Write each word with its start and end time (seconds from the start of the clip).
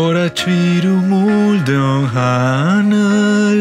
borracheiro 0.00 0.94
muldão 1.10 2.04
hanal 2.14 3.60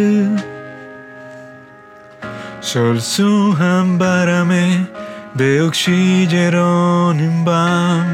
Sol 2.62 2.98
su 3.02 3.30
ham 3.60 3.98
barame 3.98 4.66
beuk 5.40 5.74
shi 5.82 6.28
jeronim 6.34 7.44
bam 7.48 8.09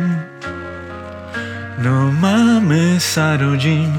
sarojin 2.99 3.91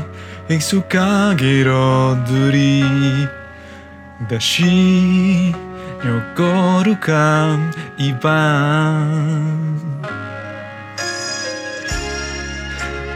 em 0.49 0.61
sukagiro 0.61 2.17
duri. 2.27 2.85
Dashi 4.31 5.55
yokoru 6.05 6.97
kan 7.01 7.73
iban. 7.99 9.77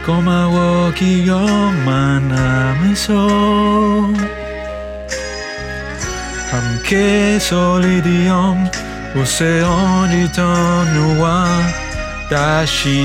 Koma 0.05 0.49
wo 0.49 0.91
kiyo 0.97 1.45
maname 1.85 2.95
so 2.97 3.21
hamke 6.51 7.37
solidion 7.39 8.69
o 9.15 9.25
seon 9.25 10.09
itonu 10.25 11.21
wa 11.21 11.37
dashi 12.29 13.01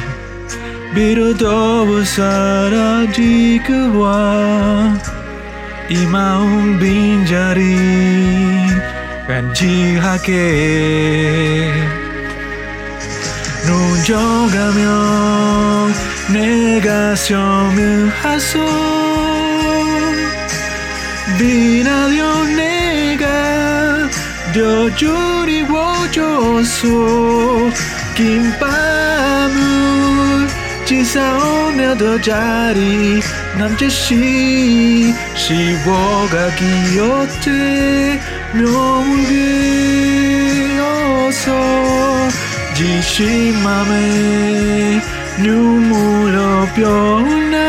dashi. 0.00 0.21
비로도 0.94 2.04
사라지그와 2.04 3.12
이 5.88 6.06
마음 6.06 6.78
빈자리 6.78 7.76
간지하게. 9.26 10.32
눈 13.66 14.04
져가면 14.04 15.94
내가 16.32 17.16
소멸하소. 17.16 18.58
비나려 21.38 22.44
내가 22.44 23.26
더 24.52 24.94
줄이워줘서 24.96 26.88
긴 28.14 28.52
밤을 28.60 30.41
지사오며도 30.84 32.20
자리 32.20 33.20
남자시 33.56 35.14
시워가기 35.34 36.98
어때 36.98 38.20
묘물기어서 40.72 41.52
지신 42.74 43.62
맘에 43.62 45.00
눈물로 45.38 46.66
변한 46.74 47.62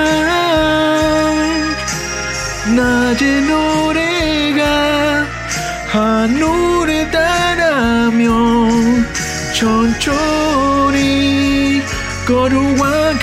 낮의 2.75 3.41
노래가 3.41 4.63
하늘에 5.87 7.09
닿으면 7.11 9.05
천천히 9.53 11.03
거루 12.25 12.72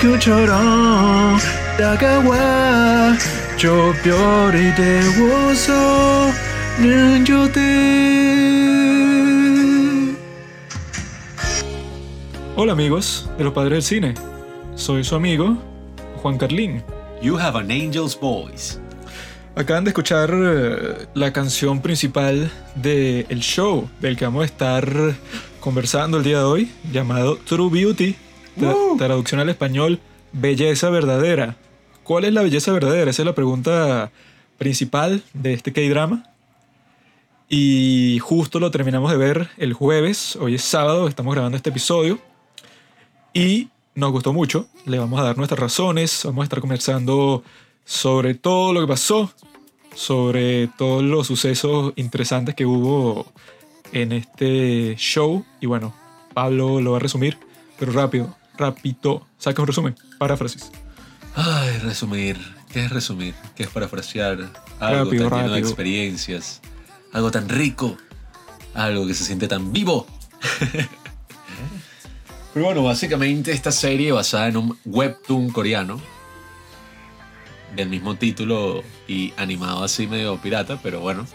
그처럼 0.00 1.36
다가와 1.78 3.16
저 3.58 3.92
별이 4.02 4.74
되어서 4.74 6.30
눈조대 6.80 7.60
Hola 12.58 12.72
amigos 12.72 13.28
de 13.36 13.44
los 13.44 13.52
padres 13.52 13.72
del 13.72 13.82
cine, 13.82 14.14
soy 14.76 15.04
su 15.04 15.14
amigo 15.14 15.58
Juan 16.22 16.38
Carlín. 16.38 16.82
You 17.20 17.38
have 17.38 17.54
an 17.58 17.70
angel's 17.70 18.18
voice. 18.18 18.78
Acaban 19.54 19.84
de 19.84 19.90
escuchar 19.90 20.30
eh, 20.32 21.06
la 21.12 21.32
canción 21.32 21.82
principal 21.82 22.50
del 22.74 23.26
el 23.28 23.40
show 23.40 23.88
del 24.00 24.16
que 24.16 24.24
vamos 24.24 24.42
a 24.42 24.46
estar 24.46 25.14
conversando 25.60 26.16
el 26.16 26.24
día 26.24 26.38
de 26.38 26.44
hoy, 26.44 26.72
llamado 26.90 27.36
True 27.36 27.68
Beauty, 27.70 28.16
tra- 28.57 28.97
traducción 28.97 29.39
al 29.39 29.49
español, 29.49 29.99
Belleza 30.31 30.89
Verdadera. 30.89 31.57
¿Cuál 32.03 32.25
es 32.25 32.33
la 32.33 32.41
belleza 32.41 32.71
verdadera? 32.71 33.11
Esa 33.11 33.21
es 33.21 33.25
la 33.25 33.35
pregunta 33.35 34.11
principal 34.57 35.23
de 35.33 35.53
este 35.53 35.71
K-drama. 35.71 36.25
Y 37.47 38.19
justo 38.19 38.59
lo 38.59 38.71
terminamos 38.71 39.11
de 39.11 39.17
ver 39.17 39.49
el 39.57 39.73
jueves, 39.73 40.35
hoy 40.37 40.55
es 40.55 40.61
sábado, 40.61 41.07
estamos 41.07 41.33
grabando 41.33 41.57
este 41.57 41.69
episodio. 41.69 42.19
Y 43.33 43.69
nos 43.93 44.11
gustó 44.11 44.33
mucho, 44.33 44.67
le 44.85 44.99
vamos 44.99 45.19
a 45.19 45.23
dar 45.23 45.37
nuestras 45.37 45.59
razones, 45.59 46.21
vamos 46.23 46.41
a 46.41 46.45
estar 46.45 46.59
conversando 46.59 47.43
sobre 47.85 48.35
todo 48.35 48.73
lo 48.73 48.81
que 48.81 48.87
pasó, 48.87 49.31
sobre 49.93 50.67
todos 50.77 51.03
los 51.03 51.27
sucesos 51.27 51.93
interesantes 51.97 52.55
que 52.55 52.65
hubo 52.65 53.25
en 53.91 54.13
este 54.13 54.95
show. 54.97 55.45
Y 55.59 55.65
bueno, 55.65 55.93
Pablo 56.33 56.81
lo 56.81 56.91
va 56.91 56.97
a 56.97 57.01
resumir, 57.01 57.37
pero 57.77 57.91
rápido, 57.91 58.35
rápido. 58.57 59.25
Saca 59.37 59.61
un 59.61 59.67
resumen, 59.67 59.95
paráfrasis. 60.17 60.71
Ay, 61.35 61.77
resumir. 61.79 62.37
¿Qué 62.71 62.85
es 62.85 62.89
resumir? 62.91 63.33
¿Qué 63.55 63.63
es 63.63 63.69
parafrasear? 63.69 64.49
Algo 64.79 65.05
Rápido, 65.05 65.29
tan 65.29 65.39
lleno 65.39 65.49
de 65.49 65.55
rápido. 65.55 65.67
experiencias. 65.67 66.61
Algo 67.13 67.31
tan 67.31 67.49
rico. 67.49 67.97
Algo 68.73 69.05
que 69.07 69.13
se 69.13 69.25
siente 69.25 69.47
tan 69.47 69.73
vivo. 69.73 70.07
Pero 72.53 72.65
bueno, 72.65 72.83
básicamente 72.83 73.51
esta 73.51 73.71
serie 73.71 74.11
basada 74.11 74.47
en 74.47 74.57
un 74.57 74.77
webtoon 74.85 75.51
coreano 75.51 76.01
del 77.75 77.89
mismo 77.89 78.15
título 78.15 78.83
y 79.07 79.33
animado 79.37 79.83
así 79.85 80.05
medio 80.05 80.37
pirata, 80.37 80.77
pero 80.83 80.99
bueno. 80.99 81.25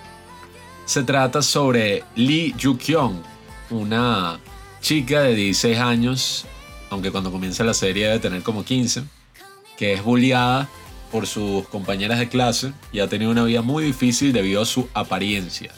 Se 0.84 1.02
trata 1.02 1.40
sobre 1.40 2.04
Lee 2.16 2.54
Ju-kyung, 2.62 3.22
una 3.70 4.38
chica 4.82 5.22
de 5.22 5.34
16 5.34 5.78
años, 5.78 6.46
aunque 6.90 7.10
cuando 7.10 7.32
comienza 7.32 7.64
la 7.64 7.74
serie 7.74 8.06
debe 8.06 8.18
tener 8.18 8.42
como 8.42 8.64
15, 8.64 9.04
que 9.76 9.92
es 9.92 10.02
bulliada 10.02 10.68
por 11.10 11.26
sus 11.26 11.66
compañeras 11.68 12.18
de 12.18 12.28
clase 12.28 12.72
y 12.92 13.00
ha 13.00 13.08
tenido 13.08 13.30
una 13.30 13.44
vida 13.44 13.62
muy 13.62 13.84
difícil 13.84 14.32
debido 14.32 14.62
a 14.62 14.66
su 14.66 14.88
apariencia. 14.94 15.72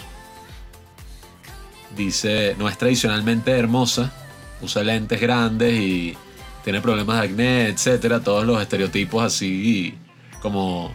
Dice, 1.96 2.54
no 2.58 2.68
es 2.68 2.78
tradicionalmente 2.78 3.50
hermosa, 3.50 4.12
usa 4.60 4.82
lentes 4.82 5.20
grandes 5.20 5.74
y 5.74 6.16
tiene 6.64 6.80
problemas 6.80 7.20
de 7.20 7.26
acné, 7.26 7.66
etcétera, 7.68 8.20
todos 8.20 8.44
los 8.44 8.60
estereotipos 8.60 9.22
así 9.22 9.94
como 10.40 10.94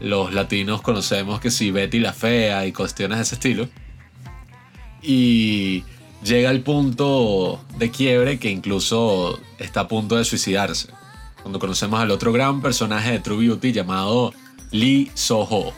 los 0.00 0.32
latinos 0.32 0.82
conocemos 0.82 1.40
que 1.40 1.50
si 1.50 1.70
Betty 1.70 1.98
la 1.98 2.12
fea 2.12 2.66
y 2.66 2.72
cuestiones 2.72 3.18
de 3.18 3.22
ese 3.22 3.34
estilo. 3.34 3.68
Y 5.02 5.84
llega 6.22 6.50
al 6.50 6.60
punto 6.60 7.60
de 7.78 7.90
quiebre 7.90 8.38
que 8.38 8.50
incluso 8.50 9.38
está 9.58 9.80
a 9.80 9.88
punto 9.88 10.16
de 10.16 10.24
suicidarse. 10.24 10.88
Cuando 11.42 11.58
conocemos 11.58 12.00
al 12.00 12.10
otro 12.10 12.32
gran 12.32 12.60
personaje 12.60 13.12
de 13.12 13.20
True 13.20 13.46
Beauty 13.46 13.72
llamado 13.72 14.32
Lee 14.70 15.10
Soho, 15.14 15.72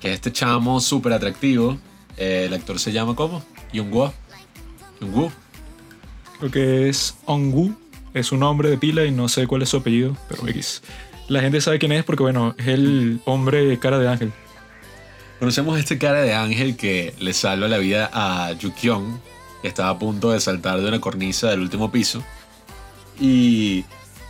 que 0.00 0.08
es 0.08 0.14
este 0.14 0.32
chamo 0.32 0.80
súper 0.80 1.12
atractivo. 1.12 1.78
Eh, 2.16 2.44
el 2.46 2.54
actor 2.54 2.78
se 2.78 2.92
llama 2.92 3.14
¿cómo? 3.14 3.42
Jung-woo. 3.72 4.12
Jung-woo. 5.00 5.30
Lo 6.40 6.50
que 6.50 6.88
es 6.88 7.16
Ongu 7.24 7.74
es 8.14 8.32
un 8.32 8.40
nombre 8.40 8.70
de 8.70 8.78
pila 8.78 9.04
y 9.04 9.10
no 9.10 9.28
sé 9.28 9.46
cuál 9.46 9.62
es 9.62 9.68
su 9.68 9.78
apellido, 9.78 10.16
pero 10.28 10.46
X. 10.48 10.82
La 11.28 11.40
gente 11.40 11.60
sabe 11.60 11.78
quién 11.78 11.92
es 11.92 12.04
porque, 12.04 12.22
bueno, 12.22 12.54
es 12.58 12.68
el 12.68 13.20
hombre 13.24 13.64
de 13.64 13.78
cara 13.78 13.98
de 13.98 14.08
ángel. 14.08 14.32
Conocemos 15.38 15.76
a 15.76 15.80
este 15.80 15.98
cara 15.98 16.22
de 16.22 16.34
ángel 16.34 16.76
que 16.76 17.14
le 17.18 17.32
salva 17.32 17.68
la 17.68 17.78
vida 17.78 18.10
a 18.12 18.52
Yukyong, 18.52 19.20
que 19.62 19.68
estaba 19.68 19.90
a 19.90 19.98
punto 19.98 20.30
de 20.30 20.40
saltar 20.40 20.80
de 20.80 20.88
una 20.88 21.00
cornisa 21.00 21.50
del 21.50 21.60
último 21.60 21.90
piso. 21.90 22.22
Y 23.20 23.84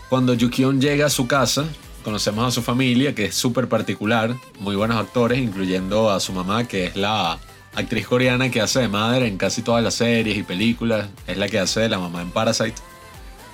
cuando 0.09 0.35
Yukyong 0.35 0.81
llega 0.81 1.07
a 1.07 1.11
su 1.11 1.27
casa, 1.27 1.65
conocemos 2.03 2.47
a 2.47 2.51
su 2.51 2.63
familia, 2.63 3.15
que 3.15 3.27
es 3.27 3.35
súper 3.35 3.69
particular, 3.69 4.35
muy 4.61 4.77
buenos 4.77 4.97
actores, 4.97 5.39
incluyendo 5.39 6.11
a 6.11 6.21
su 6.21 6.33
mamá, 6.33 6.65
que 6.65 6.87
es 6.87 6.97
la 6.97 7.39
actriz 7.75 8.07
coreana 8.07 8.51
que 8.51 8.61
hace 8.61 8.81
de 8.81 8.89
madre 8.89 9.29
en 9.29 9.37
casi 9.37 9.63
todas 9.63 9.85
las 9.85 9.95
series 9.95 10.37
y 10.37 10.43
películas. 10.43 11.09
Es 11.27 11.37
la 11.37 11.49
que 11.49 11.59
hace 11.59 11.81
de 11.81 11.89
la 11.89 11.99
mamá 11.99 12.23
en 12.23 12.31
Parasite. 12.31 12.77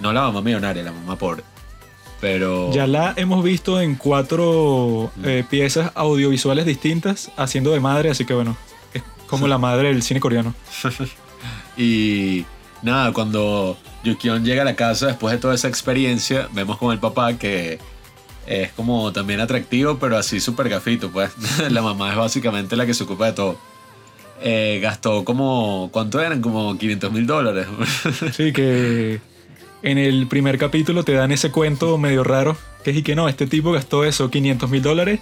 No 0.00 0.12
la 0.12 0.22
mamá 0.22 0.40
millonaria, 0.40 0.82
la 0.82 0.92
mamá 0.92 1.16
pobre. 1.16 1.42
Pero... 2.20 2.72
Ya 2.72 2.86
la 2.86 3.12
hemos 3.16 3.42
visto 3.44 3.80
en 3.80 3.96
cuatro 3.96 5.10
eh, 5.24 5.44
piezas 5.48 5.90
audiovisuales 5.94 6.64
distintas 6.64 7.30
haciendo 7.36 7.72
de 7.72 7.80
madre, 7.80 8.10
así 8.10 8.24
que 8.24 8.34
bueno, 8.34 8.56
es 8.94 9.02
como 9.26 9.48
la 9.48 9.58
madre 9.58 9.88
del 9.88 10.02
cine 10.02 10.20
coreano. 10.20 10.54
Y 11.76 12.44
nada, 12.82 13.12
cuando 13.12 13.76
Yukion 14.04 14.44
llega 14.44 14.62
a 14.62 14.64
la 14.64 14.76
casa 14.76 15.08
después 15.08 15.32
de 15.32 15.38
toda 15.38 15.54
esa 15.54 15.68
experiencia, 15.68 16.48
vemos 16.52 16.78
con 16.78 16.92
el 16.92 16.98
papá 16.98 17.36
que 17.38 17.78
es 18.46 18.72
como 18.72 19.12
también 19.12 19.40
atractivo, 19.40 19.98
pero 19.98 20.16
así 20.16 20.40
súper 20.40 20.68
gafito, 20.68 21.10
pues. 21.10 21.32
la 21.70 21.82
mamá 21.82 22.10
es 22.10 22.16
básicamente 22.16 22.76
la 22.76 22.86
que 22.86 22.94
se 22.94 23.04
ocupa 23.04 23.26
de 23.26 23.32
todo. 23.32 23.58
Eh, 24.42 24.78
gastó 24.82 25.24
como, 25.24 25.88
¿cuánto 25.92 26.20
eran? 26.20 26.40
Como 26.40 26.76
500 26.76 27.12
mil 27.12 27.26
dólares. 27.26 27.66
sí, 28.32 28.52
que 28.52 29.20
en 29.82 29.98
el 29.98 30.26
primer 30.26 30.58
capítulo 30.58 31.04
te 31.04 31.12
dan 31.12 31.32
ese 31.32 31.50
cuento 31.50 31.96
medio 31.98 32.24
raro, 32.24 32.56
que 32.82 32.90
es 32.90 32.96
y 32.98 33.02
que 33.02 33.14
no, 33.14 33.28
este 33.28 33.46
tipo 33.46 33.72
gastó 33.72 34.04
eso, 34.04 34.30
500 34.30 34.68
mil 34.70 34.82
dólares, 34.82 35.20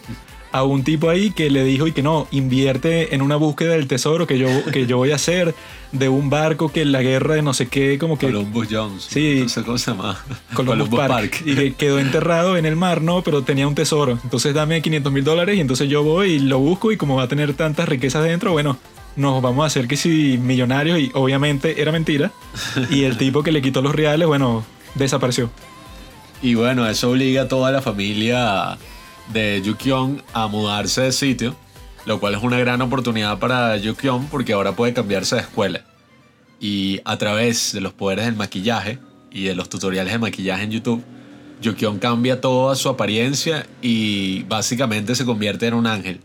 a 0.52 0.64
un 0.64 0.84
tipo 0.84 1.08
ahí 1.08 1.30
que 1.30 1.50
le 1.50 1.64
dijo 1.64 1.86
y 1.86 1.92
que 1.92 2.02
no, 2.02 2.28
invierte 2.30 3.14
en 3.14 3.22
una 3.22 3.36
búsqueda 3.36 3.72
del 3.72 3.88
tesoro 3.88 4.26
que 4.26 4.38
yo, 4.38 4.48
que 4.70 4.86
yo 4.86 4.98
voy 4.98 5.10
a 5.10 5.16
hacer, 5.16 5.54
de 5.92 6.08
un 6.08 6.30
barco 6.30 6.70
que 6.70 6.82
en 6.82 6.92
la 6.92 7.02
guerra 7.02 7.34
de 7.34 7.42
no 7.42 7.54
sé 7.54 7.68
qué, 7.68 7.98
como 7.98 8.18
que... 8.18 8.26
Columbus 8.26 8.68
Jones. 8.70 9.06
Sí. 9.08 9.46
Cómo 9.64 9.78
se 9.78 9.90
llama. 9.90 10.22
Columbus, 10.54 10.88
Park, 10.90 11.42
Y 11.44 11.54
que 11.54 11.74
quedó 11.74 11.98
enterrado 11.98 12.56
en 12.56 12.66
el 12.66 12.76
mar, 12.76 13.02
¿no? 13.02 13.22
Pero 13.22 13.42
tenía 13.42 13.66
un 13.66 13.74
tesoro. 13.74 14.18
Entonces 14.22 14.54
dame 14.54 14.82
500 14.82 15.12
mil 15.12 15.24
dólares 15.24 15.56
y 15.56 15.60
entonces 15.60 15.88
yo 15.88 16.02
voy 16.02 16.32
y 16.32 16.38
lo 16.38 16.58
busco 16.58 16.92
y 16.92 16.96
como 16.96 17.16
va 17.16 17.24
a 17.24 17.28
tener 17.28 17.54
tantas 17.54 17.88
riquezas 17.88 18.22
dentro, 18.24 18.52
bueno, 18.52 18.78
nos 19.16 19.42
vamos 19.42 19.64
a 19.64 19.66
hacer 19.66 19.88
que 19.88 19.96
si 19.96 20.38
millonarios 20.38 20.98
y 20.98 21.10
obviamente 21.14 21.80
era 21.80 21.92
mentira. 21.92 22.30
Y 22.90 23.04
el 23.04 23.16
tipo 23.16 23.42
que 23.42 23.52
le 23.52 23.62
quitó 23.62 23.80
los 23.80 23.94
reales, 23.94 24.28
bueno, 24.28 24.64
desapareció. 24.94 25.50
Y 26.42 26.54
bueno, 26.54 26.86
eso 26.88 27.10
obliga 27.10 27.42
a 27.42 27.48
toda 27.48 27.70
la 27.70 27.80
familia 27.82 28.76
de 29.32 29.62
Yukyong 29.62 30.22
a 30.32 30.46
mudarse 30.46 31.02
de 31.02 31.12
sitio, 31.12 31.56
lo 32.06 32.20
cual 32.20 32.34
es 32.34 32.42
una 32.42 32.58
gran 32.58 32.80
oportunidad 32.82 33.38
para 33.38 33.76
Yukyong 33.76 34.26
porque 34.26 34.52
ahora 34.52 34.72
puede 34.72 34.92
cambiarse 34.92 35.36
de 35.36 35.42
escuela. 35.42 35.84
Y 36.60 37.00
a 37.04 37.16
través 37.16 37.72
de 37.72 37.80
los 37.80 37.92
poderes 37.92 38.24
del 38.24 38.36
maquillaje 38.36 38.98
y 39.30 39.44
de 39.44 39.54
los 39.54 39.68
tutoriales 39.68 40.12
de 40.12 40.18
maquillaje 40.18 40.64
en 40.64 40.70
YouTube, 40.70 41.04
Yukyong 41.60 41.98
cambia 41.98 42.40
toda 42.40 42.74
su 42.74 42.88
apariencia 42.88 43.66
y 43.80 44.42
básicamente 44.44 45.14
se 45.14 45.24
convierte 45.24 45.66
en 45.66 45.74
un 45.74 45.86
ángel. 45.86 46.20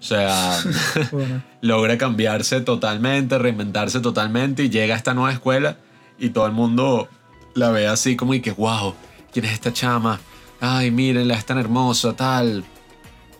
O 0.00 0.02
sea, 0.02 0.58
logra 1.60 1.98
cambiarse 1.98 2.60
totalmente, 2.60 3.38
reinventarse 3.38 4.00
totalmente 4.00 4.64
y 4.64 4.70
llega 4.70 4.94
a 4.94 4.96
esta 4.96 5.14
nueva 5.14 5.32
escuela 5.32 5.76
y 6.18 6.30
todo 6.30 6.46
el 6.46 6.52
mundo 6.52 7.08
la 7.54 7.70
ve 7.70 7.86
así 7.86 8.16
como 8.16 8.34
y 8.34 8.40
que, 8.40 8.52
wow, 8.52 8.94
¿quién 9.32 9.44
es 9.44 9.52
esta 9.52 9.72
chama? 9.72 10.20
Ay, 10.60 10.90
mírenla, 10.90 11.34
es 11.34 11.44
tan 11.44 11.58
hermosa, 11.58 12.14
tal. 12.14 12.64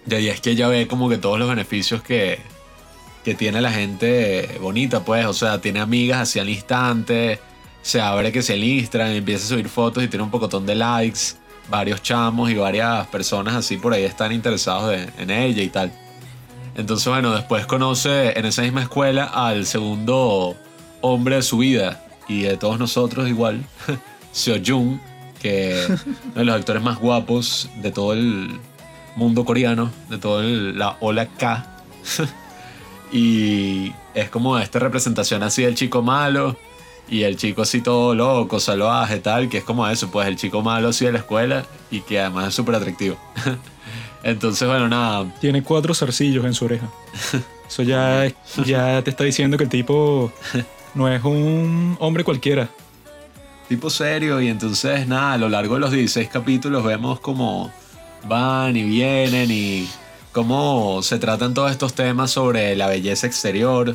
Y 0.09 0.15
ahí 0.15 0.29
es 0.29 0.41
que 0.41 0.51
ella 0.51 0.69
ve 0.69 0.87
como 0.87 1.09
que 1.09 1.19
todos 1.19 1.39
los 1.39 1.49
beneficios 1.49 2.03
que, 2.03 2.39
que 3.25 3.35
tiene 3.35 3.61
la 3.61 3.73
gente 3.73 4.59
bonita, 4.61 5.05
pues. 5.05 5.27
O 5.27 5.33
sea, 5.33 5.61
tiene 5.61 5.81
amigas 5.81 6.21
así 6.21 6.39
al 6.39 6.49
instante, 6.49 7.41
se 7.83 8.01
abre 8.01 8.33
que 8.33 8.43
se 8.43 8.57
Instagram, 8.57 9.11
empieza 9.11 9.47
a 9.47 9.49
subir 9.49 9.69
fotos 9.69 10.03
y 10.05 10.09
tiene 10.09 10.23
un 10.25 10.31
pocotón 10.31 10.67
de 10.67 10.75
likes. 10.75 11.37
Varios 11.69 12.03
chamos 12.03 12.51
y 12.51 12.55
varias 12.55 13.07
personas 13.09 13.55
así 13.55 13.77
por 13.77 13.93
ahí 13.93 14.05
están 14.05 14.33
interesados 14.33 14.97
en 15.19 15.31
ella 15.31 15.63
y 15.63 15.69
tal. 15.69 15.93
Entonces, 16.79 17.09
bueno, 17.09 17.35
después 17.35 17.67
conoce 17.67 18.39
en 18.39 18.47
esa 18.47 18.63
misma 18.63 18.83
escuela 18.83 19.25
al 19.25 19.67
segundo 19.67 20.55
hombre 21.01 21.35
de 21.35 21.43
su 21.43 21.59
vida 21.59 22.05
y 22.29 22.43
de 22.43 22.57
todos 22.57 22.79
nosotros 22.79 23.29
igual, 23.29 23.65
Seo 24.33 24.61
Jung, 24.65 25.01
que 25.39 25.85
uno 25.89 26.35
de 26.35 26.45
los 26.45 26.57
actores 26.57 26.83
más 26.83 26.99
guapos 26.99 27.71
de 27.81 27.91
todo 27.91 28.13
el 28.13 28.61
mundo 29.17 29.45
coreano, 29.45 29.91
de 30.09 30.19
toda 30.19 30.43
la 30.45 30.97
ola 31.01 31.27
K. 31.27 31.83
y 33.13 33.93
es 34.15 34.31
como 34.31 34.59
esta 34.59 34.79
representación 34.79 35.43
así 35.43 35.63
del 35.63 35.75
chico 35.75 36.03
malo 36.03 36.57
y 37.09 37.23
el 37.23 37.37
chico 37.37 37.63
así 37.63 37.81
todo 37.81 38.15
loco, 38.15 38.61
salvaje, 38.61 39.19
tal, 39.19 39.49
que 39.49 39.59
es 39.59 39.65
como 39.65 39.87
eso, 39.89 40.11
pues 40.11 40.29
el 40.29 40.37
chico 40.37 40.63
malo 40.63 40.89
así 40.89 41.05
de 41.07 41.13
la 41.13 41.19
escuela 41.19 41.65
y 41.91 42.01
que 42.01 42.21
además 42.21 42.49
es 42.49 42.55
súper 42.55 42.75
atractivo. 42.75 43.17
Entonces, 44.23 44.67
bueno, 44.67 44.89
nada. 44.89 45.33
Tiene 45.41 45.63
cuatro 45.63 45.95
zarcillos 45.95 46.45
en 46.45 46.55
su 46.55 46.65
oreja. 46.65 46.89
Eso 47.69 47.83
ya, 47.83 48.31
ya 48.65 49.03
te 49.03 49.11
está 49.11 49.25
diciendo 49.25 49.57
que 49.57 49.65
el 49.65 49.71
tipo 49.71 50.33
no 50.95 51.09
es 51.13 51.23
un 51.23 51.97
hombre 52.01 52.25
cualquiera. 52.25 52.69
Tipo 53.69 53.91
serio, 53.91 54.41
y 54.41 54.49
entonces, 54.49 55.07
nada, 55.07 55.35
a 55.35 55.39
lo 55.39 55.51
largo 55.51 55.75
de 55.75 55.81
los 55.81 55.91
16 55.91 56.31
capítulos 56.31 56.83
vemos 56.83 57.21
cómo 57.21 57.71
van 58.27 58.75
y 58.77 58.83
vienen 58.83 59.51
y 59.51 59.87
cómo 60.33 61.03
se 61.03 61.19
tratan 61.19 61.53
todos 61.53 61.71
estos 61.71 61.93
temas 61.93 62.31
sobre 62.31 62.75
la 62.77 62.87
belleza 62.87 63.27
exterior, 63.27 63.95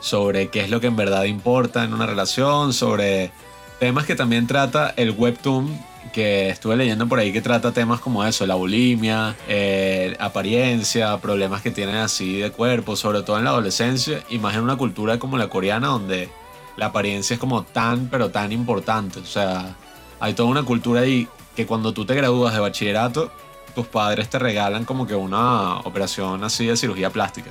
sobre 0.00 0.48
qué 0.48 0.62
es 0.62 0.70
lo 0.70 0.80
que 0.80 0.88
en 0.88 0.96
verdad 0.96 1.24
importa 1.24 1.84
en 1.84 1.94
una 1.94 2.06
relación, 2.06 2.72
sobre 2.72 3.30
temas 3.78 4.04
que 4.04 4.16
también 4.16 4.48
trata 4.48 4.92
el 4.96 5.12
webtoon 5.12 5.78
que 6.12 6.48
estuve 6.48 6.76
leyendo 6.76 7.06
por 7.08 7.18
ahí 7.18 7.32
que 7.32 7.40
trata 7.40 7.72
temas 7.72 8.00
como 8.00 8.24
eso, 8.24 8.46
la 8.46 8.56
bulimia, 8.56 9.36
eh, 9.46 10.16
apariencia, 10.18 11.16
problemas 11.18 11.62
que 11.62 11.70
tienen 11.70 11.96
así 11.96 12.38
de 12.40 12.50
cuerpo, 12.50 12.96
sobre 12.96 13.22
todo 13.22 13.38
en 13.38 13.44
la 13.44 13.50
adolescencia 13.50 14.24
y 14.28 14.38
más 14.38 14.54
en 14.56 14.62
una 14.62 14.76
cultura 14.76 15.20
como 15.20 15.38
la 15.38 15.48
coreana 15.48 15.86
donde 15.88 16.28
la 16.76 16.86
apariencia 16.86 17.34
es 17.34 17.40
como 17.40 17.62
tan, 17.62 18.08
pero 18.08 18.30
tan 18.30 18.52
importante. 18.52 19.20
O 19.20 19.26
sea, 19.26 19.76
hay 20.20 20.34
toda 20.34 20.48
una 20.48 20.62
cultura 20.62 21.02
ahí 21.02 21.28
que 21.54 21.66
cuando 21.66 21.92
tú 21.92 22.04
te 22.04 22.14
gradúas 22.14 22.54
de 22.54 22.60
bachillerato, 22.60 23.30
tus 23.74 23.86
padres 23.86 24.28
te 24.28 24.38
regalan 24.38 24.84
como 24.84 25.06
que 25.06 25.14
una 25.14 25.78
operación 25.80 26.44
así 26.44 26.66
de 26.66 26.76
cirugía 26.76 27.10
plástica. 27.10 27.50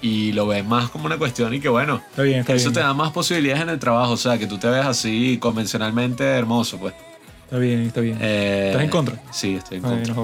Y 0.00 0.32
lo 0.32 0.46
ves 0.46 0.64
más 0.64 0.90
como 0.90 1.06
una 1.06 1.16
cuestión 1.16 1.54
y 1.54 1.60
que 1.60 1.68
bueno, 1.68 2.02
eso 2.48 2.72
te 2.72 2.80
da 2.80 2.92
más 2.92 3.10
posibilidades 3.10 3.62
en 3.62 3.70
el 3.70 3.78
trabajo, 3.78 4.12
o 4.12 4.16
sea, 4.16 4.36
que 4.36 4.46
tú 4.46 4.58
te 4.58 4.68
ves 4.68 4.84
así 4.84 5.38
convencionalmente 5.38 6.24
hermoso, 6.24 6.78
pues. 6.78 6.94
Está 7.44 7.58
bien, 7.58 7.82
está 7.82 8.00
bien. 8.00 8.18
Eh, 8.20 8.68
¿Estás 8.68 8.82
en 8.82 8.90
contra? 8.90 9.22
Sí, 9.30 9.54
estoy 9.56 9.78
en 9.78 9.82
contra. 9.82 10.14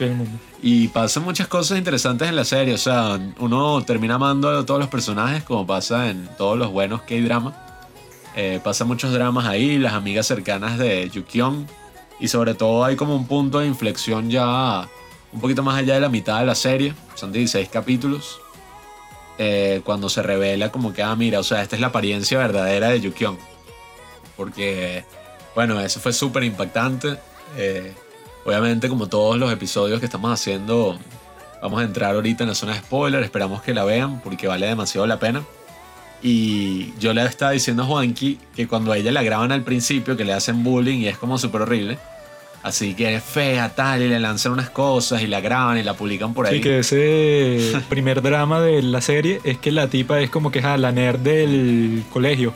Mundo. 0.00 0.38
Y 0.62 0.88
pasan 0.88 1.24
muchas 1.24 1.48
cosas 1.48 1.78
interesantes 1.78 2.28
en 2.28 2.36
la 2.36 2.44
serie. 2.44 2.74
O 2.74 2.78
sea, 2.78 3.18
uno 3.38 3.82
termina 3.84 4.14
amando 4.14 4.48
a 4.50 4.64
todos 4.64 4.80
los 4.80 4.88
personajes, 4.88 5.42
como 5.42 5.66
pasa 5.66 6.10
en 6.10 6.28
todos 6.36 6.58
los 6.58 6.70
buenos 6.70 7.02
K-drama. 7.02 7.54
Eh, 8.36 8.60
pasan 8.62 8.88
muchos 8.88 9.12
dramas 9.12 9.46
ahí, 9.46 9.78
las 9.78 9.94
amigas 9.94 10.26
cercanas 10.26 10.78
de 10.78 11.08
Yukyong. 11.10 11.66
Y 12.20 12.28
sobre 12.28 12.54
todo 12.54 12.84
hay 12.84 12.96
como 12.96 13.16
un 13.16 13.26
punto 13.26 13.58
de 13.58 13.66
inflexión 13.66 14.30
ya 14.30 14.88
un 15.32 15.40
poquito 15.40 15.62
más 15.62 15.76
allá 15.76 15.94
de 15.94 16.00
la 16.00 16.08
mitad 16.08 16.40
de 16.40 16.46
la 16.46 16.54
serie. 16.54 16.94
Son 17.14 17.32
16 17.32 17.68
capítulos. 17.68 18.40
Eh, 19.38 19.80
cuando 19.84 20.08
se 20.08 20.22
revela 20.22 20.70
como 20.70 20.92
que, 20.92 21.02
ah, 21.02 21.16
mira, 21.16 21.40
o 21.40 21.42
sea, 21.42 21.62
esta 21.62 21.74
es 21.74 21.80
la 21.80 21.88
apariencia 21.88 22.38
verdadera 22.38 22.90
de 22.90 23.00
Yukyong. 23.00 23.38
Porque 24.36 25.04
bueno, 25.54 25.80
eso 25.80 26.00
fue 26.00 26.12
súper 26.12 26.44
impactante. 26.44 27.18
Eh, 27.56 27.92
obviamente, 28.44 28.88
como 28.88 29.06
todos 29.08 29.38
los 29.38 29.52
episodios 29.52 30.00
que 30.00 30.06
estamos 30.06 30.32
haciendo, 30.32 30.98
vamos 31.60 31.80
a 31.80 31.84
entrar 31.84 32.14
ahorita 32.14 32.44
en 32.44 32.50
la 32.50 32.54
zona 32.54 32.74
de 32.74 32.80
spoiler. 32.80 33.22
Esperamos 33.22 33.62
que 33.62 33.74
la 33.74 33.84
vean 33.84 34.20
porque 34.20 34.46
vale 34.46 34.66
demasiado 34.66 35.06
la 35.06 35.18
pena. 35.18 35.42
Y 36.22 36.96
yo 36.98 37.12
le 37.12 37.24
estaba 37.24 37.50
diciendo 37.50 37.82
a 37.82 37.86
Juanqui 37.86 38.38
que 38.54 38.68
cuando 38.68 38.92
a 38.92 38.98
ella 38.98 39.10
la 39.10 39.22
graban 39.22 39.50
al 39.50 39.62
principio, 39.62 40.16
que 40.16 40.24
le 40.24 40.32
hacen 40.32 40.62
bullying 40.62 40.98
y 40.98 41.08
es 41.08 41.18
como 41.18 41.36
súper 41.38 41.62
horrible. 41.62 41.98
Así 42.62 42.94
que 42.94 43.16
es 43.16 43.24
fea, 43.24 43.70
tal, 43.70 44.02
y 44.02 44.08
le 44.08 44.20
lanzan 44.20 44.52
unas 44.52 44.70
cosas 44.70 45.20
y 45.22 45.26
la 45.26 45.40
graban 45.40 45.78
y 45.78 45.82
la 45.82 45.94
publican 45.94 46.32
por 46.32 46.46
ahí. 46.46 46.58
Sí, 46.58 46.60
que 46.60 46.78
ese 46.78 47.80
primer 47.88 48.22
drama 48.22 48.60
de 48.60 48.82
la 48.82 49.00
serie 49.00 49.40
es 49.42 49.58
que 49.58 49.72
la 49.72 49.88
tipa 49.88 50.20
es 50.20 50.30
como 50.30 50.52
que 50.52 50.60
es 50.60 50.64
la 50.64 50.92
nerd 50.92 51.18
del 51.18 52.04
colegio. 52.12 52.54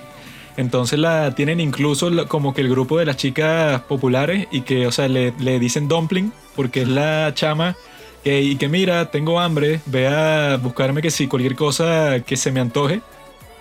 Entonces 0.57 0.99
la 0.99 1.35
tienen 1.35 1.61
incluso 1.61 2.11
como 2.29 2.55
que 2.55 2.63
el 2.63 2.71
grupo 2.71 2.99
de 2.99 3.05
las 3.05 3.17
chicas 3.17 3.83
populares 3.83 4.49
y 4.51 4.63
que, 4.63 4.87
o 4.87 4.93
sea, 4.93 5.07
le, 5.09 5.33
dicen 5.59 5.87
dumpling 5.89 6.33
porque 6.55 6.83
es 6.83 6.89
la 6.89 7.33
chama 7.35 7.77
y 8.25 8.57
que 8.57 8.69
mira, 8.69 9.11
tengo 9.11 9.39
hambre, 9.39 9.81
ve 9.87 10.09
a 10.09 10.57
buscarme 10.57 11.01
que 11.03 11.11
si 11.11 11.29
cualquier 11.29 11.55
cosa 11.55 12.21
que 12.27 12.37
se 12.37 12.51
me 12.51 12.61
antoje. 12.61 13.01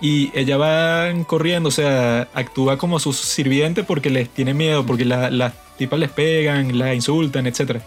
Y 0.01 0.31
ella 0.37 0.57
va 0.57 1.09
corriendo, 1.25 1.69
o 1.69 1.71
sea, 1.71 2.27
actúa 2.33 2.77
como 2.77 2.99
su 2.99 3.13
sirviente 3.13 3.83
porque 3.83 4.09
les 4.09 4.29
tiene 4.29 4.53
miedo, 4.53 4.85
porque 4.85 5.05
las 5.05 5.53
tipas 5.77 5.99
les 5.99 6.09
pegan, 6.09 6.77
la 6.77 6.93
insultan, 6.93 7.47
etc. 7.47 7.81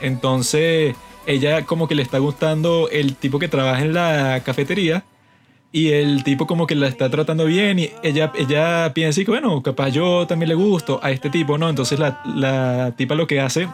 Entonces, 0.00 0.96
ella 1.26 1.64
como 1.64 1.86
que 1.86 1.94
le 1.94 2.02
está 2.02 2.18
gustando 2.18 2.88
el 2.90 3.14
tipo 3.16 3.38
que 3.38 3.48
trabaja 3.48 3.82
en 3.82 3.92
la 3.92 4.42
cafetería 4.44 5.04
y 5.70 5.88
el 5.88 6.24
tipo 6.24 6.46
como 6.46 6.66
que 6.66 6.74
la 6.74 6.88
está 6.88 7.10
tratando 7.10 7.44
bien 7.44 7.78
y 7.78 7.90
ella, 8.02 8.32
ella 8.36 8.92
piensa 8.94 9.22
que, 9.22 9.30
bueno, 9.30 9.62
capaz 9.62 9.90
yo 9.90 10.26
también 10.26 10.48
le 10.48 10.54
gusto 10.54 10.98
a 11.02 11.10
este 11.10 11.30
tipo, 11.30 11.58
¿no? 11.58 11.68
Entonces 11.68 11.98
la, 11.98 12.22
la 12.34 12.94
tipa 12.96 13.14
lo 13.14 13.26
que 13.26 13.40
hace 13.40 13.68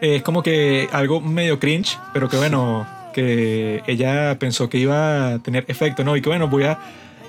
es 0.00 0.22
como 0.22 0.42
que 0.42 0.88
algo 0.92 1.20
medio 1.20 1.58
cringe, 1.58 1.98
pero 2.12 2.28
que 2.28 2.36
bueno, 2.36 2.86
que 3.12 3.82
ella 3.86 4.38
pensó 4.38 4.68
que 4.68 4.78
iba 4.78 5.34
a 5.34 5.38
tener 5.40 5.64
efecto, 5.68 6.04
¿no? 6.04 6.16
Y 6.16 6.22
que 6.22 6.28
bueno, 6.28 6.48
voy 6.48 6.64
a 6.64 6.78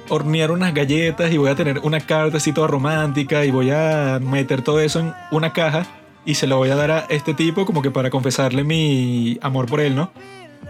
hornear 0.09 0.51
unas 0.51 0.73
galletas 0.73 1.31
y 1.31 1.37
voy 1.37 1.49
a 1.49 1.55
tener 1.55 1.79
una 1.79 1.99
carta 1.99 2.37
así 2.37 2.51
toda 2.51 2.67
romántica 2.67 3.45
y 3.45 3.51
voy 3.51 3.71
a 3.71 4.19
meter 4.21 4.61
todo 4.61 4.79
eso 4.79 4.99
en 4.99 5.13
una 5.31 5.53
caja 5.53 5.85
y 6.25 6.35
se 6.35 6.47
lo 6.47 6.57
voy 6.57 6.69
a 6.69 6.75
dar 6.75 6.91
a 6.91 6.99
este 7.09 7.33
tipo 7.33 7.65
como 7.65 7.81
que 7.81 7.91
para 7.91 8.09
confesarle 8.09 8.63
mi 8.63 9.39
amor 9.41 9.65
por 9.65 9.79
él, 9.79 9.95
¿no? 9.95 10.11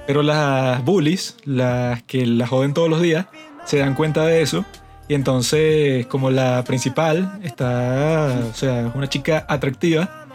Pero 0.08 0.24
las 0.24 0.84
bullies, 0.84 1.38
las 1.46 2.02
que 2.04 2.26
la 2.26 2.48
joden 2.48 2.74
todos 2.74 2.90
los 2.90 3.02
días, 3.02 3.28
se 3.66 3.78
dan 3.78 3.96
cuenta 3.96 4.26
de 4.26 4.42
eso. 4.42 4.66
Y 5.08 5.14
entonces, 5.14 6.06
como 6.08 6.30
la 6.30 6.64
principal 6.64 7.40
está, 7.44 8.40
o 8.50 8.54
sea, 8.54 8.92
una 8.94 9.08
chica 9.08 9.46
atractiva, 9.48 10.28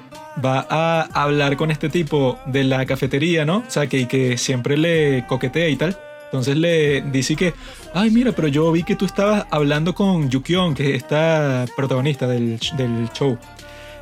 va 0.44 0.66
a 0.68 1.02
hablar 1.22 1.56
con 1.56 1.70
este 1.70 1.88
tipo 1.88 2.38
de 2.46 2.64
la 2.64 2.84
cafetería, 2.86 3.44
¿no? 3.44 3.58
O 3.58 3.70
sea, 3.70 3.86
que, 3.86 4.08
que 4.08 4.36
siempre 4.36 4.76
le 4.76 5.26
coquetea 5.26 5.68
y 5.68 5.76
tal. 5.76 5.96
Entonces 6.24 6.56
le 6.56 7.02
dice 7.02 7.36
que, 7.36 7.54
ay, 7.94 8.10
mira, 8.10 8.32
pero 8.32 8.48
yo 8.48 8.70
vi 8.72 8.82
que 8.82 8.96
tú 8.96 9.04
estabas 9.04 9.46
hablando 9.50 9.94
con 9.94 10.28
Yukion, 10.28 10.74
que 10.74 10.90
es 10.90 11.02
esta 11.02 11.64
protagonista 11.76 12.26
del, 12.26 12.58
del 12.76 13.08
show. 13.12 13.38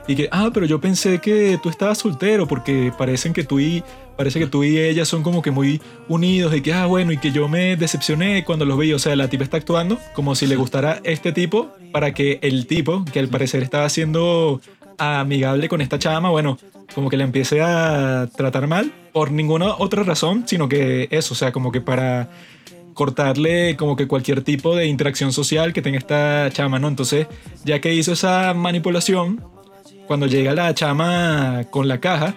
Y 0.07 0.17
que, 0.17 0.29
ah, 0.33 0.51
pero 0.53 0.67
yo 0.67 0.81
pensé 0.81 1.19
que 1.19 1.59
tú 1.63 1.69
estabas 1.69 1.99
soltero 1.99 2.49
porque 2.49 2.93
parecen 2.97 3.33
que 3.33 3.45
tú 3.45 3.61
y, 3.61 3.85
parece 4.17 4.41
que 4.41 4.47
tú 4.47 4.65
y 4.65 4.79
ella 4.79 5.05
son 5.05 5.23
como 5.23 5.43
que 5.43 5.51
muy 5.51 5.81
unidos 6.09 6.55
y 6.55 6.61
que, 6.61 6.73
ah, 6.73 6.87
bueno, 6.87 7.13
y 7.13 7.19
que 7.19 7.31
yo 7.31 7.49
me 7.49 7.77
decepcioné 7.77 8.45
cuando 8.45 8.65
los 8.65 8.79
vi. 8.79 8.93
O 8.93 8.99
sea, 8.99 9.15
la 9.17 9.29
tipa 9.29 9.45
está 9.45 9.59
actuando 9.59 9.99
como 10.15 10.35
si 10.35 10.47
le 10.47 10.57
gustara 10.57 11.01
este 11.05 11.33
tipo 11.33 11.73
para 11.93 12.13
que 12.13 12.39
el 12.43 12.67
tipo, 12.67 13.05
que 13.05 13.21
al 13.21 13.29
parecer 13.29 13.63
estaba 13.63 13.89
siendo 13.89 14.61
amigable 14.99 15.69
con 15.69 15.81
esta 15.81 15.99
chama, 15.99 16.31
bueno, 16.31 16.59
como 16.95 17.09
que 17.09 17.17
le 17.17 17.25
empiece 17.25 17.61
a 17.63 18.29
tratar 18.37 18.67
mal 18.67 18.93
por 19.13 19.31
ninguna 19.31 19.75
otra 19.77 20.03
razón, 20.03 20.45
sino 20.47 20.69
que 20.69 21.09
eso, 21.11 21.35
o 21.35 21.37
sea, 21.37 21.53
como 21.53 21.73
que 21.73 21.81
para 21.81 22.29
cortarle 22.95 23.77
como 23.77 23.97
que 23.97 24.07
cualquier 24.07 24.43
tipo 24.43 24.77
de 24.77 24.87
interacción 24.87 25.33
social 25.33 25.73
que 25.73 25.83
tenga 25.83 25.99
esta 25.99 26.51
chama, 26.51 26.79
¿no? 26.79 26.89
Entonces, 26.89 27.27
ya 27.65 27.81
que 27.81 27.95
hizo 27.95 28.13
esa 28.13 28.53
manipulación, 28.55 29.43
cuando 30.07 30.27
llega 30.27 30.55
la 30.55 30.75
chama 30.75 31.65
con 31.71 31.89
la 31.89 31.99
caja, 31.99 32.35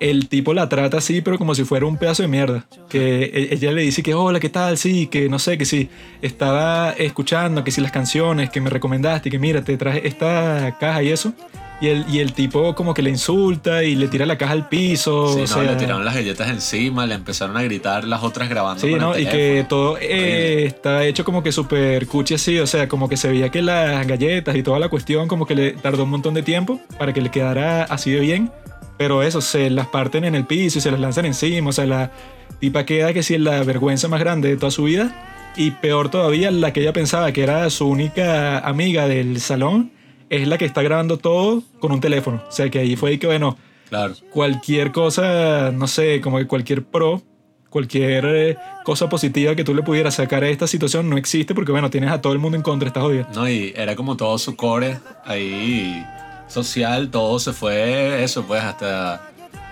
el 0.00 0.28
tipo 0.28 0.54
la 0.54 0.68
trata 0.68 0.98
así, 0.98 1.20
pero 1.20 1.38
como 1.38 1.54
si 1.54 1.64
fuera 1.64 1.86
un 1.86 1.96
pedazo 1.96 2.22
de 2.22 2.28
mierda. 2.28 2.66
Que 2.88 3.24
e- 3.24 3.54
ella 3.54 3.72
le 3.72 3.82
dice 3.82 4.02
que 4.02 4.14
hola, 4.14 4.40
¿qué 4.40 4.48
tal? 4.48 4.76
Sí, 4.78 5.06
que 5.06 5.28
no 5.28 5.38
sé, 5.38 5.58
que 5.58 5.64
sí, 5.64 5.88
estaba 6.20 6.90
escuchando, 6.92 7.64
que 7.64 7.70
sí 7.70 7.80
las 7.80 7.92
canciones 7.92 8.50
que 8.50 8.60
me 8.60 8.70
recomendaste, 8.70 9.30
que 9.30 9.38
mira, 9.38 9.62
te 9.62 9.76
traje 9.76 10.06
esta 10.06 10.76
caja 10.78 11.02
y 11.02 11.10
eso. 11.10 11.32
Y 11.80 11.88
el, 11.88 12.04
y 12.08 12.20
el 12.20 12.32
tipo 12.32 12.76
como 12.76 12.94
que 12.94 13.02
le 13.02 13.10
insulta 13.10 13.82
y 13.82 13.96
le 13.96 14.06
tira 14.06 14.24
la 14.24 14.38
caja 14.38 14.52
al 14.52 14.68
piso. 14.68 15.32
Sí, 15.32 15.38
o 15.38 15.40
no, 15.40 15.46
sea, 15.48 15.62
le 15.64 15.74
tiraron 15.74 16.04
las 16.04 16.14
galletas 16.14 16.48
encima, 16.48 17.06
le 17.06 17.16
empezaron 17.16 17.56
a 17.56 17.62
gritar 17.64 18.04
las 18.04 18.22
otras 18.22 18.48
grabando. 18.48 18.80
Sí, 18.80 18.90
con 18.92 19.00
el 19.00 19.00
¿no? 19.00 19.18
Y 19.18 19.26
que 19.26 19.66
todo 19.68 19.98
eh, 20.00 20.64
está 20.66 21.04
hecho 21.04 21.24
como 21.24 21.42
que 21.42 21.50
súper 21.50 22.06
cuchi 22.06 22.34
así, 22.34 22.56
o 22.60 22.68
sea, 22.68 22.86
como 22.86 23.08
que 23.08 23.16
se 23.16 23.26
veía 23.28 23.48
que 23.48 23.62
las 23.62 24.06
galletas 24.06 24.54
y 24.54 24.62
toda 24.62 24.78
la 24.78 24.88
cuestión 24.90 25.26
como 25.26 25.44
que 25.44 25.56
le 25.56 25.72
tardó 25.72 26.04
un 26.04 26.10
montón 26.10 26.34
de 26.34 26.44
tiempo 26.44 26.80
para 27.00 27.12
que 27.12 27.20
le 27.20 27.32
quedara 27.32 27.82
así 27.82 28.12
de 28.12 28.20
bien, 28.20 28.52
pero 29.02 29.24
eso, 29.24 29.40
se 29.40 29.68
las 29.68 29.88
parten 29.88 30.22
en 30.22 30.36
el 30.36 30.44
piso 30.46 30.78
y 30.78 30.80
se 30.80 30.88
las 30.92 31.00
lanzan 31.00 31.26
encima, 31.26 31.70
o 31.70 31.72
sea, 31.72 31.86
la 31.86 32.12
tipa 32.60 32.86
queda 32.86 33.12
que 33.12 33.24
sí 33.24 33.34
es 33.34 33.40
la 33.40 33.64
vergüenza 33.64 34.06
más 34.06 34.20
grande 34.20 34.48
de 34.48 34.56
toda 34.56 34.70
su 34.70 34.84
vida 34.84 35.52
y 35.56 35.72
peor 35.72 36.08
todavía, 36.08 36.52
la 36.52 36.72
que 36.72 36.82
ella 36.82 36.92
pensaba 36.92 37.32
que 37.32 37.42
era 37.42 37.68
su 37.70 37.88
única 37.88 38.60
amiga 38.60 39.08
del 39.08 39.40
salón 39.40 39.90
es 40.30 40.46
la 40.46 40.56
que 40.56 40.66
está 40.66 40.82
grabando 40.82 41.16
todo 41.18 41.64
con 41.80 41.90
un 41.90 42.00
teléfono, 42.00 42.44
o 42.48 42.52
sea, 42.52 42.70
que 42.70 42.78
ahí 42.78 42.94
fue 42.94 43.10
ahí 43.10 43.18
que, 43.18 43.26
bueno, 43.26 43.58
Claro. 43.88 44.14
cualquier 44.30 44.92
cosa, 44.92 45.72
no 45.72 45.88
sé, 45.88 46.20
como 46.20 46.38
que 46.38 46.46
cualquier 46.46 46.84
pro, 46.84 47.22
cualquier 47.70 48.24
eh, 48.26 48.56
cosa 48.84 49.08
positiva 49.08 49.56
que 49.56 49.64
tú 49.64 49.74
le 49.74 49.82
pudieras 49.82 50.14
sacar 50.14 50.44
a 50.44 50.48
esta 50.48 50.68
situación 50.68 51.10
no 51.10 51.16
existe 51.16 51.56
porque, 51.56 51.72
bueno, 51.72 51.90
tienes 51.90 52.12
a 52.12 52.20
todo 52.20 52.34
el 52.34 52.38
mundo 52.38 52.56
en 52.56 52.62
contra, 52.62 52.86
estás 52.86 53.02
jodido. 53.02 53.26
No, 53.34 53.48
y 53.48 53.72
era 53.74 53.96
como 53.96 54.16
todo 54.16 54.38
su 54.38 54.54
core 54.54 54.98
ahí 55.24 56.04
social, 56.52 57.10
todo 57.10 57.38
se 57.38 57.52
fue 57.52 58.22
eso, 58.22 58.44
pues 58.44 58.62
hasta 58.62 59.30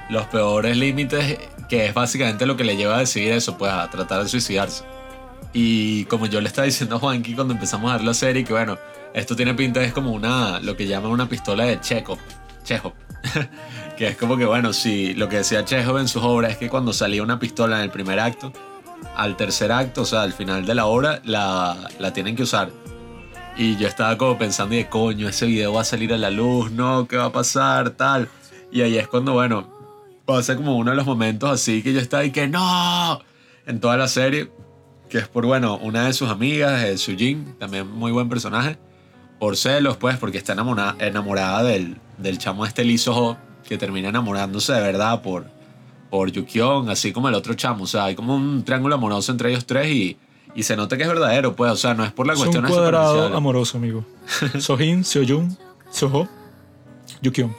los 0.08 0.26
peores 0.26 0.76
límites, 0.76 1.38
que 1.68 1.86
es 1.86 1.94
básicamente 1.94 2.46
lo 2.46 2.56
que 2.56 2.64
le 2.64 2.76
lleva 2.76 2.96
a 2.96 2.98
decidir 3.00 3.32
eso, 3.32 3.56
pues 3.56 3.72
a 3.72 3.88
tratar 3.90 4.22
de 4.22 4.28
suicidarse. 4.28 4.84
Y 5.52 6.04
como 6.06 6.26
yo 6.26 6.40
le 6.40 6.48
estaba 6.48 6.66
diciendo 6.66 6.96
a 6.96 6.98
Juanqui 6.98 7.34
cuando 7.34 7.54
empezamos 7.54 7.90
a 7.90 7.96
ver 7.96 8.04
la 8.04 8.14
serie, 8.14 8.44
que 8.44 8.52
bueno, 8.52 8.78
esto 9.14 9.36
tiene 9.36 9.54
pinta, 9.54 9.82
es 9.82 9.92
como 9.92 10.12
una, 10.12 10.60
lo 10.60 10.76
que 10.76 10.86
llaman 10.86 11.10
una 11.10 11.28
pistola 11.28 11.64
de 11.64 11.80
Chekhov, 11.80 12.18
Chekhov. 12.64 12.92
que 13.96 14.08
es 14.08 14.16
como 14.16 14.36
que 14.36 14.46
bueno, 14.46 14.72
si 14.72 15.12
lo 15.14 15.28
que 15.28 15.36
decía 15.36 15.64
Chekhov 15.64 15.98
en 15.98 16.08
sus 16.08 16.22
obras 16.22 16.52
es 16.52 16.56
que 16.56 16.70
cuando 16.70 16.92
salía 16.92 17.22
una 17.22 17.38
pistola 17.38 17.76
en 17.76 17.82
el 17.82 17.90
primer 17.90 18.18
acto, 18.18 18.52
al 19.16 19.36
tercer 19.36 19.72
acto, 19.72 20.02
o 20.02 20.04
sea, 20.04 20.22
al 20.22 20.32
final 20.32 20.64
de 20.64 20.74
la 20.74 20.86
obra, 20.86 21.20
la, 21.24 21.76
la 21.98 22.12
tienen 22.12 22.36
que 22.36 22.42
usar. 22.44 22.70
Y 23.60 23.76
yo 23.76 23.88
estaba 23.88 24.16
como 24.16 24.38
pensando, 24.38 24.74
de 24.74 24.88
coño, 24.88 25.28
ese 25.28 25.44
video 25.44 25.74
va 25.74 25.82
a 25.82 25.84
salir 25.84 26.14
a 26.14 26.16
la 26.16 26.30
luz, 26.30 26.70
no, 26.70 27.06
¿qué 27.06 27.18
va 27.18 27.26
a 27.26 27.32
pasar? 27.32 27.90
Tal. 27.90 28.26
Y 28.72 28.80
ahí 28.80 28.96
es 28.96 29.06
cuando, 29.06 29.34
bueno, 29.34 29.68
pasa 30.24 30.56
como 30.56 30.78
uno 30.78 30.92
de 30.92 30.96
los 30.96 31.04
momentos 31.04 31.50
así 31.50 31.82
que 31.82 31.92
yo 31.92 32.00
estaba 32.00 32.24
y 32.24 32.30
que 32.30 32.48
no, 32.48 33.20
en 33.66 33.78
toda 33.78 33.98
la 33.98 34.08
serie, 34.08 34.50
que 35.10 35.18
es 35.18 35.28
por, 35.28 35.44
bueno, 35.44 35.76
una 35.76 36.06
de 36.06 36.14
sus 36.14 36.30
amigas, 36.30 36.84
eh, 36.84 36.96
Sujin, 36.96 37.54
también 37.58 37.86
muy 37.86 38.12
buen 38.12 38.30
personaje, 38.30 38.78
por 39.38 39.58
celos, 39.58 39.98
pues, 39.98 40.16
porque 40.16 40.38
está 40.38 40.54
enamorada, 40.54 40.96
enamorada 40.98 41.62
del, 41.62 41.98
del 42.16 42.38
chamo 42.38 42.64
este 42.64 42.96
Soho, 42.96 43.36
que 43.68 43.76
termina 43.76 44.08
enamorándose 44.08 44.72
de 44.72 44.80
verdad 44.80 45.20
por, 45.20 45.44
por 46.08 46.32
Yukion, 46.32 46.88
así 46.88 47.12
como 47.12 47.28
el 47.28 47.34
otro 47.34 47.52
chamo, 47.52 47.84
o 47.84 47.86
sea, 47.86 48.06
hay 48.06 48.14
como 48.14 48.34
un 48.34 48.64
triángulo 48.64 48.94
amoroso 48.94 49.30
entre 49.30 49.50
ellos 49.50 49.66
tres 49.66 49.86
y, 49.88 50.16
y 50.54 50.62
se 50.62 50.76
nota 50.76 50.96
que 50.96 51.02
es 51.02 51.08
verdadero, 51.08 51.54
pues, 51.56 51.72
o 51.72 51.76
sea, 51.76 51.94
no 51.94 52.04
es 52.04 52.12
por 52.12 52.26
la 52.26 52.34
Es 52.34 52.38
un 52.40 52.46
cuestión 52.46 52.66
cuadrado 52.66 53.36
amoroso, 53.36 53.78
amigo. 53.78 54.04
Sojin, 54.58 55.04
Seoyun, 55.04 55.56
Soho, 55.90 56.28
Yukion. 57.22 57.54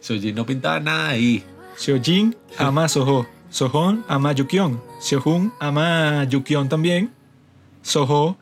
Sujin 0.00 0.34
no 0.36 0.46
pintaba 0.46 0.80
nada 0.80 1.08
ahí. 1.08 1.44
Seojin 1.76 2.36
ama 2.58 2.84
a 2.84 2.88
Soho. 2.88 3.26
Sohon 3.50 4.04
ama 4.08 4.30
a 4.30 4.32
Yukion. 4.32 4.80
Seohun 5.00 5.52
ama 5.60 6.20
a 6.20 6.24
Yukion 6.24 6.68
también. 6.68 7.12
Soho 7.82 8.36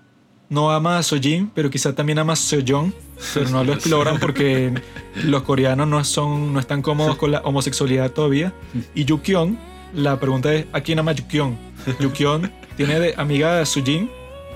no 0.52 0.70
ama 0.70 0.98
a 0.98 1.02
Sojin, 1.02 1.50
pero 1.54 1.70
quizá 1.70 1.94
también 1.94 2.18
ama 2.18 2.34
a 2.34 2.36
Seoyeon. 2.36 2.94
Pero 3.32 3.48
no 3.48 3.64
lo 3.64 3.72
exploran 3.72 4.18
porque 4.20 4.72
los 5.24 5.42
coreanos 5.42 5.88
no, 5.88 6.04
son, 6.04 6.52
no 6.52 6.60
están 6.60 6.82
cómodos 6.82 7.16
con 7.16 7.30
la 7.30 7.40
homosexualidad 7.40 8.10
todavía. 8.10 8.52
Y 8.94 9.06
Yukion, 9.06 9.58
la 9.94 10.20
pregunta 10.20 10.52
es, 10.52 10.66
¿a 10.72 10.82
quién 10.82 10.98
ama 10.98 11.12
Yukion? 11.12 11.56
Yukion 12.00 12.52
tiene 12.76 12.98
de 13.00 13.14
amiga 13.16 13.60
a 13.60 13.66
Sujin 13.66 14.10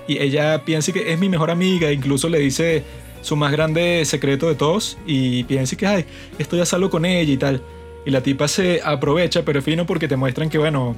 y 0.08 0.18
ella 0.18 0.62
piensa 0.64 0.92
que 0.92 1.12
es 1.12 1.18
mi 1.18 1.28
mejor 1.28 1.50
amiga, 1.50 1.90
incluso 1.92 2.28
le 2.28 2.38
dice 2.38 2.85
su 3.23 3.35
más 3.37 3.50
grande 3.52 4.04
secreto 4.04 4.49
de 4.49 4.54
todos 4.54 4.99
y 5.06 5.42
piensa 5.44 5.76
que, 5.76 5.87
ay, 5.87 6.04
estoy 6.38 6.61
a 6.61 6.66
salvo 6.66 6.90
con 6.90 7.04
ella 7.04 7.32
y 7.32 7.37
tal. 7.37 7.62
Y 8.04 8.11
la 8.11 8.20
tipa 8.23 8.46
se 8.46 8.80
aprovecha, 8.85 9.42
pero 9.44 9.61
fino 9.62 9.85
porque 9.85 10.06
te 10.06 10.14
muestran 10.16 10.49
que, 10.49 10.58
bueno, 10.58 10.94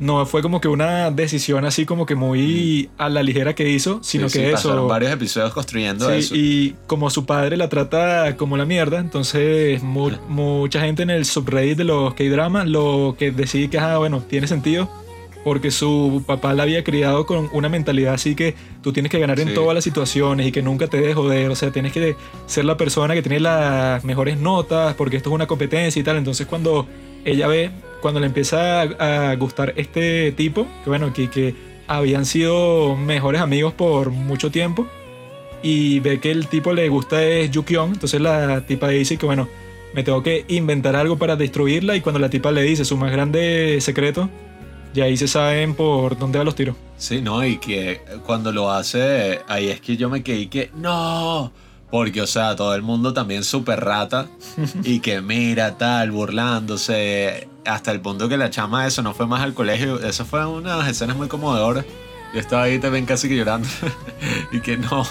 no 0.00 0.26
fue 0.26 0.42
como 0.42 0.60
que 0.60 0.66
una 0.66 1.12
decisión 1.12 1.64
así 1.64 1.86
como 1.86 2.04
que 2.06 2.16
muy 2.16 2.90
a 2.98 3.08
la 3.08 3.22
ligera 3.22 3.54
que 3.54 3.68
hizo, 3.70 4.00
sino 4.02 4.28
Sí, 4.28 4.40
que 4.40 4.46
sí, 4.48 4.52
eso... 4.54 4.88
varios 4.88 5.12
episodios 5.12 5.52
construyendo 5.54 6.08
Sí, 6.10 6.16
eso. 6.18 6.34
y 6.34 6.74
como 6.88 7.08
su 7.10 7.24
padre 7.24 7.56
la 7.56 7.68
trata 7.68 8.36
como 8.36 8.56
la 8.56 8.64
mierda, 8.64 8.98
entonces 8.98 9.80
mu- 9.84 10.10
mucha 10.28 10.80
gente 10.80 11.04
en 11.04 11.10
el 11.10 11.24
subreddit 11.24 11.78
de 11.78 11.84
los 11.84 12.14
K-dramas 12.14 12.66
lo 12.66 13.14
que 13.16 13.30
decide 13.30 13.70
que, 13.70 13.78
ah, 13.78 13.98
bueno, 13.98 14.20
tiene 14.28 14.48
sentido, 14.48 14.90
porque 15.44 15.70
su 15.70 16.24
papá 16.26 16.54
la 16.54 16.62
había 16.64 16.82
criado 16.82 17.26
con 17.26 17.48
una 17.52 17.68
mentalidad 17.68 18.14
así 18.14 18.34
que 18.34 18.54
tú 18.82 18.92
tienes 18.92 19.12
que 19.12 19.18
ganar 19.18 19.38
en 19.40 19.48
Sí. 19.48 19.54
todas 19.54 19.74
las 19.74 19.84
situaciones 19.84 20.46
y 20.46 20.52
que 20.52 20.62
nunca 20.62 20.86
te 20.88 20.96
dejes 20.98 21.14
joder, 21.14 21.50
o 21.50 21.54
sea, 21.54 21.70
tienes 21.70 21.92
que 21.92 22.16
ser 22.46 22.64
la 22.64 22.76
persona 22.76 23.14
que 23.14 23.22
tiene 23.22 23.40
las 23.40 24.02
mejores 24.04 24.38
notas, 24.38 24.94
porque 24.94 25.16
esto 25.18 25.28
es 25.30 25.34
una 25.34 25.46
competencia 25.46 26.00
y 26.00 26.02
tal, 26.02 26.16
entonces 26.16 26.46
cuando 26.46 26.86
ella 27.24 27.46
ve, 27.46 27.70
cuando 28.00 28.20
le 28.20 28.26
empieza 28.26 28.82
a, 28.82 29.30
a 29.30 29.36
gustar 29.36 29.74
este 29.76 30.32
tipo, 30.32 30.66
que 30.82 30.90
bueno, 30.90 31.12
que, 31.12 31.28
que 31.30 31.54
habían 31.86 32.24
sido 32.24 32.96
mejores 32.96 33.40
amigos 33.42 33.72
por 33.74 34.10
mucho 34.10 34.50
tiempo, 34.50 34.86
y 35.62 36.00
ve 36.00 36.20
que 36.20 36.30
el 36.30 36.46
tipo 36.48 36.72
le 36.72 36.88
gusta 36.88 37.22
es 37.24 37.50
Yukion, 37.50 37.92
entonces 37.94 38.20
la 38.20 38.66
tipa 38.66 38.88
dice 38.88 39.16
que 39.16 39.24
bueno, 39.26 39.48
me 39.94 40.02
tengo 40.02 40.22
que 40.22 40.44
inventar 40.48 40.96
algo 40.96 41.16
para 41.16 41.36
destruirla 41.36 41.96
y 41.96 42.00
cuando 42.00 42.18
la 42.18 42.28
tipa 42.28 42.50
le 42.52 42.62
dice 42.62 42.84
su 42.84 42.96
más 42.96 43.10
grande 43.12 43.78
secreto, 43.80 44.28
ya 44.94 45.04
ahí 45.04 45.16
se 45.16 45.26
saben 45.28 45.74
por 45.74 46.16
dónde 46.16 46.38
van 46.38 46.46
los 46.46 46.54
tiros. 46.54 46.76
Sí, 46.96 47.20
no, 47.20 47.44
y 47.44 47.58
que 47.58 48.00
cuando 48.24 48.52
lo 48.52 48.70
hace, 48.70 49.40
ahí 49.48 49.68
es 49.68 49.80
que 49.80 49.96
yo 49.96 50.08
me 50.08 50.22
quedé 50.22 50.38
y 50.38 50.46
que 50.46 50.70
no, 50.76 51.52
porque 51.90 52.22
o 52.22 52.26
sea, 52.26 52.54
todo 52.54 52.74
el 52.74 52.82
mundo 52.82 53.12
también 53.12 53.42
súper 53.42 53.80
rata 53.80 54.28
y 54.84 55.00
que 55.00 55.20
mira 55.20 55.76
tal, 55.76 56.12
burlándose, 56.12 57.48
hasta 57.66 57.90
el 57.90 58.00
punto 58.00 58.28
que 58.28 58.36
la 58.36 58.50
chama 58.50 58.86
eso 58.86 59.02
no 59.02 59.14
fue 59.14 59.26
más 59.26 59.42
al 59.42 59.52
colegio, 59.52 60.00
eso 60.00 60.24
fue 60.24 60.46
unas 60.46 60.88
escenas 60.88 61.16
muy 61.16 61.28
conmovedoras. 61.28 61.84
Yo 62.32 62.40
estaba 62.40 62.62
ahí 62.62 62.78
también 62.78 63.04
casi 63.04 63.28
que 63.28 63.36
llorando 63.36 63.68
y 64.52 64.60
que 64.60 64.76
no, 64.76 65.06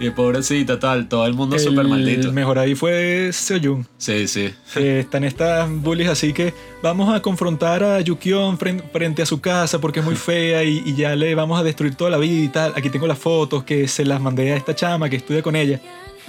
y 0.00 0.10
pobrecita 0.10 0.78
tal, 0.78 1.08
todo 1.08 1.26
el 1.26 1.34
mundo 1.34 1.58
súper 1.58 1.86
maldito. 1.86 2.26
El 2.28 2.32
mejor 2.32 2.58
ahí 2.58 2.74
fue 2.74 3.30
Seoyun. 3.32 3.86
Sí, 3.96 4.26
sí. 4.28 4.52
que 4.74 5.00
están 5.00 5.24
estas 5.24 5.70
bullies 5.70 6.08
así 6.08 6.32
que 6.32 6.52
vamos 6.82 7.14
a 7.14 7.22
confrontar 7.22 7.82
a 7.84 8.00
Yukion 8.00 8.58
fren- 8.58 8.82
frente 8.92 9.22
a 9.22 9.26
su 9.26 9.40
casa 9.40 9.80
porque 9.80 10.00
es 10.00 10.04
muy 10.04 10.16
fea 10.16 10.64
y, 10.64 10.82
y 10.84 10.94
ya 10.94 11.14
le 11.14 11.34
vamos 11.34 11.58
a 11.60 11.62
destruir 11.62 11.94
toda 11.94 12.10
la 12.10 12.18
vida 12.18 12.44
y 12.44 12.48
tal. 12.48 12.72
Aquí 12.76 12.90
tengo 12.90 13.06
las 13.06 13.18
fotos 13.18 13.64
que 13.64 13.86
se 13.88 14.04
las 14.04 14.20
mandé 14.20 14.52
a 14.52 14.56
esta 14.56 14.74
chama 14.74 15.08
que 15.08 15.16
estudia 15.16 15.42
con 15.42 15.54
ella. 15.56 15.80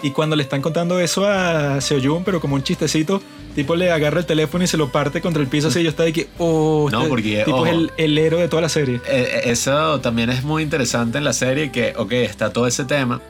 Y 0.04 0.12
cuando 0.12 0.36
le 0.36 0.44
están 0.44 0.62
contando 0.62 1.00
eso 1.00 1.26
a 1.26 1.80
Seoyun, 1.80 2.26
pero 2.26 2.42
como 2.42 2.56
un 2.56 2.64
chistecito, 2.64 3.22
tipo 3.56 3.78
le 3.78 3.92
agarra 3.92 4.20
el 4.20 4.26
teléfono 4.26 4.64
y 4.66 4.68
se 4.68 4.76
lo 4.76 4.90
parte 4.92 5.22
contra 5.22 5.42
el 5.42 5.48
piso 5.48 5.70
así. 5.70 5.82
Yo 5.82 5.90
estaba 5.90 6.06
de 6.06 6.12
que, 6.14 6.28
oh, 6.38 6.90
No, 6.92 6.98
este 7.00 7.10
porque, 7.10 7.44
tipo 7.46 7.66
es 7.66 7.72
ojo. 7.74 7.82
el, 7.82 7.92
el 7.96 8.18
héroe 8.18 8.42
de 8.42 8.48
toda 8.50 8.62
la 8.62 8.70
serie. 8.70 8.96
Eh, 8.98 9.02
eh, 9.08 9.42
eso 9.46 10.02
también 10.02 10.30
es 10.30 10.44
muy 10.44 10.64
interesante 10.64 11.18
en 11.18 11.24
la 11.24 11.32
serie 11.32 11.72
que, 11.72 11.94
ok, 11.96 12.12
está 12.12 12.52
todo 12.52 12.68
ese 12.68 12.84
tema, 12.84 13.22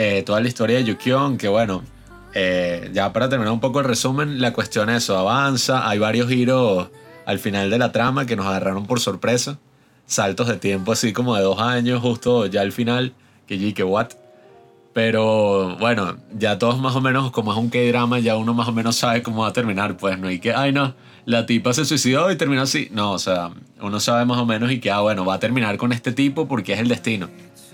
eh, 0.00 0.22
toda 0.22 0.40
la 0.40 0.46
historia 0.46 0.76
de 0.76 0.84
Yukion, 0.84 1.36
que 1.38 1.48
bueno, 1.48 1.82
eh, 2.32 2.88
ya 2.92 3.12
para 3.12 3.28
terminar 3.28 3.52
un 3.52 3.58
poco 3.58 3.80
el 3.80 3.84
resumen, 3.84 4.40
la 4.40 4.52
cuestión 4.52 4.88
es 4.90 5.02
eso, 5.02 5.18
avanza, 5.18 5.88
hay 5.88 5.98
varios 5.98 6.28
giros 6.28 6.86
al 7.26 7.40
final 7.40 7.68
de 7.68 7.78
la 7.78 7.90
trama 7.90 8.24
que 8.24 8.36
nos 8.36 8.46
agarraron 8.46 8.86
por 8.86 9.00
sorpresa, 9.00 9.58
saltos 10.06 10.46
de 10.46 10.56
tiempo 10.56 10.92
así 10.92 11.12
como 11.12 11.34
de 11.34 11.42
dos 11.42 11.60
años, 11.60 12.00
justo 12.00 12.46
ya 12.46 12.60
al 12.60 12.70
final, 12.70 13.12
que 13.48 13.74
que 13.74 13.82
what. 13.82 14.10
Pero 14.92 15.76
bueno, 15.78 16.16
ya 16.32 16.60
todos 16.60 16.78
más 16.78 16.94
o 16.94 17.00
menos, 17.00 17.32
como 17.32 17.50
es 17.50 17.58
un 17.58 17.68
K-drama, 17.68 18.20
ya 18.20 18.36
uno 18.36 18.54
más 18.54 18.68
o 18.68 18.72
menos 18.72 18.94
sabe 18.94 19.24
cómo 19.24 19.42
va 19.42 19.48
a 19.48 19.52
terminar, 19.52 19.96
pues 19.96 20.16
no 20.16 20.28
hay 20.28 20.38
que, 20.38 20.54
ay 20.54 20.70
no, 20.70 20.94
la 21.24 21.44
tipa 21.44 21.72
se 21.72 21.84
suicidó 21.84 22.30
y 22.30 22.36
terminó 22.36 22.62
así. 22.62 22.88
No, 22.92 23.10
o 23.10 23.18
sea, 23.18 23.50
uno 23.80 23.98
sabe 23.98 24.24
más 24.24 24.38
o 24.38 24.46
menos 24.46 24.70
y 24.70 24.78
que, 24.78 24.92
ah, 24.92 25.00
bueno, 25.00 25.24
va 25.24 25.34
a 25.34 25.40
terminar 25.40 25.76
con 25.76 25.92
este 25.92 26.12
tipo 26.12 26.46
porque 26.46 26.74
es 26.74 26.78
el 26.78 26.86
destino. 26.86 27.28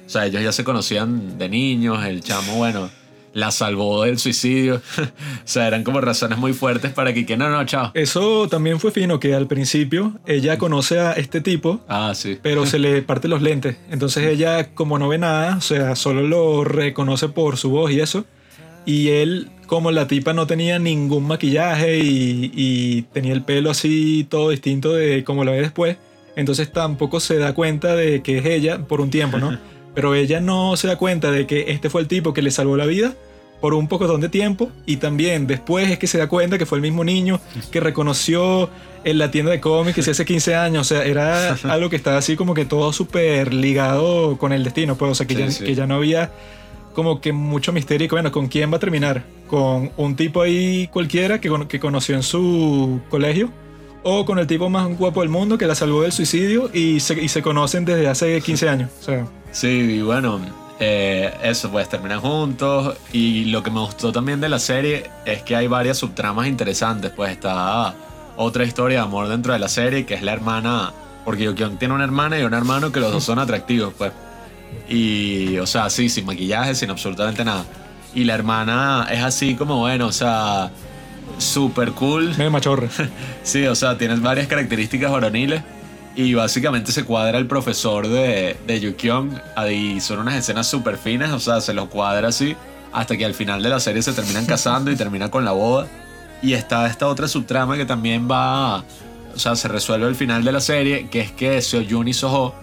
O 0.07 0.09
sea, 0.09 0.27
ellos 0.27 0.43
ya 0.43 0.53
se 0.53 0.65
conocían 0.65 1.39
de 1.39 1.49
niños, 1.49 2.05
el 2.05 2.21
chamo, 2.23 2.57
bueno, 2.57 2.91
la 3.33 3.51
salvó 3.51 4.03
del 4.05 4.19
suicidio. 4.19 4.77
o 4.99 5.11
sea, 5.45 5.67
eran 5.67 5.83
como 5.83 6.01
razones 6.01 6.39
muy 6.39 6.53
fuertes 6.53 6.93
para 6.93 7.13
que, 7.15 7.25
que 7.27 7.37
no, 7.37 7.49
no, 7.51 7.65
chao. 7.65 7.91
Eso 7.95 8.49
también 8.49 8.79
fue 8.81 8.91
fino, 8.91 9.19
que 9.19 9.35
al 9.35 9.47
principio 9.47 10.13
ella 10.27 10.59
conoce 10.59 11.01
a 11.01 11.13
este 11.13 11.41
tipo, 11.41 11.81
Ah, 11.89 12.13
sí. 12.15 12.39
pero 12.43 12.67
se 12.67 12.79
le 12.79 13.03
parte 13.11 13.29
los 13.29 13.43
lentes. 13.43 13.77
Entonces 13.91 14.25
ella, 14.27 14.75
como 14.75 14.99
no 14.99 15.09
ve 15.09 15.19
nada, 15.19 15.57
o 15.57 15.61
sea, 15.61 15.97
solo 15.97 16.23
lo 16.23 16.65
reconoce 16.65 17.29
por 17.29 17.57
su 17.57 17.71
voz 17.71 17.91
y 17.91 18.01
eso. 18.01 18.25
Y 18.87 19.09
él, 19.09 19.49
como 19.67 19.91
la 19.91 20.07
tipa 20.07 20.35
no 20.35 20.47
tenía 20.47 20.79
ningún 20.79 21.27
maquillaje 21.27 21.99
y, 21.99 22.53
y 22.55 23.03
tenía 23.15 23.33
el 23.33 23.43
pelo 23.43 23.71
así 23.71 24.27
todo 24.29 24.51
distinto 24.51 24.93
de 24.93 25.25
como 25.25 25.43
lo 25.43 25.53
ve 25.53 25.63
después, 25.63 25.97
entonces 26.37 26.71
tampoco 26.71 27.19
se 27.19 27.39
da 27.39 27.55
cuenta 27.55 27.97
de 27.97 28.21
que 28.23 28.39
es 28.39 28.45
ella 28.45 28.79
por 28.87 29.01
un 29.01 29.09
tiempo, 29.09 29.39
¿no? 29.39 29.59
Pero 29.95 30.15
ella 30.15 30.41
no 30.41 30.77
se 30.77 30.89
da 30.89 30.97
cuenta 30.97 31.31
de 31.31 31.47
que 31.47 31.71
este 31.73 31.91
fue 31.91 32.01
el 32.01 32.09
tipo 32.09 32.35
que 32.35 32.43
le 32.43 32.51
salvó 32.51 32.77
la 32.77 32.87
vida 32.87 33.15
por 33.61 33.73
un 33.73 33.89
poco 33.89 34.19
de 34.19 34.29
tiempo 34.29 34.71
y 34.85 34.97
también 34.97 35.47
después 35.47 35.91
es 35.91 35.99
que 35.99 36.07
se 36.07 36.19
da 36.19 36.29
cuenta 36.29 36.59
que 36.59 36.67
fue 36.67 36.77
el 36.77 36.83
mismo 36.83 37.03
niño 37.03 37.41
que 37.71 37.81
reconoció 37.81 38.69
en 39.05 39.19
la 39.19 39.31
tienda 39.31 39.53
de 39.53 39.61
cómics 39.61 40.07
hace 40.07 40.25
15 40.25 40.55
años, 40.55 40.83
o 40.83 40.95
sea, 40.95 41.05
era 41.05 41.55
algo 41.65 41.89
que 41.89 41.97
estaba 41.97 42.19
así 42.19 42.37
como 42.37 42.53
que 42.53 42.67
todo 42.67 42.93
súper 42.93 43.55
ligado 43.55 44.37
con 44.37 44.53
el 44.53 44.65
destino, 44.65 44.97
pues, 44.97 45.13
o 45.13 45.15
sea, 45.15 45.27
que, 45.27 45.35
Sí, 45.35 45.41
ya, 45.41 45.51
sí. 45.51 45.65
que 45.65 45.75
ya 45.75 45.87
no 45.87 45.95
había 45.95 46.31
como 46.95 47.21
que 47.21 47.33
mucho 47.33 47.73
misterio, 47.73 48.07
bueno, 48.11 48.31
¿con 48.31 48.49
quién 48.49 48.71
va 48.71 48.77
a 48.77 48.81
terminar? 48.81 49.25
¿Con 49.49 49.91
un 49.97 50.15
tipo 50.15 50.43
ahí 50.43 50.89
cualquiera 50.93 51.41
que, 51.41 51.51
que 51.69 51.81
conoció 51.81 52.15
en 52.17 52.23
su 52.23 53.01
colegio? 53.09 53.51
¿O 54.03 54.27
con 54.27 54.39
el 54.39 54.47
tipo 54.47 54.69
más 54.69 54.95
guapo 54.99 55.23
del 55.23 55.31
mundo 55.31 55.57
que 55.57 55.67
la 55.67 55.75
salvó 55.75 56.03
del 56.03 56.13
suicidio 56.13 56.71
y 56.73 57.01
se, 57.01 57.21
y 57.23 57.29
se 57.29 57.41
conocen 57.41 57.87
desde 57.87 58.07
hace 58.09 58.41
15 58.41 58.69
años? 58.69 58.91
O 59.01 59.03
sea, 59.03 59.27
Sí, 59.55 59.69
y 59.69 60.03
bueno, 60.03 60.41
eh, 60.81 61.33
eso, 61.45 61.71
pues 61.71 61.89
terminan 61.89 62.21
juntos. 62.21 62.97
Y 63.13 63.47
lo 63.47 63.63
que 63.63 63.71
me 63.71 63.79
gustó 63.79 64.13
también 64.13 64.41
de 64.41 64.49
la 64.49 64.59
serie 64.59 65.11
es 65.25 65.43
que 65.43 65.55
hay 65.55 65.69
varias 65.69 65.97
subtramas 65.97 66.49
interesantes. 66.49 67.13
Pues 67.13 67.31
está 67.31 67.95
otra 68.37 68.65
historia 68.65 68.99
de 68.99 69.05
amor 69.05 69.29
dentro 69.29 69.53
de 69.53 69.61
la 69.61 69.69
serie, 69.69 70.05
que 70.05 70.15
es 70.15 70.23
la 70.23 70.33
hermana. 70.33 70.93
Porque 71.25 71.45
Yokyong 71.45 71.79
tiene 71.79 71.95
una 71.95 72.03
hermana 72.03 72.39
y 72.39 72.43
un 72.43 72.53
hermano 72.53 72.91
que 72.91 72.99
los 72.99 73.13
dos 73.13 73.23
son 73.23 73.39
atractivos, 73.39 73.95
pues. 73.97 74.13
Y, 74.89 75.57
o 75.59 75.67
sea, 75.67 75.89
sí, 75.89 76.09
sin 76.09 76.27
maquillaje, 76.27 76.75
sin 76.75 76.91
absolutamente 76.91 77.45
nada. 77.45 77.65
Y 78.13 78.25
la 78.25 78.35
hermana 78.35 79.07
es 79.09 79.23
así 79.23 79.55
como, 79.55 79.79
bueno, 79.79 80.09
o 80.09 80.13
sea, 80.13 80.73
súper 81.39 81.93
cool. 81.93 82.31
medio 82.37 82.51
machorra. 82.51 82.89
Sí, 83.45 83.65
o 83.67 83.75
sea, 83.77 83.97
tienes 83.97 84.21
varias 84.21 84.49
características 84.49 85.13
varoniles 85.13 85.63
y 86.16 86.35
básicamente 86.35 86.92
se 86.92 87.04
cuadra 87.04 87.38
el 87.38 87.47
profesor 87.47 88.09
de, 88.09 88.56
de 88.66 88.80
Yukyong 88.80 89.40
y 89.71 90.00
son 90.00 90.21
unas 90.21 90.35
escenas 90.35 90.68
súper 90.68 90.97
finas, 90.97 91.33
o 91.33 91.40
sea, 91.40 91.61
se 91.61 91.75
los 91.75 91.88
cuadra 91.88 92.28
así 92.28 92.56
hasta 92.94 93.16
que 93.16 93.25
al 93.25 93.35
final 93.35 93.62
de 93.62 93.68
la 93.68 93.80
serie 93.80 94.00
se 94.02 94.12
terminan 94.12 94.47
casando 94.47 94.90
y 94.90 94.97
termina 94.97 95.30
con 95.30 95.44
la 95.44 95.50
boda. 95.50 95.88
Y 96.42 96.52
está 96.52 96.87
esta 96.87 97.09
otra 97.09 97.26
subtrama 97.26 97.76
que 97.76 97.85
también 97.85 98.28
va, 98.30 98.85
o 99.35 99.38
sea, 99.38 99.56
se 99.56 99.66
resuelve 99.66 100.06
al 100.06 100.14
final 100.14 100.44
de 100.44 100.52
la 100.52 100.61
serie, 100.61 101.09
que 101.09 101.21
es 101.21 101.33
que 101.33 101.61
Seoyun 101.61 102.07
y 102.09 102.14
Soho 102.14 102.55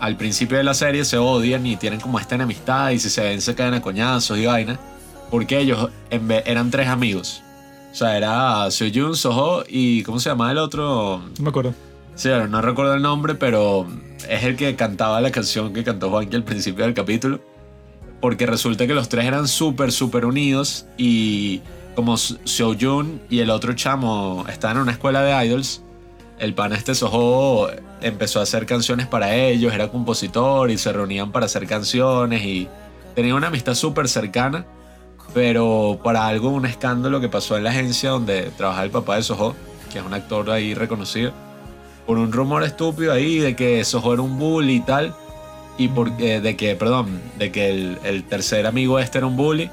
al 0.00 0.16
principio 0.16 0.56
de 0.56 0.64
la 0.64 0.74
serie 0.74 1.04
se 1.04 1.18
odian 1.18 1.66
y 1.66 1.76
tienen 1.76 2.00
como 2.00 2.18
esta 2.18 2.36
enemistad 2.36 2.90
y 2.90 3.00
si 3.00 3.10
se 3.10 3.20
ven 3.20 3.40
se 3.40 3.54
caen 3.54 3.74
a 3.74 3.82
coñazos 3.82 4.38
y 4.38 4.46
vaina, 4.46 4.78
porque 5.30 5.58
ellos 5.58 5.90
eran 6.10 6.70
tres 6.70 6.88
amigos. 6.88 7.42
O 7.92 7.94
sea, 7.94 8.16
era 8.16 8.70
Seoyun, 8.70 9.16
Soho 9.16 9.64
y 9.68 10.02
¿cómo 10.04 10.18
se 10.18 10.30
llama 10.30 10.50
el 10.50 10.58
otro? 10.58 11.22
No 11.36 11.44
me 11.44 11.50
acuerdo. 11.50 11.87
Sí, 12.18 12.30
no 12.50 12.60
recuerdo 12.62 12.94
el 12.94 13.02
nombre, 13.02 13.36
pero 13.36 13.86
es 14.28 14.42
el 14.42 14.56
que 14.56 14.74
cantaba 14.74 15.20
la 15.20 15.30
canción 15.30 15.72
que 15.72 15.84
cantó 15.84 16.10
Juanqui 16.10 16.34
al 16.34 16.42
principio 16.42 16.84
del 16.84 16.92
capítulo. 16.92 17.38
Porque 18.20 18.44
resulta 18.44 18.88
que 18.88 18.94
los 18.94 19.08
tres 19.08 19.24
eran 19.24 19.46
súper, 19.46 19.92
súper 19.92 20.24
unidos 20.24 20.86
y 20.96 21.60
como 21.94 22.16
Seoyun 22.16 23.22
y 23.30 23.38
el 23.38 23.50
otro 23.50 23.72
chamo 23.74 24.44
estaban 24.48 24.78
en 24.78 24.82
una 24.82 24.90
escuela 24.90 25.22
de 25.22 25.46
idols, 25.46 25.82
el 26.40 26.54
pana 26.54 26.74
este 26.74 26.96
Soho 26.96 27.70
empezó 28.00 28.40
a 28.40 28.42
hacer 28.42 28.66
canciones 28.66 29.06
para 29.06 29.36
ellos, 29.36 29.72
era 29.72 29.86
compositor 29.86 30.72
y 30.72 30.76
se 30.76 30.92
reunían 30.92 31.30
para 31.30 31.46
hacer 31.46 31.68
canciones 31.68 32.42
y 32.42 32.66
tenía 33.14 33.36
una 33.36 33.46
amistad 33.46 33.74
súper 33.74 34.08
cercana, 34.08 34.66
pero 35.34 36.00
para 36.02 36.26
algo, 36.26 36.48
un 36.48 36.66
escándalo 36.66 37.20
que 37.20 37.28
pasó 37.28 37.56
en 37.56 37.62
la 37.62 37.70
agencia 37.70 38.10
donde 38.10 38.50
trabajaba 38.56 38.84
el 38.84 38.90
papá 38.90 39.14
de 39.14 39.22
Soho, 39.22 39.54
que 39.92 40.00
es 40.00 40.04
un 40.04 40.14
actor 40.14 40.50
ahí 40.50 40.74
reconocido, 40.74 41.32
por 42.08 42.16
un 42.16 42.32
rumor 42.32 42.64
estúpido 42.64 43.12
ahí 43.12 43.38
de 43.38 43.54
que 43.54 43.84
Soho 43.84 44.14
era 44.14 44.22
un 44.22 44.38
bully 44.38 44.76
y 44.76 44.80
tal, 44.80 45.14
y 45.76 45.88
por, 45.88 46.10
eh, 46.18 46.40
de 46.40 46.56
que, 46.56 46.74
perdón, 46.74 47.20
de 47.38 47.52
que 47.52 47.68
el, 47.68 47.98
el 48.02 48.24
tercer 48.24 48.66
amigo 48.66 48.98
este 48.98 49.18
era 49.18 49.26
un 49.26 49.36
bully, 49.36 49.70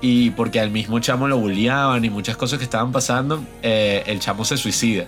y 0.00 0.30
porque 0.30 0.58
al 0.58 0.72
mismo 0.72 0.98
chamo 0.98 1.28
lo 1.28 1.38
bulliaban 1.38 2.04
y 2.04 2.10
muchas 2.10 2.36
cosas 2.36 2.58
que 2.58 2.64
estaban 2.64 2.90
pasando, 2.90 3.40
eh, 3.62 4.02
el 4.06 4.18
chamo 4.18 4.44
se 4.44 4.56
suicida. 4.56 5.04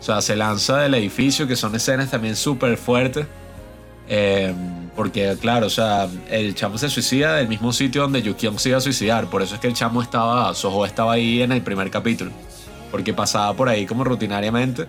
O 0.00 0.02
sea, 0.02 0.22
se 0.22 0.34
lanza 0.34 0.78
del 0.78 0.94
edificio, 0.94 1.46
que 1.46 1.56
son 1.56 1.74
escenas 1.74 2.10
también 2.10 2.36
súper 2.36 2.78
fuertes. 2.78 3.26
eh, 4.08 4.54
porque, 4.96 5.36
claro, 5.38 5.66
o 5.66 5.70
sea, 5.70 6.08
el 6.30 6.54
chamo 6.54 6.78
se 6.78 6.88
suicida 6.88 7.36
del 7.36 7.48
mismo 7.48 7.70
sitio 7.74 8.00
donde 8.00 8.22
Yukion 8.22 8.58
se 8.58 8.70
iba 8.70 8.78
a 8.78 8.80
suicidar. 8.80 9.26
Por 9.28 9.42
eso 9.42 9.56
es 9.56 9.60
que 9.60 9.66
el 9.66 9.74
chamo 9.74 10.00
estaba, 10.00 10.54
Soho 10.54 10.86
estaba 10.86 11.12
ahí 11.12 11.42
en 11.42 11.52
el 11.52 11.60
primer 11.60 11.90
capítulo. 11.90 12.30
Porque 12.90 13.12
pasaba 13.12 13.52
por 13.52 13.68
ahí 13.68 13.84
como 13.84 14.04
rutinariamente. 14.04 14.86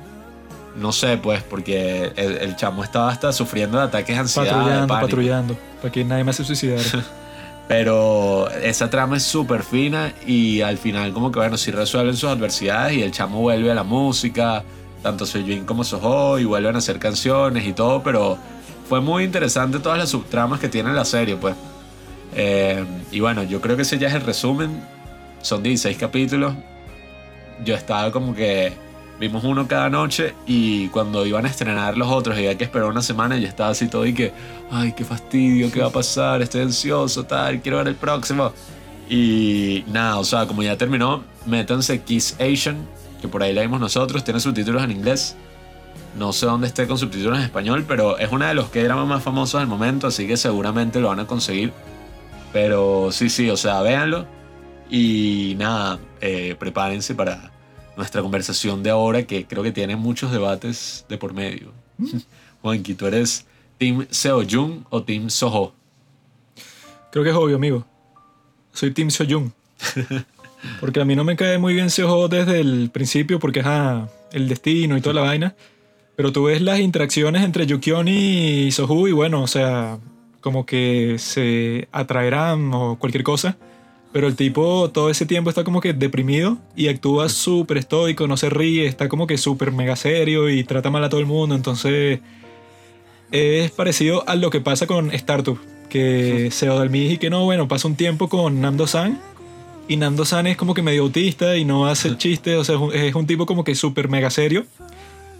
No 0.77 0.91
sé, 0.91 1.17
pues, 1.17 1.41
porque 1.43 2.11
el, 2.15 2.37
el 2.37 2.55
chamo 2.55 2.83
estaba 2.83 3.09
hasta 3.09 3.33
sufriendo 3.33 3.77
de 3.79 3.85
ataques 3.85 4.15
de 4.15 4.19
ansiedad. 4.21 4.45
de 4.45 4.51
Patrullando, 4.51 4.87
pánico. 4.87 5.07
patrullando. 5.07 5.57
Para 5.81 5.91
que 5.91 6.05
nadie 6.05 6.23
más 6.23 6.35
se 6.35 6.43
suicidara. 6.43 6.83
Pero 7.67 8.49
esa 8.49 8.89
trama 8.89 9.17
es 9.17 9.23
súper 9.23 9.63
fina 9.63 10.13
y 10.25 10.61
al 10.61 10.77
final 10.77 11.11
como 11.11 11.31
que 11.31 11.39
bueno, 11.39 11.57
sí 11.57 11.71
resuelven 11.71 12.15
sus 12.15 12.29
adversidades 12.29 12.95
y 12.95 13.01
el 13.01 13.11
chamo 13.11 13.41
vuelve 13.41 13.69
a 13.69 13.75
la 13.75 13.83
música, 13.83 14.63
tanto 15.03 15.25
Sejin 15.25 15.65
como 15.65 15.83
Soho 15.83 16.39
y 16.39 16.45
vuelven 16.45 16.75
a 16.75 16.77
hacer 16.77 16.97
canciones 16.97 17.65
y 17.67 17.73
todo, 17.73 18.01
pero 18.03 18.37
fue 18.87 19.01
muy 19.01 19.25
interesante 19.25 19.79
todas 19.79 19.97
las 19.97 20.09
subtramas 20.09 20.61
que 20.61 20.69
tiene 20.69 20.93
la 20.93 21.03
serie, 21.03 21.35
pues. 21.35 21.55
Eh, 22.35 22.85
y 23.11 23.19
bueno, 23.19 23.43
yo 23.43 23.59
creo 23.59 23.75
que 23.75 23.81
ese 23.81 23.97
ya 23.97 24.07
es 24.07 24.13
el 24.13 24.21
resumen, 24.21 24.81
son 25.41 25.61
16 25.61 25.97
capítulos, 25.97 26.53
yo 27.65 27.75
estaba 27.75 28.11
como 28.13 28.33
que 28.33 28.71
vimos 29.19 29.43
uno 29.43 29.67
cada 29.67 29.89
noche 29.89 30.35
y 30.45 30.89
cuando 30.89 31.25
iban 31.25 31.45
a 31.45 31.49
estrenar 31.49 31.97
los 31.97 32.07
otros 32.07 32.37
había 32.37 32.57
que 32.57 32.63
esperar 32.63 32.87
una 32.89 33.01
semana 33.01 33.37
yo 33.37 33.47
estaba 33.47 33.71
así 33.71 33.87
todo 33.87 34.05
y 34.05 34.13
que 34.13 34.31
ay 34.71 34.93
qué 34.93 35.03
fastidio 35.03 35.71
qué 35.71 35.81
va 35.81 35.87
a 35.87 35.91
pasar 35.91 36.41
estoy 36.41 36.61
ansioso 36.61 37.23
tal 37.23 37.61
quiero 37.61 37.77
ver 37.77 37.87
el 37.87 37.95
próximo 37.95 38.53
y 39.09 39.83
nada 39.87 40.17
o 40.17 40.23
sea 40.23 40.45
como 40.45 40.61
ya 40.61 40.77
terminó 40.77 41.23
métanse 41.45 42.01
Kiss 42.01 42.35
Asian 42.39 42.77
que 43.21 43.27
por 43.27 43.43
ahí 43.43 43.53
la 43.53 43.61
vimos 43.61 43.79
nosotros 43.79 44.23
tiene 44.23 44.39
subtítulos 44.39 44.83
en 44.83 44.91
inglés. 44.91 45.35
No 46.17 46.33
sé 46.33 46.47
dónde 46.47 46.67
esté 46.67 46.87
con 46.87 46.97
subtítulos 46.97 47.37
en 47.37 47.43
español 47.43 47.85
pero 47.87 48.17
es 48.17 48.31
uno 48.31 48.45
de 48.45 48.53
los 48.53 48.69
que 48.69 48.83
dramas 48.83 49.07
más 49.07 49.23
famosos 49.23 49.59
del 49.59 49.67
momento 49.67 50.07
así 50.07 50.27
que 50.27 50.37
seguramente 50.37 50.99
lo 50.99 51.09
van 51.09 51.19
a 51.19 51.27
conseguir. 51.27 51.73
Pero 52.53 53.11
sí 53.11 53.29
sí 53.29 53.49
o 53.49 53.57
sea 53.57 53.81
véanlo 53.81 54.25
y 54.89 55.55
nada, 55.57 55.99
eh, 56.21 56.55
prepárense 56.57 57.13
para 57.13 57.51
nuestra 57.97 58.21
conversación 58.21 58.83
de 58.83 58.91
ahora 58.91 59.23
que 59.23 59.45
creo 59.45 59.63
que 59.63 59.71
tiene 59.71 59.95
muchos 59.95 60.31
debates 60.31 61.05
de 61.09 61.17
por 61.17 61.33
medio. 61.33 61.73
Juanqui, 62.61 62.93
¿tú 62.93 63.07
eres 63.07 63.45
Team 63.79 64.05
Seo-jung 64.09 64.83
o 64.89 65.03
Team 65.03 65.29
Soho? 65.29 65.73
Creo 67.11 67.23
que 67.23 67.31
es 67.31 67.35
obvio, 67.35 67.55
amigo. 67.55 67.85
Soy 68.71 68.91
Team 68.91 69.09
Seoyun. 69.09 69.51
Porque 70.79 71.01
a 71.01 71.05
mí 71.05 71.15
no 71.15 71.23
me 71.23 71.35
cae 71.35 71.57
muy 71.57 71.73
bien 71.73 71.89
Seoho 71.89 72.27
desde 72.27 72.59
el 72.59 72.89
principio 72.91 73.39
porque 73.39 73.59
es 73.59 73.65
ah, 73.67 74.09
el 74.31 74.47
destino 74.49 74.97
y 74.97 75.01
toda 75.01 75.13
la 75.13 75.21
vaina. 75.21 75.55
Pero 76.15 76.31
tú 76.31 76.45
ves 76.45 76.61
las 76.61 76.79
interacciones 76.79 77.43
entre 77.43 77.67
Yukion 77.67 78.07
y 78.07 78.71
Sohu 78.71 79.07
y 79.07 79.11
bueno, 79.11 79.43
o 79.43 79.47
sea, 79.47 79.99
como 80.41 80.65
que 80.65 81.17
se 81.19 81.87
atraerán 81.91 82.73
o 82.73 82.97
cualquier 82.97 83.23
cosa. 83.23 83.55
Pero 84.11 84.27
el 84.27 84.35
tipo 84.35 84.89
todo 84.89 85.09
ese 85.09 85.25
tiempo 85.25 85.49
está 85.49 85.63
como 85.63 85.81
que 85.81 85.93
deprimido 85.93 86.57
y 86.75 86.87
actúa 86.87 87.29
súper 87.29 87.77
estoico, 87.77 88.27
no 88.27 88.37
se 88.37 88.49
ríe, 88.49 88.85
está 88.87 89.09
como 89.09 89.27
que 89.27 89.37
súper 89.37 89.71
mega 89.71 89.95
serio 89.95 90.49
y 90.49 90.63
trata 90.63 90.89
mal 90.89 91.03
a 91.03 91.09
todo 91.09 91.19
el 91.19 91.25
mundo. 91.25 91.55
Entonces 91.55 92.19
es 93.31 93.71
parecido 93.71 94.27
a 94.27 94.35
lo 94.35 94.49
que 94.49 94.61
pasa 94.61 94.87
con 94.87 95.11
Startup, 95.11 95.59
que 95.89 96.49
se 96.51 96.67
Dalmis 96.67 97.13
y 97.13 97.17
que 97.17 97.29
no, 97.29 97.43
bueno, 97.43 97.67
pasa 97.67 97.87
un 97.87 97.95
tiempo 97.95 98.29
con 98.29 98.61
Namdo 98.61 98.87
San 98.87 99.19
Y 99.87 99.97
Nando 99.97 100.25
San 100.25 100.47
es 100.47 100.57
como 100.57 100.73
que 100.73 100.81
medio 100.81 101.03
autista 101.03 101.57
y 101.57 101.65
no 101.65 101.87
hace 101.87 102.17
chistes, 102.17 102.57
o 102.57 102.63
sea, 102.63 102.75
es 102.93 103.15
un, 103.15 103.27
tipo 103.27 103.45
como 103.45 103.63
que 103.63 103.75
súper 103.75 104.09
mega 104.09 104.29
serio. 104.29 104.65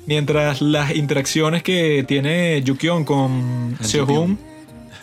Mientras 0.06 0.62
las 0.62 0.96
interacciones 0.96 1.64
que 1.64 2.06
tiene 2.08 2.62
Yukion 2.64 3.04
con 3.04 3.78
Seo-hoon 3.82 4.38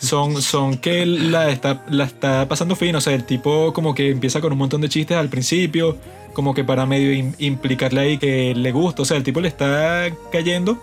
son, 0.05 0.41
son 0.41 0.77
que 0.77 1.05
la 1.05 1.49
está, 1.49 1.83
la 1.89 2.05
está 2.05 2.47
pasando 2.47 2.75
fino. 2.75 2.99
O 2.99 3.01
sea, 3.01 3.13
el 3.13 3.25
tipo 3.25 3.73
como 3.73 3.93
que 3.93 4.09
empieza 4.11 4.39
con 4.41 4.51
un 4.53 4.57
montón 4.57 4.81
de 4.81 4.89
chistes 4.89 5.17
al 5.17 5.29
principio, 5.29 5.97
como 6.33 6.53
que 6.53 6.63
para 6.63 6.85
medio 6.85 7.11
im- 7.11 7.35
implicarle 7.39 8.01
ahí 8.01 8.17
que 8.17 8.53
le 8.55 8.71
gusta. 8.71 9.01
O 9.01 9.05
sea, 9.05 9.17
el 9.17 9.23
tipo 9.23 9.41
le 9.41 9.47
está 9.47 10.07
cayendo 10.31 10.77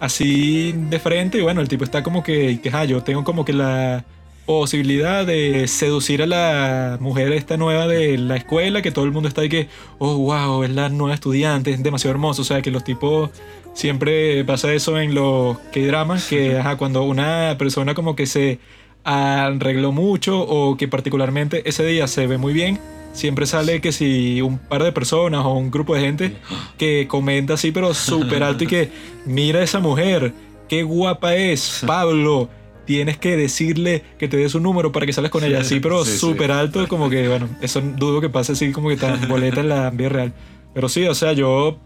así 0.00 0.72
de 0.72 0.98
frente 0.98 1.38
y 1.38 1.42
bueno, 1.42 1.60
el 1.60 1.68
tipo 1.68 1.84
está 1.84 2.02
como 2.02 2.22
que, 2.22 2.60
que 2.60 2.70
ah, 2.72 2.84
yo 2.84 3.02
tengo 3.02 3.24
como 3.24 3.44
que 3.44 3.52
la 3.52 4.04
posibilidad 4.48 5.26
de 5.26 5.68
seducir 5.68 6.22
a 6.22 6.26
la 6.26 6.96
mujer 7.00 7.32
esta 7.32 7.58
nueva 7.58 7.86
de 7.86 8.16
la 8.16 8.36
escuela, 8.36 8.80
que 8.80 8.90
todo 8.90 9.04
el 9.04 9.12
mundo 9.12 9.28
está 9.28 9.42
ahí 9.42 9.50
que, 9.50 9.68
oh, 9.98 10.16
wow, 10.16 10.64
es 10.64 10.70
la 10.70 10.88
nueva 10.88 11.12
estudiante, 11.12 11.70
es 11.70 11.82
demasiado 11.82 12.12
hermoso. 12.12 12.40
O 12.40 12.44
sea, 12.46 12.62
que 12.62 12.70
los 12.70 12.82
tipos 12.82 13.28
siempre 13.74 14.42
pasa 14.46 14.72
eso 14.72 14.98
en 14.98 15.14
los 15.14 15.58
que 15.70 15.86
dramas, 15.86 16.28
que 16.28 16.56
ajá, 16.58 16.78
cuando 16.78 17.02
una 17.02 17.56
persona 17.58 17.92
como 17.92 18.16
que 18.16 18.24
se 18.24 18.58
arregló 19.04 19.92
mucho 19.92 20.40
o 20.40 20.78
que 20.78 20.88
particularmente 20.88 21.68
ese 21.68 21.84
día 21.84 22.06
se 22.08 22.26
ve 22.26 22.38
muy 22.38 22.54
bien, 22.54 22.80
siempre 23.12 23.44
sale 23.44 23.82
que 23.82 23.92
si 23.92 24.40
un 24.40 24.56
par 24.56 24.82
de 24.82 24.92
personas 24.92 25.44
o 25.44 25.52
un 25.52 25.70
grupo 25.70 25.94
de 25.94 26.00
gente 26.00 26.36
que 26.78 27.06
comenta 27.06 27.52
así 27.54 27.70
pero 27.70 27.92
súper 28.12 28.42
alto 28.42 28.64
y 28.64 28.66
que 28.66 28.90
mira 29.26 29.60
a 29.60 29.62
esa 29.62 29.78
mujer, 29.78 30.32
qué 30.70 30.84
guapa 30.84 31.36
es, 31.36 31.82
Pablo. 31.86 32.48
Tienes 32.88 33.18
que 33.18 33.36
decirle 33.36 34.02
que 34.18 34.28
te 34.28 34.38
dé 34.38 34.48
su 34.48 34.60
número 34.60 34.92
para 34.92 35.04
que 35.04 35.12
salgas 35.12 35.30
con 35.30 35.44
ella. 35.44 35.60
Así, 35.60 35.78
pero 35.78 36.06
Sí, 36.06 36.12
sí. 36.12 36.16
súper 36.16 36.50
alto, 36.50 36.88
como 36.88 37.10
que, 37.10 37.28
bueno, 37.28 37.46
eso 37.60 37.82
dudo 37.82 38.22
que 38.22 38.30
pase 38.30 38.52
así 38.52 38.72
como 38.72 38.88
que 38.88 38.96
tan 38.96 39.28
boleta 39.28 39.60
en 39.60 39.68
la 39.68 39.90
vida 39.90 40.08
real. 40.08 40.32
Pero 40.72 40.88
sí, 40.88 41.04
o 41.04 41.14
sea, 41.14 41.34
yo 41.34 41.76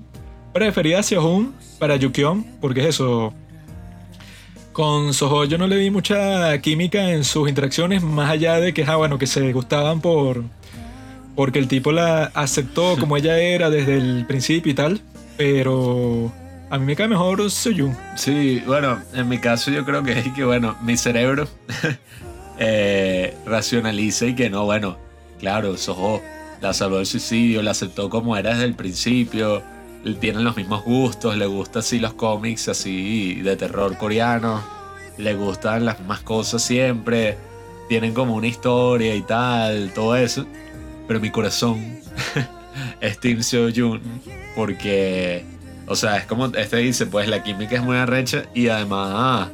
prefería 0.53 1.01
a 1.01 1.03
Sehun 1.03 1.55
para 1.81 1.97
Yukion, 1.97 2.45
porque 2.61 2.83
es 2.83 2.87
eso. 2.87 3.35
Con 4.73 5.13
Soho 5.13 5.45
yo 5.45 5.59
no 5.59 5.67
le 5.67 5.77
vi 5.77 5.91
mucha 5.91 6.57
química 6.61 7.11
en 7.11 7.25
sus 7.25 7.49
interacciones, 7.49 8.01
más 8.05 8.31
allá 8.31 8.61
de 8.61 8.73
que, 8.73 8.85
ah, 8.85 8.95
bueno, 8.95 9.19
que 9.19 9.27
se 9.27 9.53
gustaban 9.53 10.01
por. 10.01 10.45
Porque 11.35 11.59
el 11.59 11.67
tipo 11.67 11.91
la 11.91 12.27
aceptó 12.33 12.97
como 13.01 13.17
ella 13.17 13.37
era 13.39 13.71
desde 13.71 13.97
el 13.97 14.25
principio 14.29 14.71
y 14.71 14.75
tal. 14.77 15.01
Pero 15.37 16.31
a 16.73 16.79
mí 16.79 16.87
me 16.87 16.97
cae 16.97 17.07
mejor 17.07 17.51
Soyun. 17.51 17.95
Sí, 18.17 18.63
bueno, 18.67 18.99
en 19.13 19.29
mi 19.29 19.37
caso 19.37 19.71
yo 19.71 19.85
creo 19.85 20.03
que 20.03 20.19
es 20.19 20.33
que, 20.33 20.43
bueno, 20.43 20.75
mi 20.81 20.97
cerebro 20.97 21.47
eh, 22.59 23.37
racionaliza 23.45 24.25
y 24.25 24.35
que 24.35 24.49
no, 24.49 24.65
bueno, 24.65 24.97
claro, 25.39 25.77
Soho 25.77 26.23
la 26.63 26.73
salvó 26.73 26.97
del 26.97 27.05
suicidio, 27.05 27.61
la 27.61 27.73
aceptó 27.73 28.09
como 28.09 28.39
era 28.39 28.53
desde 28.53 28.65
el 28.65 28.75
principio, 28.75 29.63
tienen 30.19 30.45
los 30.45 30.57
mismos 30.57 30.83
gustos, 30.83 31.37
le 31.37 31.45
gustan 31.45 31.81
así 31.81 31.99
los 31.99 32.15
cómics 32.15 32.69
así 32.69 33.35
de 33.43 33.55
terror 33.55 33.99
coreano, 33.99 34.65
le 35.19 35.35
gustan 35.35 35.85
las 35.85 35.99
mismas 35.99 36.21
cosas 36.21 36.63
siempre, 36.63 37.37
tienen 37.91 38.15
como 38.15 38.35
una 38.35 38.47
historia 38.47 39.15
y 39.15 39.21
tal, 39.21 39.93
todo 39.95 40.17
eso, 40.17 40.47
pero 41.07 41.21
mi 41.21 41.29
corazón 41.29 42.01
es 43.03 43.21
Team 43.21 43.41
Seo-Jun 43.41 44.01
porque... 44.57 45.52
O 45.93 45.97
sea, 45.97 46.17
es 46.17 46.25
como 46.27 46.47
este 46.47 46.79
dice, 46.79 47.07
pues 47.07 47.29
la 47.29 47.43
química 47.43 47.77
es 47.77 47.83
muy 47.83 47.97
arrecha 47.97 48.45
y 48.55 48.69
además 48.69 49.11
ah, 49.15 49.49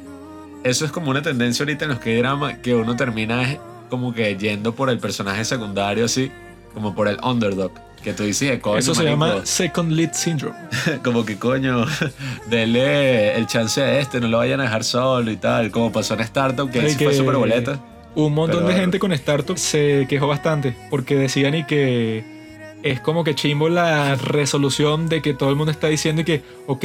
eso 0.64 0.84
es 0.84 0.92
como 0.92 1.10
una 1.10 1.20
tendencia 1.22 1.64
ahorita 1.64 1.84
en 1.84 1.90
los 1.90 2.00
que 2.00 2.16
drama 2.16 2.58
que 2.62 2.74
uno 2.74 2.96
termina 2.96 3.42
es 3.42 3.58
como 3.90 4.12
que 4.14 4.36
yendo 4.36 4.74
por 4.74 4.88
el 4.90 4.98
personaje 4.98 5.44
secundario 5.44 6.04
así, 6.04 6.30
como 6.74 6.94
por 6.94 7.08
el 7.08 7.18
underdog, 7.24 7.72
que 8.04 8.12
tú 8.12 8.22
dices, 8.22 8.50
"Eh, 8.52 8.60
coño, 8.60 8.78
Eso 8.78 8.94
se 8.94 9.02
marico, 9.02 9.26
llama 9.26 9.46
Second 9.46 9.92
Lead 9.92 10.12
Syndrome. 10.14 10.56
como 11.04 11.24
que 11.24 11.36
coño, 11.38 11.84
denle 12.50 13.34
el 13.36 13.46
chance 13.46 13.82
a 13.82 13.98
este, 13.98 14.20
no 14.20 14.28
lo 14.28 14.38
vayan 14.38 14.60
a 14.60 14.64
dejar 14.64 14.84
solo 14.84 15.30
y 15.30 15.36
tal, 15.36 15.70
como 15.70 15.90
pasó 15.90 16.14
en 16.14 16.20
Startup, 16.20 16.70
que 16.70 16.88
sí 16.90 17.02
fue 17.04 17.14
súper 17.14 17.36
boleta. 17.36 17.80
Un 18.14 18.34
montón 18.34 18.60
Pero 18.64 18.68
de 18.74 18.80
gente 18.80 18.98
con 18.98 19.12
Startup 19.12 19.56
se 19.58 20.06
quejó 20.08 20.26
bastante 20.28 20.76
porque 20.90 21.16
decían 21.16 21.54
y 21.54 21.64
que 21.64 22.37
es 22.82 23.00
como 23.00 23.24
que 23.24 23.34
chimbo 23.34 23.68
la 23.68 24.14
resolución 24.14 25.08
de 25.08 25.22
que 25.22 25.34
todo 25.34 25.50
el 25.50 25.56
mundo 25.56 25.72
está 25.72 25.88
diciendo 25.88 26.24
que, 26.24 26.42
ok, 26.66 26.84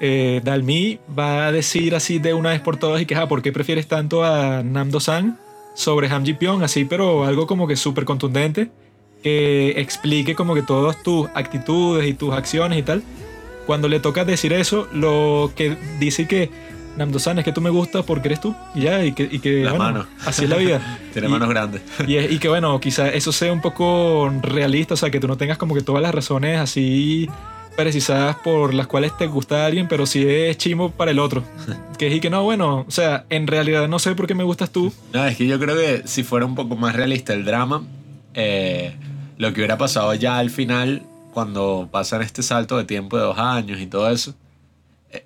eh, 0.00 0.40
Dalmi 0.44 0.98
va 1.16 1.46
a 1.46 1.52
decir 1.52 1.94
así 1.94 2.18
de 2.18 2.34
una 2.34 2.50
vez 2.50 2.60
por 2.60 2.76
todas 2.76 3.00
y 3.02 3.06
que, 3.06 3.16
ah, 3.16 3.26
¿por 3.26 3.42
qué 3.42 3.52
prefieres 3.52 3.88
tanto 3.88 4.24
a 4.24 4.62
Namdo-san 4.62 5.38
sobre 5.74 6.08
Ham 6.08 6.24
Ji-pyong? 6.24 6.62
Así, 6.62 6.84
pero 6.84 7.24
algo 7.24 7.46
como 7.46 7.66
que 7.66 7.76
súper 7.76 8.04
contundente 8.04 8.70
que 9.22 9.80
explique 9.80 10.34
como 10.34 10.54
que 10.54 10.62
todas 10.62 11.02
tus 11.02 11.28
actitudes 11.34 12.06
y 12.06 12.12
tus 12.14 12.34
acciones 12.34 12.78
y 12.78 12.82
tal. 12.82 13.02
Cuando 13.66 13.88
le 13.88 13.98
toca 13.98 14.26
decir 14.26 14.52
eso, 14.52 14.86
lo 14.92 15.50
que 15.56 15.76
dice 15.98 16.28
que 16.28 16.50
Namdo-san 16.96 17.38
es 17.38 17.44
que 17.44 17.52
tú 17.52 17.60
me 17.60 17.70
gustas 17.70 18.04
porque 18.04 18.28
eres 18.28 18.40
tú 18.40 18.54
y 18.74 18.82
ya, 18.82 19.04
y 19.04 19.12
que, 19.12 19.28
y 19.30 19.38
que 19.40 19.62
Las 19.64 19.72
bueno, 19.76 19.84
manos. 19.84 20.06
así 20.24 20.44
es 20.44 20.50
la 20.50 20.56
vida. 20.56 20.98
Tiene 21.12 21.28
Y- 21.28 21.30
manos 21.30 21.48
grandes. 21.48 21.82
y, 22.06 22.16
es- 22.16 22.30
y 22.32 22.38
que 22.38 22.48
bueno, 22.48 22.78
quizá 22.80 23.08
eso 23.08 23.32
sea 23.32 23.52
un 23.52 23.60
poco 23.60 24.30
realista, 24.42 24.94
o 24.94 24.96
sea, 24.96 25.10
que 25.10 25.18
tú 25.20 25.26
no 25.28 25.36
tengas 25.36 25.58
como 25.58 25.74
que 25.74 25.80
todas 25.82 26.00
las 26.02 26.14
razones 26.14 26.58
así 26.58 27.28
precisadas 27.76 28.36
por 28.36 28.72
las 28.72 28.86
cuales 28.86 29.16
te 29.18 29.26
gusta 29.26 29.66
alguien, 29.66 29.88
pero 29.88 30.06
sí 30.06 30.24
es 30.24 30.56
chimo 30.58 30.90
para 30.92 31.10
el 31.10 31.18
otro. 31.18 31.42
Que 31.98 32.08
es 32.08 32.14
y 32.14 32.20
que 32.20 32.28
no, 32.30 32.42
bueno, 32.42 32.84
o 32.88 32.90
sea, 32.90 33.24
en 33.30 33.46
realidad 33.46 33.86
no 33.88 33.98
sé 34.00 34.14
por 34.16 34.26
qué 34.26 34.34
me 34.34 34.42
gustas 34.44 34.70
tú. 34.70 34.92
No, 35.12 35.24
es 35.26 35.36
que 35.36 35.46
yo 35.46 35.58
creo 35.60 35.76
que 35.76 36.02
si 36.06 36.24
fuera 36.24 36.44
un 36.44 36.54
poco 36.56 36.74
más 36.76 36.94
realista 36.96 37.32
el 37.32 37.44
drama, 37.44 37.82
eh, 38.34 38.94
lo 39.38 39.52
que 39.52 39.60
hubiera 39.60 39.78
pasado 39.78 40.12
ya 40.14 40.38
al 40.38 40.50
final, 40.50 41.02
cuando 41.32 41.88
pasan 41.92 42.22
este 42.22 42.42
salto 42.42 42.76
de 42.76 42.84
tiempo 42.84 43.16
de 43.16 43.22
dos 43.24 43.38
años 43.38 43.80
y 43.80 43.86
todo 43.86 44.10
eso, 44.10 44.34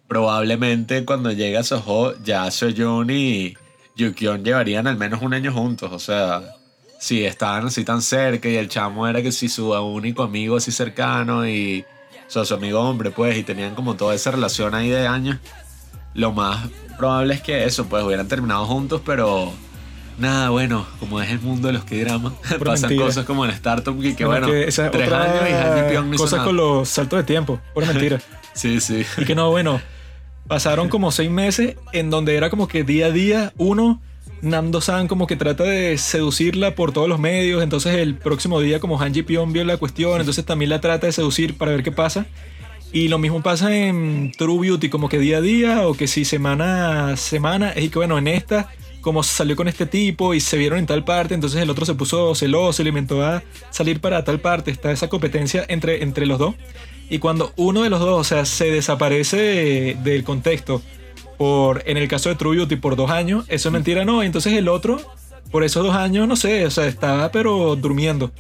probablemente 0.07 1.05
cuando 1.05 1.33
llega 1.33 1.63
Soho, 1.63 2.15
ya 2.23 2.51
Soyeon 2.51 3.11
y 3.11 3.55
Yukion 3.97 4.45
llevarían 4.45 4.87
al 4.87 4.97
menos 4.97 5.23
un 5.23 5.35
año 5.35 5.53
juntos. 5.53 5.91
O 5.93 5.99
sea, 5.99 6.43
si 6.99 7.25
estaban 7.25 7.67
así 7.67 7.85
tan 7.85 8.03
cerca 8.03 8.49
y 8.49 8.57
el 8.57 8.69
chamo 8.69 9.07
era 9.07 9.23
que 9.23 9.33
si 9.33 9.49
su 9.49 9.73
único 9.73 10.23
amigo 10.23 10.57
así 10.57 10.73
cercano 10.73 11.47
y 11.47 11.85
su 12.29 12.55
amigo 12.55 12.81
hombre, 12.81 13.11
pues, 13.11 13.37
y 13.37 13.43
tenían 13.43 13.75
como 13.75 13.95
toda 13.95 14.15
esa 14.15 14.31
relación 14.31 14.75
ahí 14.75 14.89
de 14.89 15.07
años, 15.07 15.39
lo 16.15 16.33
más 16.33 16.69
probable 16.97 17.35
es 17.35 17.43
que 17.43 17.65
eso, 17.65 17.87
pues, 17.87 18.05
hubieran 18.05 18.29
terminado 18.29 18.67
juntos, 18.67 19.01
pero 19.05 19.53
nada, 20.19 20.51
bueno, 20.51 20.87
como 21.01 21.21
es 21.21 21.31
el 21.31 21.41
mundo 21.41 21.69
de 21.69 21.75
los 21.75 21.85
que 21.85 22.05
dramas, 22.05 22.33
pasan 22.65 22.91
mentira. 22.91 23.07
cosas 23.07 23.25
como 23.25 23.45
en 23.45 23.51
Startup 23.53 23.99
que 24.01 24.25
Bueno, 24.25 24.47
bueno, 24.47 24.47
que 24.49 24.69
esa 24.69 24.87
es 24.87 24.93
tres 24.93 25.07
otra 25.09 25.23
años 25.23 25.49
y 25.49 25.81
Ji 25.81 25.91
Pyong 25.91 26.09
no 26.09 26.15
hizo 26.15 26.25
cosa 26.25 26.37
nada. 26.37 26.47
con 26.47 26.57
los 26.57 26.89
saltos 26.89 27.19
de 27.19 27.25
tiempo, 27.25 27.61
pura 27.75 27.87
mentira. 27.93 28.21
Sí, 28.55 28.81
sí. 28.81 29.05
Y 29.17 29.25
que 29.25 29.35
no, 29.35 29.51
bueno, 29.51 29.81
pasaron 30.47 30.89
como 30.91 31.13
seis 31.13 31.31
meses 31.31 31.77
en 31.93 32.11
donde 32.11 32.37
era 32.37 32.51
como 32.51 32.69
que 32.69 32.85
día 32.85 33.07
a 33.07 33.11
día 33.11 33.53
uno, 33.57 34.01
Namdo-san 34.43 35.09
como 35.09 35.27
que 35.27 35.37
trata 35.37 35.65
de 35.65 35.99
seducirla 35.99 36.75
por 36.75 36.93
todos 36.93 37.09
los 37.09 37.19
medios, 37.19 37.63
entonces 37.63 37.97
el 37.97 38.15
próximo 38.15 38.61
día 38.61 38.79
como 38.79 39.01
Han 39.01 39.13
Ji-pyong 39.13 39.53
vio 39.53 39.65
la 39.65 39.77
cuestión, 39.79 40.21
entonces 40.21 40.45
también 40.45 40.71
la 40.71 40.81
trata 40.81 41.07
de 41.07 41.13
seducir 41.13 41.57
para 41.57 41.73
ver 41.73 41.83
qué 41.83 41.93
pasa. 41.93 42.27
Y 42.91 43.09
lo 43.09 43.19
mismo 43.19 43.43
pasa 43.43 43.77
en 43.77 44.33
True 44.33 44.61
Beauty, 44.61 44.89
como 44.89 45.11
que 45.11 45.19
día 45.19 45.39
a 45.39 45.41
día 45.43 45.87
o 45.87 45.93
que 45.93 46.07
si 46.07 46.25
semana 46.25 47.09
a 47.11 47.17
semana, 47.19 47.71
es 47.71 47.91
que 47.91 47.99
bueno, 47.99 48.17
en 48.17 48.29
esta 48.29 48.71
como 49.09 49.23
salió 49.23 49.57
con 49.57 49.69
este 49.69 49.87
tipo 49.87 50.35
y 50.35 50.41
se 50.41 50.59
vieron 50.59 50.79
en 50.79 50.85
tal 50.85 51.03
parte, 51.03 51.33
entonces 51.33 51.63
el 51.63 51.71
otro 51.71 51.87
se 51.87 51.95
puso 51.95 52.35
celoso, 52.35 52.75
se 52.75 52.83
alimentó 52.83 53.25
a 53.25 53.43
salir 53.71 54.03
para 54.03 54.23
tal 54.23 54.39
parte, 54.39 54.71
está 54.71 54.93
esa 54.93 55.09
competencia 55.09 55.65
entre, 55.67 56.03
entre 56.03 56.27
los 56.27 56.39
dos. 56.39 56.55
Y 57.09 57.19
cuando 57.19 57.55
uno 57.57 57.85
de 57.85 57.89
los 57.89 58.01
dos, 58.01 58.21
o 58.21 58.25
sea, 58.25 58.45
se 58.45 58.71
desaparece 58.71 59.97
del 60.05 60.25
contexto, 60.25 60.83
por, 61.39 61.83
en 61.87 61.97
el 61.97 62.07
caso 62.07 62.29
de 62.29 62.35
True 62.35 62.57
Beauty, 62.57 62.77
por 62.77 62.97
dos 62.97 63.11
años, 63.11 63.47
eso 63.49 63.71
es 63.71 63.73
mentira, 63.73 64.05
no. 64.05 64.23
Entonces 64.23 64.53
el 64.53 64.69
otro, 64.69 65.01
por 65.51 65.65
esos 65.65 65.83
dos 65.83 65.95
años, 65.95 66.29
no 66.29 66.37
sé, 66.37 66.67
o 66.67 66.71
sea, 66.71 66.87
estaba 66.87 67.33
pero 67.33 67.77
durmiendo. 67.77 68.31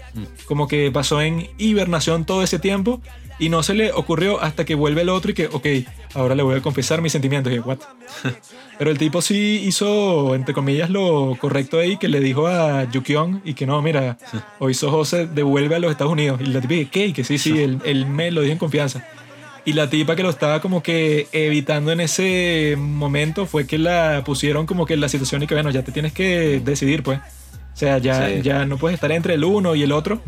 Como 0.45 0.69
que 0.69 0.91
pasó 0.91 1.23
en 1.23 1.49
hibernación 1.57 2.27
todo 2.27 2.43
ese 2.43 2.59
tiempo 2.59 3.01
y 3.39 3.49
no 3.49 3.63
se 3.63 3.75
le 3.75 3.93
ocurrió 3.93 4.41
hasta 4.41 4.65
que 4.65 4.75
vuelve 4.75 5.03
el 5.03 5.09
otro 5.09 5.31
y 5.31 5.35
que, 5.35 5.47
ok, 5.47 5.67
ahora 6.15 6.35
le 6.35 6.43
voy 6.43 6.57
a 6.57 6.61
confesar 6.61 7.01
mis 7.03 7.13
sentimientos. 7.13 7.53
Y 7.53 7.59
what? 7.61 7.79
Pero 8.79 8.91
el 8.91 8.99
tipo 8.99 9.23
sí 9.23 9.63
hizo, 9.65 10.35
entre 10.35 10.55
comillas, 10.55 10.91
lo 10.91 11.37
correcto 11.41 11.79
ahí, 11.79 11.97
que 11.97 12.09
le 12.09 12.21
dijo 12.21 12.47
a 12.47 12.85
Yukion 12.91 13.43
y 13.45 13.55
que 13.55 13.67
no, 13.67 13.81
mira, 13.83 14.19
hoy 14.59 14.75
se 14.75 15.27
devuelve 15.27 15.77
a 15.77 15.79
los 15.79 15.91
Estados 15.91 16.13
Unidos. 16.13 16.41
Y 16.41 16.47
la 16.47 16.61
tipa, 16.61 16.75
que 16.75 16.89
¿qué? 16.91 17.07
Y 17.07 17.13
que 17.13 17.25
sí, 17.25 17.39
sí, 17.39 17.61
él, 17.61 17.79
él 17.85 18.07
me 18.07 18.31
lo 18.31 18.41
dijo 18.43 18.53
en 18.53 18.59
confianza. 18.59 19.07
Y 19.65 19.75
la 19.75 19.91
tipa 19.91 20.17
que 20.17 20.23
lo 20.23 20.31
estaba 20.31 20.61
como 20.61 20.83
que 20.83 21.27
evitando 21.33 21.93
en 21.93 22.01
ese 22.01 22.75
momento 22.79 23.45
fue 23.47 23.67
que 23.67 23.77
la 23.77 24.23
pusieron 24.25 24.65
como 24.67 24.87
que 24.87 24.95
en 24.95 25.01
la 25.01 25.09
situación 25.09 25.43
y 25.43 25.47
que, 25.47 25.55
bueno, 25.55 25.71
ya 25.71 25.83
te 25.83 25.93
tienes 25.93 26.13
que 26.13 26.61
decidir, 26.65 27.03
pues. 27.03 27.19
O 27.19 27.77
sea, 27.77 27.99
ya, 27.99 28.29
Sí. 28.29 28.43
ya 28.43 28.65
no 28.65 28.79
puedes 28.79 28.95
estar 28.95 29.13
entre 29.13 29.35
el 29.35 29.45
uno 29.45 29.75
y 29.75 29.83
el 29.83 29.93
otro. 29.93 30.21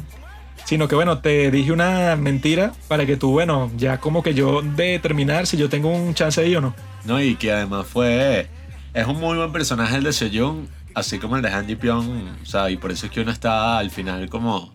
Sino 0.64 0.86
que, 0.86 0.94
bueno, 0.94 1.18
te 1.18 1.50
dije 1.50 1.72
una 1.72 2.16
mentira 2.16 2.72
para 2.88 3.06
que 3.06 3.16
tú, 3.16 3.32
bueno, 3.32 3.70
ya 3.76 3.98
como 3.98 4.22
que 4.22 4.34
yo 4.34 4.62
determinar 4.62 5.46
si 5.46 5.56
yo 5.56 5.68
tengo 5.68 5.90
un 5.90 6.14
chance 6.14 6.40
ahí 6.40 6.54
o 6.54 6.60
no. 6.60 6.74
No, 7.04 7.20
y 7.20 7.34
que 7.36 7.52
además 7.52 7.86
fue. 7.86 8.48
Es 8.94 9.06
un 9.06 9.18
muy 9.18 9.36
buen 9.36 9.52
personaje 9.52 9.96
el 9.96 10.04
de 10.04 10.12
Sejong, 10.12 10.66
así 10.94 11.18
como 11.18 11.36
el 11.36 11.42
de 11.42 11.48
Han 11.48 11.66
Ji 11.66 11.76
Pyong, 11.76 12.28
o 12.42 12.46
sea, 12.46 12.70
y 12.70 12.76
por 12.76 12.90
eso 12.90 13.06
es 13.06 13.12
que 13.12 13.20
uno 13.20 13.30
está 13.30 13.78
al 13.78 13.90
final 13.90 14.28
como 14.28 14.74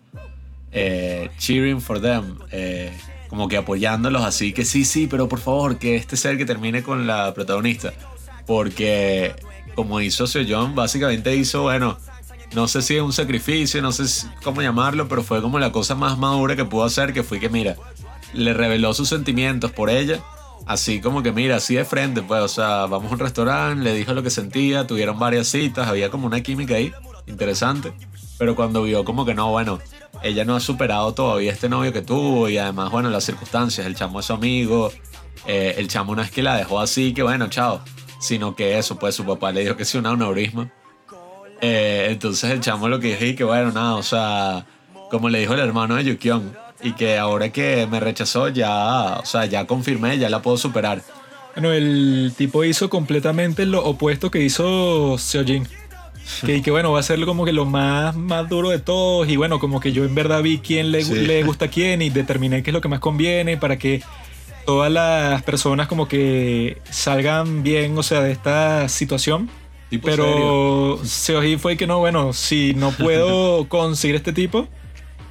eh, 0.72 1.30
cheering 1.38 1.80
for 1.80 2.00
them, 2.00 2.38
eh, 2.50 2.92
como 3.28 3.48
que 3.48 3.56
apoyándolos 3.56 4.22
así, 4.22 4.52
que 4.52 4.64
sí, 4.64 4.84
sí, 4.84 5.06
pero 5.06 5.28
por 5.28 5.40
favor, 5.40 5.78
que 5.78 5.96
este 5.96 6.16
sea 6.16 6.30
el 6.30 6.38
que 6.38 6.46
termine 6.46 6.82
con 6.82 7.06
la 7.06 7.32
protagonista. 7.34 7.92
Porque 8.46 9.34
como 9.74 10.00
hizo 10.00 10.26
Seo 10.26 10.44
John, 10.48 10.74
básicamente 10.74 11.34
hizo, 11.34 11.62
bueno, 11.62 11.98
no 12.56 12.66
sé 12.68 12.80
si 12.80 12.96
es 12.96 13.02
un 13.02 13.12
sacrificio, 13.12 13.82
no 13.82 13.92
sé 13.92 14.26
cómo 14.42 14.62
llamarlo, 14.62 15.08
pero 15.08 15.22
fue 15.22 15.42
como 15.42 15.58
la 15.58 15.72
cosa 15.72 15.94
más 15.94 16.16
madura 16.16 16.56
que 16.56 16.64
pudo 16.64 16.84
hacer, 16.84 17.12
que 17.12 17.22
fue 17.22 17.38
que, 17.38 17.50
mira, 17.50 17.76
le 18.32 18.54
reveló 18.54 18.94
sus 18.94 19.10
sentimientos 19.10 19.72
por 19.72 19.90
ella, 19.90 20.22
así 20.64 21.02
como 21.02 21.22
que, 21.22 21.32
mira, 21.32 21.56
así 21.56 21.74
de 21.74 21.84
frente, 21.84 22.22
pues, 22.22 22.40
o 22.40 22.48
sea, 22.48 22.86
vamos 22.86 23.12
a 23.12 23.14
un 23.14 23.20
restaurante, 23.20 23.84
le 23.84 23.94
dijo 23.94 24.14
lo 24.14 24.22
que 24.22 24.30
sentía, 24.30 24.86
tuvieron 24.86 25.18
varias 25.18 25.48
citas, 25.48 25.86
había 25.86 26.10
como 26.10 26.26
una 26.26 26.40
química 26.40 26.76
ahí, 26.76 26.94
interesante, 27.26 27.92
pero 28.38 28.56
cuando 28.56 28.82
vio 28.84 29.04
como 29.04 29.26
que 29.26 29.34
no, 29.34 29.50
bueno, 29.50 29.78
ella 30.22 30.46
no 30.46 30.56
ha 30.56 30.60
superado 30.60 31.12
todavía 31.12 31.52
este 31.52 31.68
novio 31.68 31.92
que 31.92 32.00
tuvo 32.00 32.48
y 32.48 32.56
además, 32.56 32.90
bueno, 32.90 33.10
las 33.10 33.24
circunstancias, 33.24 33.86
el 33.86 33.96
chamo 33.96 34.20
es 34.20 34.26
su 34.26 34.32
amigo, 34.32 34.90
eh, 35.46 35.74
el 35.76 35.88
chamo 35.88 36.16
no 36.16 36.22
es 36.22 36.30
que 36.30 36.42
la 36.42 36.56
dejó 36.56 36.80
así, 36.80 37.12
que 37.12 37.22
bueno, 37.22 37.48
chao, 37.48 37.82
sino 38.18 38.56
que 38.56 38.78
eso, 38.78 38.98
pues 38.98 39.14
su 39.14 39.26
papá 39.26 39.52
le 39.52 39.60
dijo 39.60 39.76
que 39.76 39.84
sí, 39.84 39.98
un 39.98 40.06
aneurisma 40.06 40.72
eh, 41.60 42.08
entonces 42.10 42.50
el 42.50 42.60
chamo 42.60 42.88
lo 42.88 43.00
que 43.00 43.08
dije 43.08 43.34
que 43.34 43.44
bueno, 43.44 43.72
nada, 43.72 43.94
o 43.94 44.02
sea, 44.02 44.66
como 45.10 45.28
le 45.28 45.40
dijo 45.40 45.54
el 45.54 45.60
hermano 45.60 45.96
de 45.96 46.04
Yukion, 46.04 46.56
y 46.82 46.92
que 46.92 47.18
ahora 47.18 47.50
que 47.50 47.86
me 47.86 48.00
rechazó 48.00 48.48
ya, 48.48 49.18
o 49.18 49.24
sea, 49.24 49.46
ya 49.46 49.66
confirmé, 49.66 50.18
ya 50.18 50.28
la 50.28 50.42
puedo 50.42 50.56
superar. 50.56 51.02
Bueno, 51.54 51.72
el 51.72 52.32
tipo 52.36 52.64
hizo 52.64 52.90
completamente 52.90 53.64
lo 53.64 53.84
opuesto 53.84 54.30
que 54.30 54.42
hizo 54.42 55.16
Seojin. 55.18 55.66
Que, 56.44 56.60
que 56.60 56.70
bueno, 56.70 56.92
va 56.92 57.00
a 57.00 57.02
ser 57.02 57.24
como 57.24 57.44
que 57.44 57.52
lo 57.52 57.64
más, 57.64 58.16
más 58.16 58.48
duro 58.48 58.70
de 58.70 58.78
todos. 58.78 59.28
Y 59.28 59.36
bueno, 59.36 59.58
como 59.58 59.80
que 59.80 59.92
yo 59.92 60.04
en 60.04 60.14
verdad 60.14 60.42
vi 60.42 60.58
quién 60.58 60.90
le, 60.90 61.04
le 61.04 61.44
gusta 61.44 61.66
a 61.66 61.68
quién 61.68 62.02
y 62.02 62.10
determiné 62.10 62.62
qué 62.62 62.70
es 62.70 62.74
lo 62.74 62.80
que 62.80 62.88
más 62.88 62.98
conviene 62.98 63.56
para 63.56 63.78
que 63.78 64.02
todas 64.66 64.90
las 64.92 65.42
personas 65.44 65.86
como 65.86 66.08
que 66.08 66.78
salgan 66.90 67.62
bien, 67.62 67.96
o 67.96 68.02
sea, 68.02 68.20
de 68.20 68.32
esta 68.32 68.88
situación 68.88 69.48
pero 70.02 70.98
Seoji 71.04 71.56
fue 71.58 71.76
que 71.76 71.86
no, 71.86 71.98
bueno, 71.98 72.32
si 72.32 72.74
no 72.74 72.90
puedo 72.90 73.64
conseguir 73.68 74.16
este 74.16 74.32
tipo, 74.32 74.68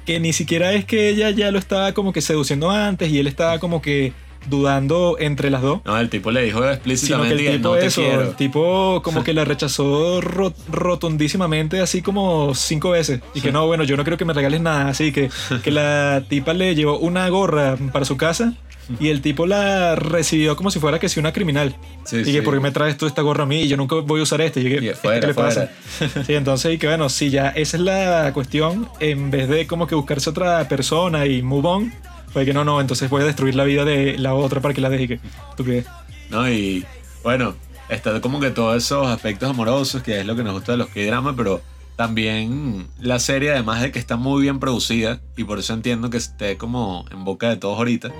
que 0.04 0.20
ni 0.20 0.32
siquiera 0.32 0.72
es 0.72 0.84
que 0.84 1.08
ella 1.08 1.30
ya 1.30 1.50
lo 1.50 1.58
estaba 1.58 1.92
como 1.92 2.12
que 2.12 2.20
seduciendo 2.20 2.70
antes 2.70 3.10
y 3.10 3.18
él 3.18 3.26
estaba 3.26 3.58
como 3.58 3.82
que 3.82 4.12
dudando 4.48 5.16
entre 5.18 5.50
las 5.50 5.62
dos. 5.62 5.80
No, 5.84 5.98
el 5.98 6.08
tipo 6.08 6.30
le 6.30 6.42
dijo 6.42 6.64
explícitamente 6.64 7.36
que 7.36 7.48
el 7.48 7.56
tipo 7.56 7.76
eso, 7.76 8.02
el 8.02 8.36
tipo 8.36 9.02
como 9.02 9.24
que 9.24 9.34
la 9.34 9.44
rechazó 9.44 10.20
rotundísimamente 10.20 11.80
así 11.80 12.02
como 12.02 12.54
cinco 12.54 12.90
veces. 12.90 13.20
Y 13.34 13.40
que 13.40 13.52
no, 13.52 13.66
bueno, 13.66 13.84
yo 13.84 13.96
no 13.96 14.04
creo 14.04 14.16
que 14.16 14.24
me 14.24 14.32
regales 14.32 14.60
nada, 14.60 14.88
así 14.88 15.12
que 15.12 15.30
que 15.62 15.70
la 15.70 16.22
tipa 16.28 16.54
le 16.54 16.74
llevó 16.74 16.98
una 16.98 17.28
gorra 17.28 17.76
para 17.92 18.04
su 18.04 18.16
casa 18.16 18.54
y 19.00 19.08
el 19.08 19.20
tipo 19.20 19.46
la 19.46 19.96
recibió 19.96 20.56
como 20.56 20.70
si 20.70 20.78
fuera 20.78 20.98
que 20.98 21.08
si 21.08 21.18
una 21.18 21.32
criminal. 21.32 21.74
y 22.12 22.32
que, 22.32 22.42
¿por 22.42 22.54
qué 22.54 22.60
me 22.60 22.70
traes 22.70 22.96
tú 22.96 23.06
esta 23.06 23.22
gorra 23.22 23.44
a 23.44 23.46
mí? 23.46 23.62
Y 23.62 23.68
yo 23.68 23.76
nunca 23.76 23.96
voy 23.96 24.20
a 24.20 24.22
usar 24.22 24.40
este. 24.40 24.60
Y 24.60 24.64
que, 24.64 24.94
¿qué 25.02 25.20
le 25.26 25.34
pasa? 25.34 25.70
sí, 26.26 26.34
entonces, 26.34 26.74
y 26.74 26.78
que 26.78 26.86
bueno, 26.86 27.08
si 27.08 27.30
ya 27.30 27.48
esa 27.48 27.76
es 27.76 27.82
la 27.82 28.32
cuestión, 28.32 28.88
en 29.00 29.30
vez 29.30 29.48
de 29.48 29.66
como 29.66 29.86
que 29.86 29.94
buscarse 29.94 30.30
otra 30.30 30.68
persona 30.68 31.26
y 31.26 31.42
move 31.42 31.68
on, 31.68 31.92
pues 32.32 32.46
que 32.46 32.54
no, 32.54 32.64
no, 32.64 32.80
entonces 32.80 33.10
voy 33.10 33.22
a 33.22 33.26
destruir 33.26 33.54
la 33.54 33.64
vida 33.64 33.84
de 33.84 34.18
la 34.18 34.34
otra 34.34 34.60
para 34.60 34.72
que 34.72 34.80
la 34.80 34.90
deje. 34.90 35.20
¿Tú 35.56 35.64
qué? 35.64 35.84
No, 36.30 36.48
y 36.48 36.84
bueno, 37.22 37.54
está 37.88 38.20
como 38.20 38.40
que 38.40 38.50
todos 38.50 38.76
esos 38.76 39.06
aspectos 39.08 39.50
amorosos, 39.50 40.02
que 40.02 40.20
es 40.20 40.26
lo 40.26 40.36
que 40.36 40.44
nos 40.44 40.52
gusta 40.52 40.72
de 40.72 40.78
los 40.78 40.88
K-dramas, 40.88 41.34
pero 41.36 41.60
también 41.96 42.86
la 43.00 43.18
serie, 43.18 43.52
además 43.52 43.80
de 43.80 43.90
que 43.90 43.98
está 43.98 44.16
muy 44.16 44.42
bien 44.42 44.60
producida, 44.60 45.20
y 45.36 45.44
por 45.44 45.58
eso 45.58 45.72
entiendo 45.72 46.10
que 46.10 46.18
esté 46.18 46.56
como 46.56 47.04
en 47.10 47.24
boca 47.24 47.48
de 47.48 47.56
todos 47.56 47.78
ahorita 47.78 48.12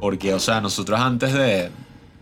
porque, 0.00 0.34
o 0.34 0.38
sea, 0.38 0.60
nosotros 0.60 0.98
antes 1.00 1.32
de, 1.32 1.70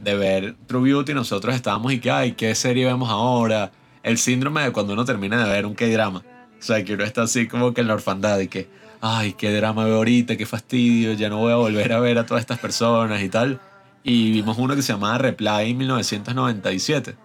de 0.01 0.15
ver 0.17 0.57
True 0.67 0.91
Beauty, 0.91 1.15
nosotros 1.15 1.55
estábamos 1.55 1.93
y 1.93 2.01
que, 2.01 2.11
ay, 2.11 2.33
¿qué 2.33 2.55
serie 2.55 2.87
vemos 2.87 3.11
ahora? 3.11 3.73
El 4.03 4.19
síndrome 4.19 4.62
de 4.62 4.73
cuando 4.73 4.93
uno 4.93 5.05
termina 5.05 5.45
de 5.45 5.51
ver 5.51 5.67
un 5.67 5.75
K-drama. 5.75 6.23
O 6.59 6.62
sea, 6.62 6.85
que 6.85 6.95
uno 6.95 7.05
está 7.05 7.23
así 7.23 7.47
como 7.47 7.75
que 7.75 7.83
en 7.83 7.89
la 7.89 7.95
orfandad 7.95 8.39
y 8.41 8.49
que, 8.49 8.69
ay, 9.01 9.35
qué 9.35 9.53
drama 9.53 9.85
veo 9.85 9.97
ahorita, 9.97 10.37
qué 10.37 10.47
fastidio, 10.47 11.12
ya 11.12 11.29
no 11.29 11.39
voy 11.39 11.53
a 11.53 11.57
volver 11.57 11.93
a 11.93 12.01
ver 12.01 12.19
a 12.19 12.27
todas 12.27 12.41
estas 12.41 12.59
personas 12.59 13.23
y 13.23 13.29
tal. 13.29 13.61
Y 14.03 14.31
vimos 14.31 14.57
uno 14.59 14.77
que 14.77 14.83
se 14.83 14.93
llamaba 14.93 15.19
Reply 15.19 15.75
1997, 15.75 17.17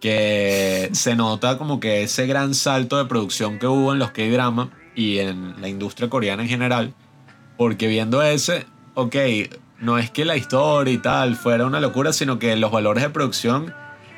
que 0.00 0.90
se 0.92 1.16
nota 1.16 1.58
como 1.58 1.80
que 1.80 2.02
ese 2.02 2.26
gran 2.26 2.54
salto 2.54 2.98
de 2.98 3.06
producción 3.06 3.58
que 3.58 3.66
hubo 3.66 3.92
en 3.92 3.98
los 3.98 4.10
K-drama 4.10 4.70
y 4.94 5.18
en 5.18 5.60
la 5.60 5.68
industria 5.68 6.10
coreana 6.10 6.42
en 6.42 6.48
general, 6.48 6.94
porque 7.56 7.86
viendo 7.86 8.22
ese, 8.22 8.66
ok, 8.98 9.16
no 9.80 9.96
es 9.96 10.10
que 10.10 10.24
la 10.24 10.36
historia 10.36 10.92
y 10.92 10.98
tal 10.98 11.36
fuera 11.36 11.64
una 11.64 11.78
locura, 11.78 12.12
sino 12.12 12.40
que 12.40 12.56
los 12.56 12.72
valores 12.72 13.04
de 13.04 13.10
producción 13.10 13.72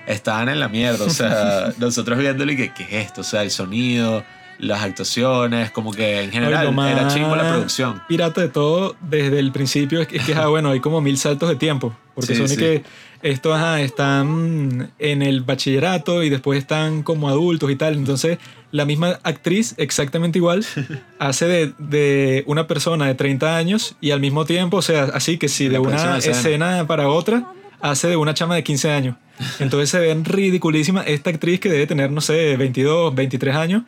estaban 0.06 0.48
en 0.48 0.58
la 0.58 0.68
mierda. 0.68 1.04
O 1.04 1.10
sea, 1.10 1.74
nosotros 1.78 2.18
viéndolo 2.18 2.50
y 2.52 2.56
que, 2.56 2.72
¿qué 2.72 2.84
es 2.84 3.06
esto? 3.06 3.20
O 3.20 3.24
sea, 3.24 3.42
el 3.42 3.50
sonido, 3.50 4.24
las 4.58 4.82
actuaciones, 4.82 5.70
como 5.70 5.92
que 5.92 6.22
en 6.22 6.30
general 6.30 6.74
era 6.88 7.08
chingo 7.08 7.36
la 7.36 7.50
producción. 7.50 8.02
Pirata 8.08 8.40
de 8.40 8.48
todo 8.48 8.96
desde 9.02 9.38
el 9.38 9.52
principio 9.52 10.00
es 10.00 10.08
que, 10.08 10.16
es 10.16 10.24
que 10.24 10.34
ah, 10.34 10.46
bueno, 10.46 10.70
hay 10.70 10.80
como 10.80 11.02
mil 11.02 11.18
saltos 11.18 11.50
de 11.50 11.56
tiempo. 11.56 11.94
Porque 12.14 12.34
son 12.34 12.56
que 12.56 12.82
estos 13.22 13.60
están 13.78 14.92
en 14.98 15.22
el 15.22 15.42
bachillerato 15.42 16.22
y 16.22 16.30
después 16.30 16.58
están 16.58 17.02
como 17.02 17.28
adultos 17.28 17.70
y 17.70 17.76
tal. 17.76 17.94
Entonces, 17.94 18.38
la 18.72 18.84
misma 18.84 19.18
actriz, 19.22 19.74
exactamente 19.76 20.38
igual, 20.38 20.64
hace 21.18 21.46
de, 21.46 21.72
de, 21.78 22.44
una 22.46 22.66
persona 22.66 23.06
de 23.06 23.14
30 23.14 23.56
años 23.56 23.96
y 24.00 24.12
al 24.12 24.20
mismo 24.20 24.44
tiempo, 24.44 24.78
o 24.78 24.82
sea, 24.82 25.04
así 25.14 25.38
que 25.38 25.48
si 25.48 25.68
de 25.68 25.78
una 25.78 26.18
escena 26.18 26.86
para 26.86 27.08
otra, 27.08 27.52
hace 27.80 28.08
de 28.08 28.16
una 28.16 28.34
chama 28.34 28.54
de 28.54 28.62
15 28.62 28.90
años. 28.90 29.16
Entonces 29.58 29.90
se 29.90 29.98
ven 29.98 30.24
ridiculísima 30.24 31.02
esta 31.02 31.30
actriz 31.30 31.60
que 31.60 31.70
debe 31.70 31.86
tener, 31.86 32.10
no 32.10 32.20
sé, 32.20 32.56
22, 32.56 33.14
23 33.14 33.54
años, 33.56 33.82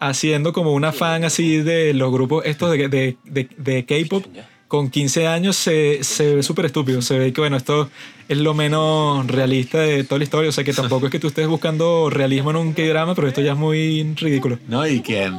haciendo 0.00 0.52
como 0.52 0.72
una 0.72 0.92
fan 0.92 1.24
así 1.24 1.58
de 1.58 1.94
los 1.94 2.12
grupos 2.12 2.44
estos 2.46 2.70
de, 2.70 2.88
de, 2.88 3.16
de, 3.24 3.48
de 3.56 3.84
K-pop 3.84 4.24
con 4.68 4.90
15 4.90 5.26
años 5.26 5.56
se, 5.56 6.02
se 6.02 6.36
ve 6.36 6.42
súper 6.42 6.66
estúpido. 6.66 7.02
Se 7.02 7.18
ve 7.18 7.32
que, 7.32 7.40
bueno, 7.40 7.56
esto 7.56 7.88
es 8.28 8.38
lo 8.38 8.54
menos 8.54 9.26
realista 9.26 9.78
de 9.78 10.04
toda 10.04 10.18
la 10.18 10.24
historia. 10.24 10.48
O 10.48 10.52
sea, 10.52 10.64
que 10.64 10.72
tampoco 10.72 11.06
es 11.06 11.12
que 11.12 11.20
tú 11.20 11.28
estés 11.28 11.46
buscando 11.46 12.10
realismo 12.10 12.50
en 12.50 12.56
un 12.56 12.72
K-drama, 12.72 13.14
pero 13.14 13.28
esto 13.28 13.40
ya 13.40 13.52
es 13.52 13.58
muy 13.58 14.14
ridículo. 14.14 14.58
No, 14.68 14.86
y 14.86 15.00
que 15.00 15.32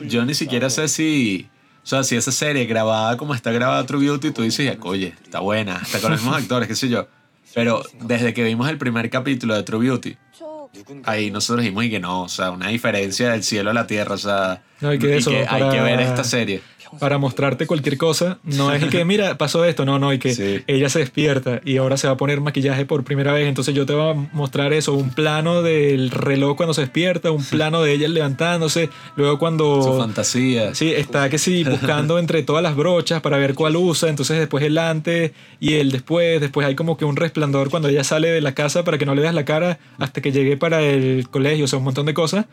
yo 0.00 0.24
ni 0.24 0.34
siquiera 0.34 0.70
sé 0.70 0.88
si. 0.88 1.48
O 1.82 1.88
sea, 1.88 2.02
si 2.02 2.16
esa 2.16 2.32
serie 2.32 2.66
grabada 2.66 3.16
como 3.16 3.32
está 3.32 3.52
grabada 3.52 3.86
True 3.86 4.06
Beauty, 4.06 4.32
tú 4.32 4.42
dices, 4.42 4.76
oye, 4.82 5.14
está 5.22 5.38
buena, 5.38 5.80
está 5.80 6.00
con 6.00 6.10
los 6.10 6.20
mismos 6.20 6.42
actores, 6.42 6.66
qué 6.66 6.74
sé 6.74 6.88
yo. 6.88 7.06
Pero 7.54 7.82
desde 8.00 8.34
que 8.34 8.42
vimos 8.42 8.68
el 8.68 8.76
primer 8.76 9.08
capítulo 9.08 9.54
de 9.54 9.62
True 9.62 9.86
Beauty, 9.86 10.16
ahí 11.04 11.30
nosotros 11.30 11.62
dijimos 11.62 11.84
y 11.84 11.90
que 11.90 12.00
no, 12.00 12.22
o 12.22 12.28
sea, 12.28 12.50
una 12.50 12.68
diferencia 12.68 13.30
del 13.30 13.44
cielo 13.44 13.70
a 13.70 13.72
la 13.72 13.86
tierra, 13.86 14.16
o 14.16 14.18
sea, 14.18 14.62
hay 14.80 14.98
que, 14.98 15.46
hay 15.48 15.70
que 15.70 15.80
ver 15.80 16.00
esta 16.00 16.24
serie 16.24 16.60
para 16.98 17.18
mostrarte 17.18 17.66
cualquier 17.66 17.96
cosa. 17.96 18.38
No 18.44 18.72
es 18.72 18.84
que, 18.86 19.04
mira, 19.04 19.38
pasó 19.38 19.64
esto, 19.64 19.84
no, 19.84 19.98
no, 19.98 20.12
y 20.12 20.18
que 20.18 20.64
ella 20.66 20.88
se 20.88 21.00
despierta 21.00 21.60
y 21.64 21.76
ahora 21.78 21.96
se 21.96 22.06
va 22.06 22.14
a 22.14 22.16
poner 22.16 22.40
maquillaje 22.40 22.84
por 22.84 23.04
primera 23.04 23.32
vez. 23.32 23.48
Entonces 23.48 23.74
yo 23.74 23.86
te 23.86 23.94
voy 23.94 24.10
a 24.10 24.14
mostrar 24.32 24.72
eso, 24.72 24.94
un 24.94 25.10
plano 25.10 25.62
del 25.62 26.10
reloj 26.10 26.56
cuando 26.56 26.74
se 26.74 26.82
despierta, 26.82 27.30
un 27.30 27.44
plano 27.44 27.82
de 27.82 27.92
ella 27.92 28.08
levantándose, 28.08 28.90
luego 29.16 29.38
cuando... 29.38 29.82
Su 29.82 29.98
fantasía. 29.98 30.74
Sí, 30.74 30.92
está 30.92 31.28
que 31.28 31.38
sí, 31.38 31.64
buscando 31.64 32.18
entre 32.18 32.42
todas 32.42 32.62
las 32.62 32.76
brochas 32.76 33.20
para 33.20 33.38
ver 33.38 33.54
cuál 33.54 33.76
usa, 33.76 34.08
entonces 34.08 34.38
después 34.38 34.64
el 34.64 34.78
antes 34.78 35.32
y 35.60 35.74
el 35.74 35.90
después, 35.90 36.40
después 36.40 36.66
hay 36.66 36.74
como 36.74 36.96
que 36.96 37.04
un 37.04 37.16
resplandor 37.16 37.70
cuando 37.70 37.88
ella 37.88 38.04
sale 38.04 38.28
de 38.28 38.40
la 38.40 38.52
casa 38.52 38.84
para 38.84 38.98
que 38.98 39.06
no 39.06 39.14
le 39.14 39.22
veas 39.22 39.34
la 39.34 39.44
cara 39.44 39.78
hasta 39.98 40.20
que 40.20 40.32
llegue 40.32 40.56
para 40.56 40.82
el 40.82 41.28
colegio, 41.28 41.64
o 41.64 41.68
sea, 41.68 41.78
un 41.78 41.84
montón 41.84 42.06
de 42.06 42.14
cosas 42.14 42.46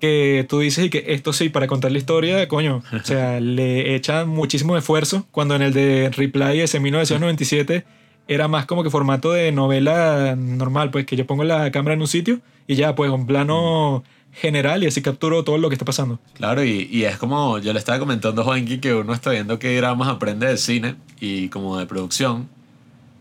que 0.00 0.46
tú 0.48 0.58
dices 0.60 0.86
y 0.86 0.90
que 0.90 1.04
esto 1.08 1.32
sí, 1.32 1.48
para 1.48 1.66
contar 1.66 1.92
la 1.92 1.98
historia, 1.98 2.48
coño, 2.48 2.82
o 2.92 2.98
sea, 3.04 3.38
le 3.38 3.94
echan 3.94 4.28
muchísimo 4.28 4.76
esfuerzo, 4.76 5.26
cuando 5.30 5.54
en 5.54 5.62
el 5.62 5.72
de 5.72 6.10
Reply 6.10 6.60
ese 6.60 6.80
1997 6.80 7.84
era 8.26 8.48
más 8.48 8.66
como 8.66 8.82
que 8.82 8.90
formato 8.90 9.32
de 9.32 9.52
novela 9.52 10.34
normal, 10.36 10.90
pues 10.90 11.04
que 11.04 11.16
yo 11.16 11.26
pongo 11.26 11.44
la 11.44 11.70
cámara 11.70 11.94
en 11.94 12.00
un 12.00 12.06
sitio 12.06 12.40
y 12.66 12.76
ya, 12.76 12.94
pues 12.94 13.10
un 13.10 13.26
plano 13.26 14.04
general 14.32 14.84
y 14.84 14.86
así 14.86 15.02
capturo 15.02 15.42
todo 15.42 15.58
lo 15.58 15.68
que 15.68 15.74
está 15.74 15.84
pasando. 15.84 16.20
Claro, 16.34 16.64
y, 16.64 16.88
y 16.90 17.04
es 17.04 17.16
como 17.16 17.58
yo 17.58 17.72
le 17.72 17.78
estaba 17.78 17.98
comentando 17.98 18.42
a 18.42 18.44
Juanqui 18.44 18.78
que 18.78 18.94
uno 18.94 19.12
está 19.12 19.30
viendo 19.30 19.58
que 19.58 19.76
dramas 19.76 20.08
aprende 20.08 20.46
de 20.46 20.56
cine 20.56 20.94
y 21.20 21.48
como 21.48 21.78
de 21.78 21.86
producción, 21.86 22.48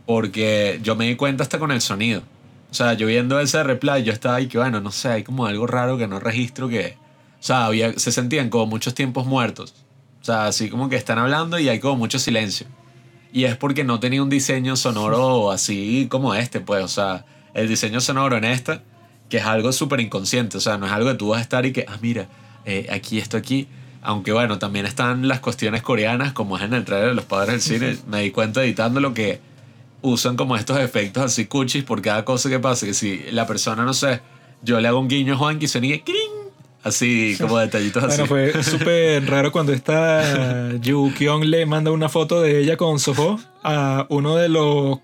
porque 0.06 0.80
yo 0.84 0.96
me 0.96 1.08
di 1.08 1.16
cuenta 1.16 1.44
hasta 1.44 1.60
con 1.60 1.72
el 1.72 1.82
sonido. 1.82 2.22
O 2.72 2.74
sea, 2.74 2.94
yo 2.94 3.08
viendo 3.08 3.40
ese 3.40 3.64
reply, 3.64 4.04
yo 4.04 4.14
estaba 4.14 4.36
ahí 4.36 4.48
que, 4.48 4.58
bueno, 4.58 4.80
no 4.80 4.92
sé, 4.92 5.10
hay 5.10 5.24
como 5.24 5.46
algo 5.46 5.66
raro 5.66 5.98
que 5.98 6.08
no 6.08 6.20
registro 6.20 6.70
que... 6.70 6.98
O 7.40 7.44
sea, 7.44 7.66
había, 7.66 7.98
se 7.98 8.12
sentían 8.12 8.50
como 8.50 8.68
muchos 8.68 8.94
tiempos 8.94 9.26
muertos. 9.26 9.74
O 10.22 10.26
sea, 10.26 10.48
así 10.48 10.70
como 10.70 10.90
que 10.90 10.96
están 10.96 11.18
hablando 11.18 11.58
y 11.58 11.70
hay 11.70 11.80
como 11.80 11.96
mucho 11.96 12.20
silencio. 12.20 12.68
Y 13.32 13.46
es 13.46 13.56
porque 13.56 13.84
no 13.84 14.00
tenía 14.00 14.22
un 14.22 14.30
diseño 14.30 14.76
sonoro 14.76 15.52
así 15.52 16.08
como 16.10 16.36
este, 16.36 16.60
pues. 16.60 16.84
O 16.84 16.88
sea, 16.88 17.26
el 17.54 17.68
diseño 17.68 18.02
sonoro 18.02 18.38
en 18.38 18.44
esta, 18.44 18.84
que 19.30 19.38
es 19.38 19.46
algo 19.46 19.72
súper 19.72 20.02
inconsciente. 20.02 20.58
O 20.58 20.62
sea, 20.62 20.78
no 20.78 20.86
es 20.86 20.92
algo 20.92 21.10
que 21.10 21.16
tú 21.16 21.30
vas 21.30 21.40
a 21.40 21.42
estar 21.42 21.66
y 21.66 21.72
que, 21.72 21.86
ah, 21.88 21.98
mira, 22.02 22.28
eh, 22.66 22.88
aquí, 22.92 23.18
esto 23.18 23.38
aquí. 23.38 23.68
Aunque 24.02 24.32
bueno, 24.32 24.60
también 24.60 24.86
están 24.86 25.28
las 25.28 25.40
cuestiones 25.40 25.82
coreanas, 25.82 26.34
como 26.34 26.58
es 26.58 26.64
en 26.64 26.74
el 26.74 26.86
trailer 26.86 27.10
de 27.10 27.16
los 27.16 27.26
padres 27.26 27.66
del 27.66 27.80
cine. 27.80 27.98
Me 28.08 28.22
di 28.22 28.32
cuenta 28.32 28.64
editando 28.64 29.00
lo 29.00 29.14
que 29.14 29.40
usan 30.02 30.36
como 30.36 30.56
estos 30.56 30.80
efectos 30.80 31.24
así 31.24 31.46
cuchis 31.46 31.84
por 31.84 32.02
cada 32.02 32.26
cosa 32.26 32.50
que 32.50 32.60
pasa. 32.60 32.86
Que 32.86 32.94
si 32.94 33.24
la 33.32 33.46
persona, 33.48 33.84
no 33.84 33.94
sé, 33.94 34.22
yo 34.62 34.80
le 34.80 34.88
hago 34.88 35.00
un 35.00 35.08
guiño 35.08 35.34
a 35.34 35.38
Juan 35.38 35.58
y 35.62 35.68
se 35.68 35.82
niega, 35.82 36.04
Así, 36.84 37.36
como 37.40 37.58
detallitos 37.60 38.04
así. 38.04 38.24
Bueno, 38.24 38.52
fue 38.54 38.64
súper 38.64 39.30
raro 39.30 39.52
cuando 39.52 39.74
esta 39.74 40.76
Yu 40.78 41.14
Kyung 41.18 41.44
le 41.44 41.66
manda 41.66 41.92
una 41.92 42.10
foto 42.10 42.42
de 42.42 42.60
ella 42.60 42.78
con 42.78 43.00
Soho 43.00 43.40
a 43.64 44.06
uno 44.10 44.36
de 44.36 44.50
los 44.50 45.00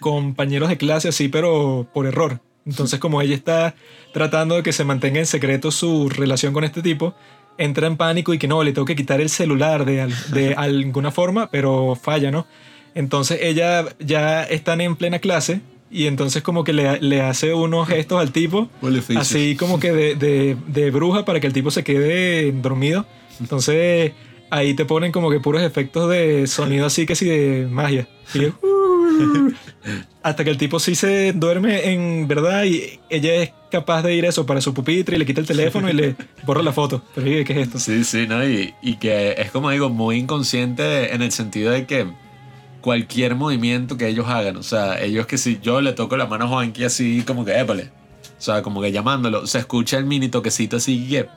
compañeros 0.00 0.68
de 0.68 0.76
clase, 0.76 1.08
así, 1.08 1.28
pero 1.28 1.86
por 1.92 2.06
error. 2.06 2.40
Entonces, 2.66 3.00
como 3.00 3.22
ella 3.22 3.34
está 3.34 3.74
tratando 4.12 4.56
de 4.56 4.62
que 4.62 4.72
se 4.72 4.84
mantenga 4.84 5.18
en 5.18 5.26
secreto 5.26 5.70
su 5.70 6.08
relación 6.08 6.52
con 6.52 6.64
este 6.64 6.82
tipo, 6.82 7.14
entra 7.58 7.86
en 7.86 7.96
pánico 7.96 8.34
y 8.34 8.38
que 8.38 8.48
no, 8.48 8.62
le 8.62 8.72
tengo 8.72 8.84
que 8.84 8.96
quitar 8.96 9.20
el 9.20 9.28
celular 9.28 9.84
de, 9.84 10.12
de 10.32 10.54
alguna 10.56 11.10
forma, 11.10 11.50
pero 11.50 11.96
falla, 11.96 12.30
¿no? 12.30 12.46
Entonces 12.94 13.38
ella 13.42 13.84
ya 13.98 14.42
están 14.42 14.80
en 14.80 14.96
plena 14.96 15.18
clase 15.18 15.60
y 15.90 16.06
entonces 16.06 16.42
como 16.42 16.62
que 16.64 16.72
le, 16.72 17.00
le 17.00 17.20
hace 17.20 17.52
unos 17.52 17.88
gestos 17.88 18.20
al 18.20 18.32
tipo, 18.32 18.68
así 19.16 19.56
como 19.56 19.80
que 19.80 19.92
de, 19.92 20.14
de, 20.14 20.56
de, 20.68 20.90
bruja 20.90 21.24
para 21.24 21.40
que 21.40 21.46
el 21.48 21.52
tipo 21.52 21.70
se 21.70 21.82
quede 21.82 22.52
dormido. 22.52 23.06
Entonces 23.40 24.12
ahí 24.50 24.74
te 24.74 24.84
ponen 24.84 25.10
como 25.12 25.30
que 25.30 25.40
puros 25.40 25.62
efectos 25.62 26.08
de 26.10 26.46
sonido 26.46 26.86
así 26.86 27.06
que 27.06 27.16
sí 27.16 27.26
de 27.26 27.66
magia. 27.70 28.06
hasta 30.22 30.44
que 30.44 30.50
el 30.50 30.58
tipo 30.58 30.78
sí 30.78 30.94
se 30.94 31.32
duerme 31.32 31.92
en 31.92 32.28
verdad 32.28 32.64
y 32.64 33.00
ella 33.08 33.34
es 33.36 33.52
capaz 33.70 34.02
de 34.02 34.14
ir 34.14 34.24
eso 34.24 34.46
para 34.46 34.60
su 34.60 34.74
pupitre 34.74 35.16
y 35.16 35.18
le 35.18 35.26
quita 35.26 35.40
el 35.40 35.46
teléfono 35.46 35.88
y 35.88 35.92
le 35.92 36.16
borra 36.44 36.62
la 36.62 36.72
foto. 36.72 37.02
Pero 37.14 37.44
¿qué 37.44 37.52
es 37.52 37.58
esto? 37.58 37.78
Sí, 37.78 38.04
sí, 38.04 38.26
¿no? 38.28 38.46
Y, 38.46 38.74
y 38.82 38.96
que 38.96 39.34
es 39.38 39.50
como 39.50 39.70
digo, 39.70 39.88
muy 39.88 40.18
inconsciente 40.18 41.14
en 41.14 41.22
el 41.22 41.32
sentido 41.32 41.72
de 41.72 41.86
que 41.86 42.06
cualquier 42.80 43.34
movimiento 43.34 43.96
que 43.96 44.08
ellos 44.08 44.26
hagan. 44.28 44.56
O 44.56 44.62
sea, 44.62 45.00
ellos 45.00 45.26
que 45.26 45.38
si 45.38 45.58
yo 45.60 45.80
le 45.80 45.92
toco 45.92 46.16
la 46.16 46.26
mano 46.26 46.46
a 46.46 46.48
Juanqui 46.48 46.84
así 46.84 47.22
como 47.26 47.44
que, 47.44 47.58
épale. 47.58 47.90
O 48.38 48.42
sea, 48.42 48.62
como 48.62 48.80
que 48.80 48.92
llamándolo. 48.92 49.46
Se 49.46 49.58
escucha 49.58 49.98
el 49.98 50.04
mini 50.04 50.28
toquecito 50.28 50.76
así, 50.76 51.08
que 51.08 51.28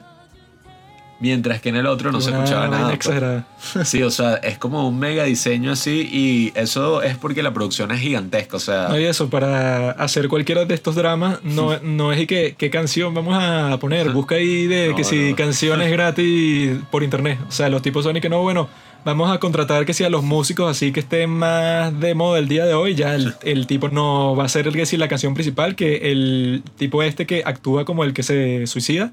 Mientras 1.24 1.62
que 1.62 1.70
en 1.70 1.78
el 1.78 1.86
otro 1.86 2.12
no 2.12 2.20
se 2.20 2.32
escuchaba 2.32 2.68
nada. 2.68 2.98
Pues. 3.02 3.88
Sí, 3.88 4.04
o 4.04 4.12
sea, 4.12 4.36
es 4.36 4.58
como 4.58 4.86
un 4.86 5.00
mega 5.00 5.24
diseño 5.24 5.72
así 5.72 6.10
y 6.12 6.52
eso 6.54 7.02
es 7.02 7.16
porque 7.18 7.42
la 7.42 7.54
producción 7.54 7.92
es 7.92 8.02
gigantesca, 8.02 8.58
o 8.58 8.60
sea... 8.60 8.90
No, 8.90 9.00
y 9.00 9.06
eso, 9.06 9.30
para 9.30 9.92
hacer 9.92 10.28
cualquiera 10.28 10.66
de 10.66 10.76
estos 10.76 10.96
dramas, 10.96 11.40
no, 11.44 11.80
no 11.80 12.12
es 12.12 12.20
y 12.20 12.28
que 12.28 12.56
qué 12.58 12.70
canción 12.70 13.14
vamos 13.14 13.38
a 13.40 13.78
poner, 13.80 14.10
busca 14.10 14.36
ahí 14.36 14.68
de 14.68 14.94
que 14.98 15.06
si 15.06 15.34
canciones 15.34 15.90
gratis 15.92 16.78
por 16.92 17.04
internet. 17.04 17.40
O 17.48 17.52
sea, 17.54 17.70
los 17.70 17.82
tipos 17.82 18.04
son 18.04 18.18
y 18.18 18.22
que 18.22 18.28
no, 18.28 18.42
bueno, 18.42 18.68
vamos 19.06 19.32
a 19.32 19.40
contratar 19.40 19.86
que 19.86 19.94
sea 19.94 20.10
los 20.10 20.24
músicos 20.24 20.70
así 20.70 20.92
que 20.92 21.02
estén 21.02 21.30
más 21.30 22.00
de 22.00 22.16
moda 22.16 22.40
el 22.40 22.48
día 22.48 22.66
de 22.66 22.74
hoy. 22.74 22.96
Ya 22.96 23.16
el, 23.16 23.34
el 23.44 23.68
tipo 23.68 23.90
no 23.90 24.36
va 24.36 24.46
a 24.46 24.50
ser 24.50 24.68
el 24.68 24.74
que 24.74 24.86
sí 24.86 24.98
la 24.98 25.08
canción 25.08 25.34
principal, 25.34 25.76
que 25.76 26.12
el 26.12 26.64
tipo 26.78 27.04
este 27.04 27.26
que 27.26 27.44
actúa 27.46 27.86
como 27.86 28.04
el 28.04 28.14
que 28.14 28.24
se 28.24 28.68
suicida. 28.68 29.12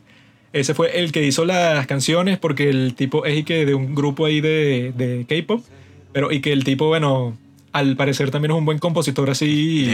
Ese 0.52 0.74
fue 0.74 0.98
el 0.98 1.12
que 1.12 1.24
hizo 1.24 1.44
las 1.44 1.86
canciones 1.86 2.38
porque 2.38 2.68
el 2.68 2.94
tipo 2.94 3.24
es 3.24 3.38
y 3.38 3.42
que 3.44 3.64
de 3.64 3.74
un 3.74 3.94
grupo 3.94 4.26
ahí 4.26 4.40
de, 4.40 4.92
de 4.96 5.26
K-pop. 5.28 5.64
Pero 6.12 6.32
y 6.32 6.40
que 6.40 6.52
el 6.52 6.64
tipo, 6.64 6.88
bueno, 6.88 7.36
al 7.72 7.96
parecer 7.96 8.30
también 8.30 8.52
es 8.52 8.58
un 8.58 8.64
buen 8.64 8.78
compositor 8.78 9.30
así 9.30 9.92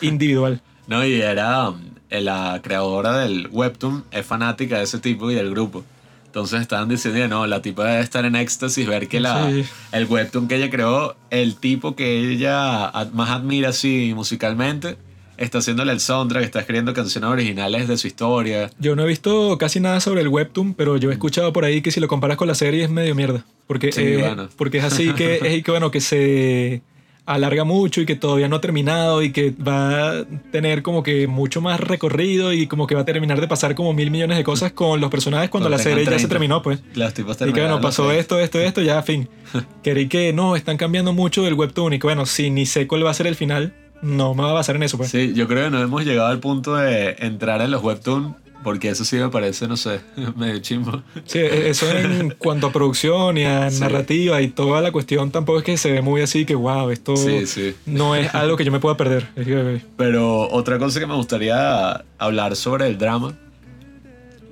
individual. 0.00 0.60
No, 0.88 1.04
y 1.04 1.20
era 1.20 1.74
eh, 2.08 2.22
la 2.22 2.60
creadora 2.62 3.18
del 3.18 3.48
webtoon, 3.52 4.04
es 4.10 4.24
fanática 4.24 4.78
de 4.78 4.84
ese 4.84 4.98
tipo 4.98 5.30
y 5.30 5.34
del 5.34 5.50
grupo. 5.50 5.84
Entonces 6.28 6.60
estaban 6.60 6.90
diciendo, 6.90 7.26
no, 7.26 7.46
la 7.46 7.62
tipa 7.62 7.86
debe 7.86 8.02
estar 8.02 8.26
en 8.26 8.36
éxtasis, 8.36 8.86
ver 8.86 9.08
que 9.08 9.18
la, 9.18 9.50
el 9.92 10.04
webtoon 10.04 10.46
que 10.46 10.56
ella 10.56 10.68
creó, 10.68 11.16
el 11.30 11.56
tipo 11.56 11.96
que 11.96 12.18
ella 12.32 12.92
más 13.14 13.30
admira 13.30 13.70
así 13.70 14.12
musicalmente, 14.14 14.98
está 15.38 15.58
haciéndole 15.58 15.90
el 15.92 16.00
soundtrack, 16.00 16.44
está 16.44 16.60
escribiendo 16.60 16.92
canciones 16.92 17.30
originales 17.30 17.88
de 17.88 17.96
su 17.96 18.08
historia. 18.08 18.70
Yo 18.78 18.94
no 18.94 19.04
he 19.04 19.06
visto 19.06 19.56
casi 19.56 19.80
nada 19.80 20.00
sobre 20.00 20.20
el 20.20 20.28
webtoon, 20.28 20.74
pero 20.74 20.98
yo 20.98 21.08
he 21.08 21.14
escuchado 21.14 21.52
por 21.54 21.64
ahí 21.64 21.80
que 21.80 21.90
si 21.92 21.98
lo 21.98 22.08
comparas 22.08 22.36
con 22.36 22.46
la 22.46 22.54
serie 22.54 22.84
es 22.84 22.90
medio 22.90 23.14
mierda. 23.14 23.46
Porque, 23.66 23.90
eh, 23.96 24.36
porque 24.56 24.78
es 24.78 24.84
así 24.84 25.12
que 25.14 25.36
es 25.42 25.64
que, 25.64 25.70
bueno, 25.70 25.90
que 25.90 26.02
se 26.02 26.82
alarga 27.28 27.64
mucho 27.64 28.00
y 28.00 28.06
que 28.06 28.16
todavía 28.16 28.48
no 28.48 28.56
ha 28.56 28.60
terminado 28.60 29.22
y 29.22 29.32
que 29.32 29.50
va 29.50 30.20
a 30.20 30.24
tener 30.50 30.82
como 30.82 31.02
que 31.02 31.26
mucho 31.26 31.60
más 31.60 31.78
recorrido 31.78 32.54
y 32.54 32.66
como 32.66 32.86
que 32.86 32.94
va 32.94 33.02
a 33.02 33.04
terminar 33.04 33.38
de 33.38 33.46
pasar 33.46 33.74
como 33.74 33.92
mil 33.92 34.10
millones 34.10 34.38
de 34.38 34.44
cosas 34.44 34.72
con 34.72 34.98
los 35.00 35.10
personajes 35.10 35.50
cuando, 35.50 35.68
la 35.68 35.78
serie 35.78 36.06
ya 36.06 36.18
se 36.18 36.26
terminó, 36.26 36.62
pues. 36.62 36.80
Y 37.50 37.52
que 37.52 37.60
bueno, 37.60 37.82
pasó 37.82 38.10
esto, 38.12 38.40
esto, 38.40 38.58
esto, 38.58 38.80
ya, 38.80 39.02
fin. 39.02 39.28
Querí 39.82 40.08
que 40.08 40.32
no, 40.32 40.56
están 40.56 40.78
cambiando 40.78 41.12
mucho 41.12 41.42
del 41.42 41.52
webtoon 41.52 41.92
y 41.92 41.98
que 41.98 42.06
bueno, 42.06 42.24
si 42.24 42.50
ni 42.50 42.64
sé 42.64 42.86
cuál 42.86 43.04
va 43.04 43.10
a 43.10 43.14
ser 43.14 43.26
el 43.26 43.34
final, 43.34 43.74
no 44.00 44.34
me 44.34 44.42
va 44.42 44.50
a 44.50 44.54
basar 44.54 44.76
en 44.76 44.84
eso, 44.84 44.96
pues. 44.96 45.10
Sí, 45.10 45.34
yo 45.34 45.46
creo 45.46 45.64
que 45.64 45.70
no 45.70 45.82
hemos 45.82 46.06
llegado 46.06 46.28
al 46.28 46.40
punto 46.40 46.76
de 46.76 47.16
entrar 47.18 47.60
en 47.60 47.70
los 47.70 47.82
webtoons 47.82 48.36
porque 48.62 48.90
eso 48.90 49.04
sí 49.04 49.16
me 49.16 49.28
parece, 49.28 49.68
no 49.68 49.76
sé, 49.76 50.00
medio 50.36 50.58
chimbo. 50.58 51.02
Sí, 51.24 51.38
eso 51.40 51.90
en 51.90 52.30
cuanto 52.38 52.68
a 52.68 52.72
producción 52.72 53.38
y 53.38 53.44
a 53.44 53.70
narrativa 53.70 54.40
y 54.42 54.48
toda 54.48 54.80
la 54.80 54.92
cuestión 54.92 55.30
tampoco 55.30 55.58
es 55.58 55.64
que 55.64 55.76
se 55.76 55.92
ve 55.92 56.02
muy 56.02 56.20
así 56.22 56.44
que 56.44 56.54
wow, 56.54 56.90
esto 56.90 57.14
no 57.86 58.14
es 58.14 58.34
algo 58.34 58.56
que 58.56 58.64
yo 58.64 58.72
me 58.72 58.80
pueda 58.80 58.96
perder. 58.96 59.28
Pero 59.96 60.48
otra 60.50 60.78
cosa 60.78 61.00
que 61.00 61.06
me 61.06 61.14
gustaría 61.14 62.04
hablar 62.18 62.56
sobre 62.56 62.86
el 62.86 62.98
drama, 62.98 63.34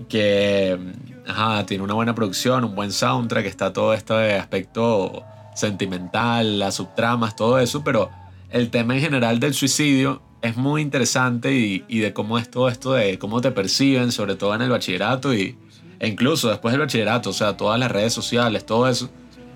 que 0.08 0.78
ajá, 1.26 1.66
tiene 1.66 1.82
una 1.82 1.94
buena 1.94 2.14
producción, 2.14 2.64
un 2.64 2.74
buen 2.74 2.92
soundtrack, 2.92 3.46
está 3.46 3.72
todo 3.72 3.92
este 3.92 4.34
aspecto 4.34 5.24
sentimental, 5.54 6.58
las 6.58 6.76
subtramas, 6.76 7.34
todo 7.34 7.58
eso, 7.58 7.82
pero 7.82 8.10
el 8.50 8.70
tema 8.70 8.94
en 8.94 9.00
general 9.00 9.40
del 9.40 9.54
suicidio 9.54 10.22
es 10.46 10.56
muy 10.56 10.82
interesante 10.82 11.52
y, 11.52 11.98
de 11.98 12.12
cómo 12.12 12.38
es 12.38 12.50
todo 12.50 12.68
esto 12.68 12.92
de 12.92 13.18
cómo 13.18 13.40
te 13.40 13.50
perciben, 13.50 14.12
sobre 14.12 14.34
todo 14.34 14.54
en 14.54 14.62
el 14.62 14.70
bachillerato 14.70 15.34
y, 15.34 15.56
e 15.98 16.08
incluso 16.08 16.48
después 16.48 16.72
del 16.72 16.80
bachillerato, 16.80 17.30
o 17.30 17.32
sea, 17.32 17.56
todas 17.56 17.78
las 17.78 17.90
redes 17.90 18.12
sociales, 18.12 18.64
todo 18.66 18.88
eso. 18.88 19.10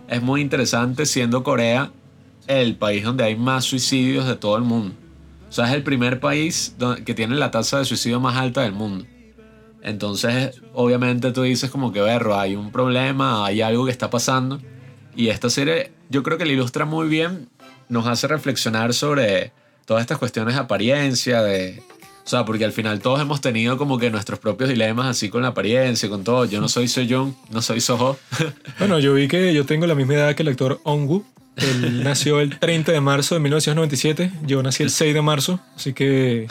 Es 0.09 0.23
muy 0.23 0.41
interesante 0.41 1.07
siendo 1.07 1.43
Corea 1.43 1.93
el 2.47 2.77
país 2.77 3.05
donde 3.05 3.25
hay 3.25 3.37
más 3.37 3.65
suicidios 3.65 4.27
de 4.27 4.37
todo 4.37 4.57
el 4.57 4.65
mundo. 4.65 4.95
O 5.49 5.53
sea, 5.53 5.67
es 5.69 5.75
el 5.75 5.83
primer 5.83 6.21
país 6.21 6.77
que 7.05 7.15
tiene 7.15 7.37
la 7.37 7.51
tasa 7.51 7.79
de 7.79 7.85
suicidio 7.85 8.21
más 8.21 8.37
alta 8.37 8.63
del 8.63 8.73
mundo. 8.73 9.05
Entonces, 9.83 10.61
obviamente 10.75 11.33
tú 11.33 11.43
dices 11.43 11.71
como 11.71 11.93
que, 11.93 12.01
berro, 12.01 12.39
hay 12.39 12.55
un 12.55 12.71
problema, 12.71 13.47
hay 13.47 13.63
algo 13.63 13.85
que 13.85 13.91
está 13.91 14.11
pasando. 14.11 14.61
Y 15.17 15.29
esta 15.29 15.51
serie 15.51 15.93
yo 16.09 16.23
creo 16.23 16.39
que 16.39 16.45
la 16.45 16.53
ilustra 16.53 16.85
muy 16.85 17.09
bien, 17.09 17.49
nos 17.89 18.07
hace 18.07 18.29
reflexionar 18.29 18.95
sobre 18.95 19.53
todas 19.91 20.03
estas 20.03 20.19
cuestiones 20.19 20.55
de 20.55 20.61
apariencia, 20.61 21.43
de... 21.43 21.83
O 22.25 22.29
sea, 22.29 22.45
porque 22.45 22.65
al 22.65 22.71
final 22.71 23.01
todos 23.01 23.21
hemos 23.21 23.41
tenido 23.41 23.77
como 23.77 23.99
que 23.99 24.09
nuestros 24.09 24.39
propios 24.39 24.71
dilemas 24.71 25.09
así 25.09 25.29
con 25.31 25.43
la 25.43 25.49
apariencia, 25.49 26.09
con 26.09 26.23
todo. 26.23 26.45
Yo 26.45 26.61
no 26.61 26.69
soy 26.69 26.87
Soyeon, 26.87 27.35
no 27.51 27.61
soy 27.61 27.81
Soho. 27.81 28.17
bueno, 28.79 29.01
yo 29.01 29.15
vi 29.15 29.27
que 29.27 29.53
yo 29.53 29.67
tengo 29.67 29.89
la 29.89 29.97
misma 29.97 30.15
edad 30.15 30.37
que 30.37 30.45
el 30.45 30.49
actor 30.51 30.81
Ongu. 30.85 31.25
Él 31.57 32.05
nació 32.05 32.39
el 32.39 32.57
30 32.57 32.93
de 32.93 33.01
marzo 33.01 33.35
de 33.35 33.41
1997. 33.41 34.31
Yo 34.47 34.63
nací 34.63 34.85
el 34.85 34.91
6 34.93 35.13
de 35.13 35.23
marzo, 35.23 35.59
así 35.75 35.93
que 35.93 36.47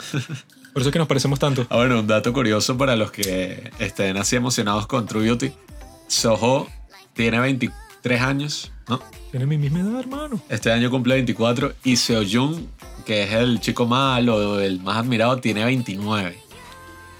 por 0.74 0.82
eso 0.82 0.90
es 0.90 0.92
que 0.92 0.98
nos 0.98 1.08
parecemos 1.08 1.38
tanto. 1.38 1.66
Ah, 1.70 1.76
bueno, 1.76 2.00
un 2.00 2.06
dato 2.06 2.34
curioso 2.34 2.76
para 2.76 2.94
los 2.94 3.10
que 3.10 3.70
estén 3.78 4.18
así 4.18 4.36
emocionados 4.36 4.86
con 4.86 5.06
True 5.06 5.22
Beauty. 5.22 5.50
Soho 6.08 6.68
tiene 7.14 7.40
23 7.40 8.20
años, 8.20 8.70
¿no? 8.86 9.00
Tiene 9.30 9.46
mi 9.46 9.58
misma 9.58 9.80
edad, 9.80 10.00
hermano. 10.00 10.40
Este 10.48 10.72
año 10.72 10.90
cumple 10.90 11.14
24 11.14 11.72
y 11.84 11.96
Seoyun, 11.96 12.68
que 13.06 13.22
es 13.22 13.32
el 13.32 13.60
chico 13.60 13.86
malo, 13.86 14.60
el 14.60 14.80
más 14.80 14.96
admirado, 14.96 15.38
tiene 15.38 15.64
29. 15.64 16.36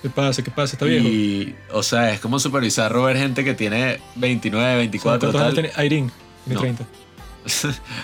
¿Qué 0.03 0.09
pasa? 0.09 0.43
¿Qué 0.43 0.51
pasa? 0.51 0.75
Está 0.75 0.87
viejo. 0.87 1.07
Y, 1.07 1.55
o 1.73 1.83
sea, 1.83 2.13
es 2.13 2.21
como 2.21 2.39
supervisar 2.39 2.99
ver 3.01 3.17
gente 3.17 3.45
que 3.45 3.55
tiene 3.55 4.01
29, 4.17 4.77
24. 4.77 5.31
¿Cuántos 5.31 5.55
tiene 5.55 5.71
Irene? 5.85 6.11
Tiene 6.47 6.61
30. 6.61 6.87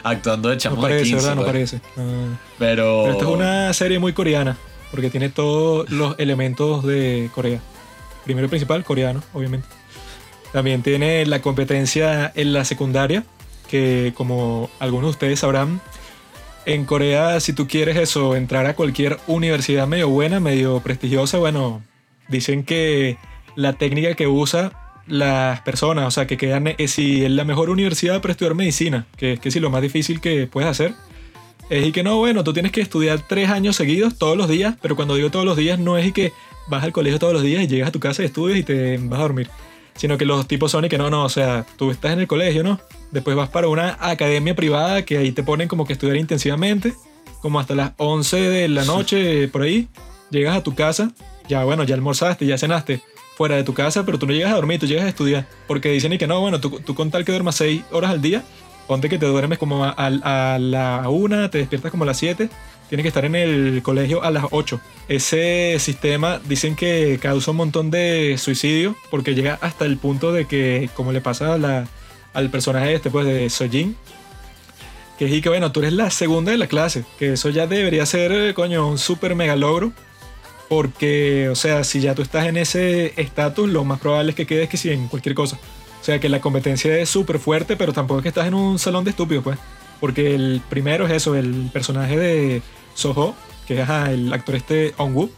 Actuando 0.03 0.51
de 0.51 0.57
chamo 0.59 0.77
no 0.77 0.83
parece, 0.83 0.99
de 0.99 1.11
15, 1.11 1.17
¿verdad? 1.17 1.35
No 1.35 1.43
pues. 1.43 1.53
parece. 1.53 1.81
Pero... 1.97 2.43
Pero 2.59 3.11
esta 3.11 3.25
es 3.25 3.31
una 3.31 3.73
serie 3.73 3.99
muy 3.99 4.13
coreana, 4.13 4.57
porque 4.91 5.11
tiene 5.11 5.31
todos 5.31 5.91
los 5.91 6.15
elementos 6.19 6.85
de 6.85 7.31
Corea. 7.35 7.61
Primero 8.25 8.47
y 8.47 8.51
principal, 8.51 8.85
coreano, 8.85 9.23
obviamente. 9.33 9.67
También 10.53 10.83
tiene 10.83 11.27
la 11.27 11.43
competencia 11.43 12.31
en 12.35 12.53
la 12.53 12.65
secundaria, 12.65 13.25
que 13.67 14.13
como 14.17 14.71
algunos 14.79 15.09
de 15.09 15.11
ustedes 15.11 15.41
sabrán, 15.41 15.81
en 16.65 16.85
Corea 16.85 17.39
si 17.41 17.53
tú 17.53 17.69
quieres 17.69 17.97
eso, 17.97 18.35
entrar 18.37 18.67
a 18.67 18.75
cualquier 18.75 19.19
universidad 19.27 19.87
medio 19.87 20.09
buena, 20.09 20.41
medio 20.41 20.81
prestigiosa, 20.81 21.39
bueno, 21.39 21.83
dicen 22.29 22.65
que 22.65 23.19
la 23.55 23.75
técnica 23.75 24.15
que 24.15 24.27
usa 24.27 24.73
las 25.07 25.61
personas, 25.61 26.07
o 26.07 26.11
sea, 26.11 26.27
que 26.27 26.37
quedan, 26.37 26.75
es 26.79 26.91
si 26.91 27.25
es 27.25 27.31
la 27.31 27.45
mejor 27.45 27.71
universidad 27.71 28.21
para 28.21 28.33
estudiar 28.33 28.55
medicina, 28.55 29.07
que 29.17 29.39
es 29.43 29.53
si 29.53 29.61
lo 29.61 29.71
más 29.71 29.83
difícil 29.83 30.21
que 30.21 30.47
puedes 30.47 30.69
hacer, 30.69 30.95
es 31.71 31.87
y 31.87 31.93
que 31.93 32.03
no, 32.03 32.17
bueno, 32.19 32.45
tú 32.45 32.53
tienes 32.53 32.73
que 32.73 32.81
estudiar 32.81 33.21
tres 33.27 33.51
años 33.51 33.77
seguidos 33.77 34.19
todos 34.19 34.37
los 34.37 34.49
días, 34.49 34.77
pero 34.81 34.97
cuando 34.97 35.15
digo 35.15 35.31
todos 35.31 35.45
los 35.45 35.57
días 35.57 35.79
no 35.79 35.99
es 35.99 36.07
y 36.07 36.13
que 36.13 36.33
vas 36.69 36.85
al 36.85 36.93
colegio 36.93 37.19
todos 37.19 37.33
los 37.33 37.43
días 37.43 37.63
y 37.63 37.67
llegas 37.67 37.89
a 37.89 37.93
tu 37.93 38.01
casa 38.01 38.23
y 38.23 38.27
estudias 38.27 38.59
y 38.59 38.63
te 38.63 38.99
vas 38.99 39.19
a 39.19 39.23
dormir 39.23 39.49
Sino 39.97 40.19
que 40.19 40.25
los 40.25 40.47
tipos 40.47 40.71
son 40.71 40.85
y 40.85 40.89
que 40.89 40.99
no, 40.99 41.11
no, 41.11 41.25
o 41.25 41.29
sea, 41.29 41.65
tú 41.77 41.91
estás 41.91 42.13
en 42.13 42.21
el 42.21 42.27
colegio, 42.27 42.63
¿no? 42.63 42.81
Después 43.11 43.37
vas 43.37 43.49
para 43.49 43.69
una 43.69 43.97
academia 44.01 44.55
privada 44.55 45.05
que 45.05 45.19
ahí 45.19 45.33
te 45.33 45.43
ponen 45.43 45.69
como 45.69 45.87
que 45.87 45.95
estudiar 45.95 46.17
intensivamente, 46.17 46.95
como 47.41 47.61
hasta 47.61 47.75
las 47.75 47.93
11 47.97 48.37
de 48.37 48.69
la 48.69 48.85
noche, 48.85 49.49
por 49.49 49.63
ahí. 49.63 49.89
Llegas 50.31 50.57
a 50.57 50.63
tu 50.63 50.75
casa, 50.75 51.13
ya 51.49 51.65
bueno, 51.65 51.85
ya 51.85 51.95
almorzaste, 51.95 52.47
ya 52.47 52.59
cenaste 52.59 53.01
fuera 53.37 53.57
de 53.57 53.65
tu 53.65 53.75
casa, 53.75 54.05
pero 54.05 54.19
tú 54.19 54.27
no 54.27 54.33
llegas 54.33 54.53
a 54.53 54.57
dormir, 54.57 54.81
tú 54.81 54.87
llegas 54.87 55.05
a 55.05 55.09
estudiar. 55.09 55.47
Porque 55.67 55.91
dicen 55.91 56.13
y 56.13 56.19
que 56.19 56.27
no, 56.27 56.41
bueno, 56.41 56.61
tú, 56.61 56.81
tú 56.81 56.95
con 56.95 57.11
tal 57.11 57.25
que 57.25 57.33
duermas 57.33 57.57
6 57.57 57.83
horas 57.93 58.11
al 58.11 58.21
día, 58.21 58.43
ponte 58.87 59.09
que 59.09 59.19
te 59.19 59.27
duermes 59.27 59.59
como 59.59 59.85
a, 59.85 59.91
a 59.91 60.59
la 60.59 61.05
1, 61.09 61.51
te 61.51 61.59
despiertas 61.59 61.91
como 61.91 62.05
a 62.05 62.07
las 62.07 62.19
7 62.19 62.49
tiene 62.89 63.03
que 63.03 63.09
estar 63.09 63.25
en 63.25 63.35
el 63.35 63.83
colegio 63.83 64.23
a 64.23 64.31
las 64.31 64.45
8. 64.51 64.81
Ese 65.09 65.77
sistema 65.79 66.41
dicen 66.45 66.77
que 66.77 67.19
causa 67.21 67.51
un 67.51 67.59
montón 67.59 67.91
de 67.91 68.37
suicidio 68.39 68.97
porque 69.11 69.35
llega 69.35 69.59
hasta 69.61 69.85
el 69.85 69.97
punto 69.97 70.33
de 70.33 70.47
que, 70.47 70.89
como 70.95 71.13
le 71.13 71.21
pasa 71.21 71.55
al 72.35 72.51
personaje 72.51 72.95
este, 72.95 73.11
pues 73.11 73.27
de 73.27 73.51
Sojin, 73.51 73.97
que 75.19 75.35
es 75.35 75.43
que, 75.43 75.49
bueno, 75.49 75.73
tú 75.73 75.81
eres 75.81 75.95
la 75.95 76.11
segunda 76.11 76.53
de 76.53 76.59
la 76.59 76.67
clase, 76.67 77.05
que 77.19 77.33
eso 77.33 77.49
ya 77.49 77.67
debería 77.67 78.05
ser, 78.05 78.53
coño, 78.55 78.87
un 78.89 78.99
súper 78.99 79.35
mega 79.35 79.57
logro. 79.57 79.93
Porque, 80.69 81.49
o 81.49 81.55
sea, 81.55 81.85
si 81.85 82.01
ya 82.01 82.17
tú 82.17 82.23
estás 82.23 82.47
en 82.47 82.57
ese 82.57 83.13
estatus, 83.21 83.69
lo 83.69 83.85
más 83.85 84.01
probable 84.01 84.31
es 84.31 84.37
que 84.37 84.47
quedes 84.47 84.69
que 84.69 84.77
si 84.77 84.91
en 84.91 85.07
cualquier 85.07 85.37
cosa. 85.37 85.57
O 86.01 86.05
sea, 86.05 86.19
que 86.19 86.29
la 86.29 86.41
competencia 86.41 86.99
es 86.99 87.09
súper 87.09 87.39
fuerte, 87.39 87.77
pero 87.77 87.93
tampoco 87.93 88.19
es 88.19 88.23
que 88.25 88.31
estás 88.31 88.49
en 88.49 88.55
un 88.55 88.79
salón 88.79 89.05
de 89.05 89.11
estúpidos, 89.11 89.45
pues. 89.45 89.59
Porque 90.01 90.35
el 90.35 90.61
primero 90.69 91.07
es 91.07 91.13
eso, 91.13 91.35
el 91.35 91.71
personaje 91.73 92.17
de 92.17 92.63
Soho, 92.95 93.35
que 93.67 93.81
es 93.81 93.89
el 93.89 94.33
actor 94.33 94.55
este 94.57 94.95
Onwoo. 94.97 95.31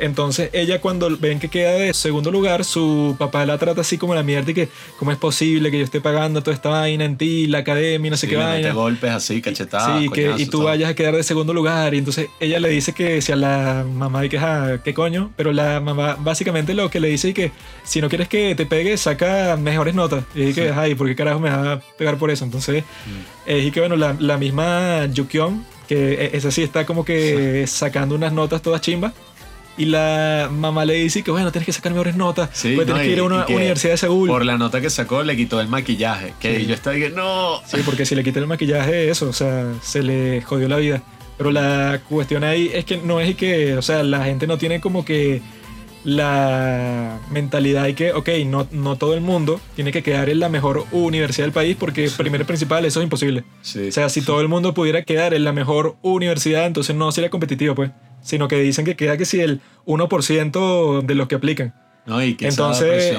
Entonces 0.00 0.50
ella 0.52 0.80
cuando 0.80 1.16
ven 1.18 1.38
que 1.38 1.48
queda 1.48 1.72
de 1.72 1.94
segundo 1.94 2.30
lugar, 2.30 2.64
su 2.64 3.14
papá 3.18 3.44
la 3.46 3.58
trata 3.58 3.82
así 3.82 3.98
como 3.98 4.14
la 4.14 4.22
mierda 4.22 4.50
y 4.50 4.54
que 4.54 4.68
cómo 4.98 5.12
es 5.12 5.18
posible 5.18 5.70
que 5.70 5.78
yo 5.78 5.84
esté 5.84 6.00
pagando 6.00 6.42
toda 6.42 6.54
esta 6.54 6.70
vaina 6.70 7.04
en 7.04 7.16
ti, 7.16 7.46
la 7.46 7.58
academia, 7.58 8.10
no 8.10 8.16
sé 8.16 8.26
qué 8.26 8.36
vaina. 8.36 8.72
golpes 8.72 9.10
así, 9.10 9.42
cachetadas. 9.42 10.00
Sí, 10.00 10.08
que, 10.08 10.34
y 10.38 10.46
tú 10.46 10.62
vayas 10.62 10.90
a 10.90 10.94
quedar 10.94 11.14
de 11.14 11.22
segundo 11.22 11.52
lugar. 11.52 11.94
Y 11.94 11.98
entonces 11.98 12.28
ella 12.40 12.58
le 12.58 12.68
dice 12.70 12.92
que 12.92 13.20
si 13.20 13.32
a 13.32 13.36
la 13.36 13.84
mamá 13.88 14.24
y 14.24 14.28
que, 14.28 14.38
ah, 14.38 14.80
¿qué 14.82 14.94
coño? 14.94 15.30
Pero 15.36 15.52
la 15.52 15.80
mamá 15.80 16.16
básicamente 16.18 16.74
lo 16.74 16.90
que 16.90 17.00
le 17.00 17.08
dice 17.08 17.28
es 17.28 17.34
que 17.34 17.52
si 17.84 18.00
no 18.00 18.08
quieres 18.08 18.28
que 18.28 18.54
te 18.54 18.66
pegue, 18.66 18.96
saca 18.96 19.56
mejores 19.56 19.94
notas. 19.94 20.24
Y 20.34 20.52
que, 20.52 20.70
ay, 20.70 20.94
¿por 20.94 21.06
qué 21.06 21.14
carajo 21.14 21.40
me 21.40 21.50
vas 21.50 21.66
a 21.66 21.80
pegar 21.98 22.16
por 22.18 22.30
eso? 22.30 22.44
Entonces, 22.44 22.84
mm. 23.46 23.50
y 23.50 23.70
que 23.70 23.80
bueno, 23.80 23.96
la, 23.96 24.16
la 24.18 24.38
misma 24.38 25.06
Yukion 25.06 25.64
que 25.90 26.14
e, 26.14 26.36
esa 26.36 26.52
sí 26.52 26.62
está 26.62 26.86
como 26.86 27.04
que 27.04 27.66
sacando 27.66 28.14
unas 28.14 28.32
notas 28.32 28.62
todas 28.62 28.80
chimbas. 28.80 29.12
Y 29.80 29.86
la 29.86 30.50
mamá 30.52 30.84
le 30.84 30.92
dice 30.92 31.22
que 31.22 31.30
bueno, 31.30 31.50
tienes 31.52 31.64
que 31.64 31.72
sacar 31.72 31.92
mejores 31.92 32.14
notas. 32.14 32.50
Sí, 32.52 32.74
pues 32.74 32.84
tienes 32.86 33.02
que 33.02 33.12
ir 33.12 33.20
a 33.20 33.22
una 33.22 33.46
universidad 33.46 33.94
de 33.94 33.96
Seúl. 33.96 34.28
Por 34.28 34.44
la 34.44 34.58
nota 34.58 34.78
que 34.82 34.90
sacó 34.90 35.22
le 35.22 35.34
quitó 35.38 35.58
el 35.58 35.68
maquillaje. 35.68 36.34
Que 36.38 36.66
yo 36.66 36.74
estaba 36.74 36.96
diciendo, 36.96 37.22
no. 37.22 37.66
Sí, 37.66 37.78
porque 37.82 38.04
si 38.04 38.14
le 38.14 38.22
quita 38.22 38.40
el 38.40 38.46
maquillaje, 38.46 39.08
eso, 39.08 39.30
o 39.30 39.32
sea, 39.32 39.72
se 39.80 40.02
le 40.02 40.42
jodió 40.42 40.68
la 40.68 40.76
vida. 40.76 41.02
Pero 41.38 41.50
la 41.50 42.02
cuestión 42.10 42.44
ahí 42.44 42.70
es 42.74 42.84
que 42.84 42.98
no 42.98 43.20
es 43.20 43.34
que, 43.36 43.74
o 43.74 43.80
sea, 43.80 44.02
la 44.02 44.22
gente 44.24 44.46
no 44.46 44.58
tiene 44.58 44.82
como 44.82 45.02
que 45.02 45.40
la 46.04 47.20
mentalidad 47.30 47.84
de 47.84 47.94
que, 47.94 48.12
ok, 48.12 48.28
no, 48.46 48.66
no 48.70 48.96
todo 48.96 49.14
el 49.14 49.20
mundo 49.20 49.60
tiene 49.74 49.92
que 49.92 50.02
quedar 50.02 50.30
en 50.30 50.40
la 50.40 50.48
mejor 50.48 50.84
universidad 50.92 51.46
del 51.46 51.52
país 51.52 51.76
porque 51.78 52.10
primero 52.16 52.42
y 52.42 52.46
principal 52.46 52.84
eso 52.84 53.00
es 53.00 53.04
imposible. 53.04 53.44
O 53.60 53.92
sea, 53.92 54.08
si 54.08 54.22
todo 54.22 54.40
el 54.40 54.48
mundo 54.48 54.74
pudiera 54.74 55.02
quedar 55.02 55.34
en 55.34 55.44
la 55.44 55.52
mejor 55.52 55.96
universidad, 56.02 56.66
entonces 56.66 56.96
no 56.96 57.12
sería 57.12 57.30
competitivo, 57.30 57.74
pues. 57.74 57.90
Sino 58.22 58.48
que 58.48 58.56
dicen 58.60 58.84
que 58.84 58.96
queda 58.96 59.16
que 59.16 59.24
si 59.24 59.40
el 59.40 59.60
1% 59.86 61.02
de 61.02 61.14
los 61.14 61.28
que 61.28 61.34
aplican. 61.34 61.74
No, 62.06 62.22
y 62.22 62.34
que 62.34 62.48
Entonces, 62.48 63.16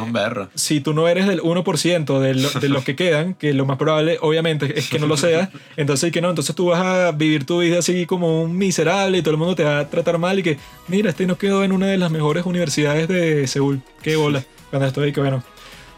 si 0.55 0.81
tú 0.81 0.93
no 0.93 1.07
eres 1.07 1.27
del 1.27 1.41
1% 1.41 2.19
de, 2.19 2.59
de 2.59 2.69
los 2.69 2.83
que 2.83 2.95
quedan, 2.95 3.35
que 3.35 3.53
lo 3.53 3.65
más 3.65 3.77
probable, 3.77 4.17
obviamente, 4.21 4.77
es 4.77 4.89
que 4.89 4.99
no 4.99 5.07
lo 5.07 5.17
seas, 5.17 5.49
entonces 5.77 6.11
que 6.11 6.21
no, 6.21 6.29
entonces 6.29 6.55
tú 6.55 6.67
vas 6.67 6.81
a 6.83 7.11
vivir 7.11 7.45
tu 7.45 7.59
vida 7.59 7.79
así 7.79 8.05
como 8.05 8.41
un 8.43 8.57
miserable 8.57 9.19
y 9.19 9.21
todo 9.21 9.31
el 9.31 9.37
mundo 9.37 9.55
te 9.55 9.63
va 9.63 9.79
a 9.79 9.89
tratar 9.89 10.17
mal 10.17 10.39
y 10.39 10.43
que, 10.43 10.57
mira, 10.87 11.09
este 11.09 11.25
no 11.25 11.37
quedó 11.37 11.63
en 11.63 11.71
una 11.71 11.87
de 11.87 11.97
las 11.97 12.11
mejores 12.11 12.45
universidades 12.45 13.07
de 13.07 13.47
Seúl. 13.47 13.81
Qué 14.01 14.15
bola. 14.15 14.43
Cuando 14.71 14.87
estoy, 14.87 15.11
que 15.11 15.19
bueno, 15.19 15.43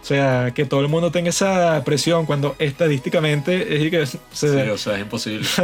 o 0.04 0.06
sea, 0.06 0.52
que 0.54 0.66
todo 0.66 0.82
el 0.82 0.90
mundo 0.90 1.12
tenga 1.12 1.30
esa 1.30 1.82
presión 1.86 2.26
cuando 2.26 2.58
estadísticamente 2.60 3.86
es 3.86 3.90
que... 3.90 4.06
sí, 4.06 4.48
o 4.48 4.78
sea, 4.78 4.96
es 4.96 5.02
imposible. 5.02 5.48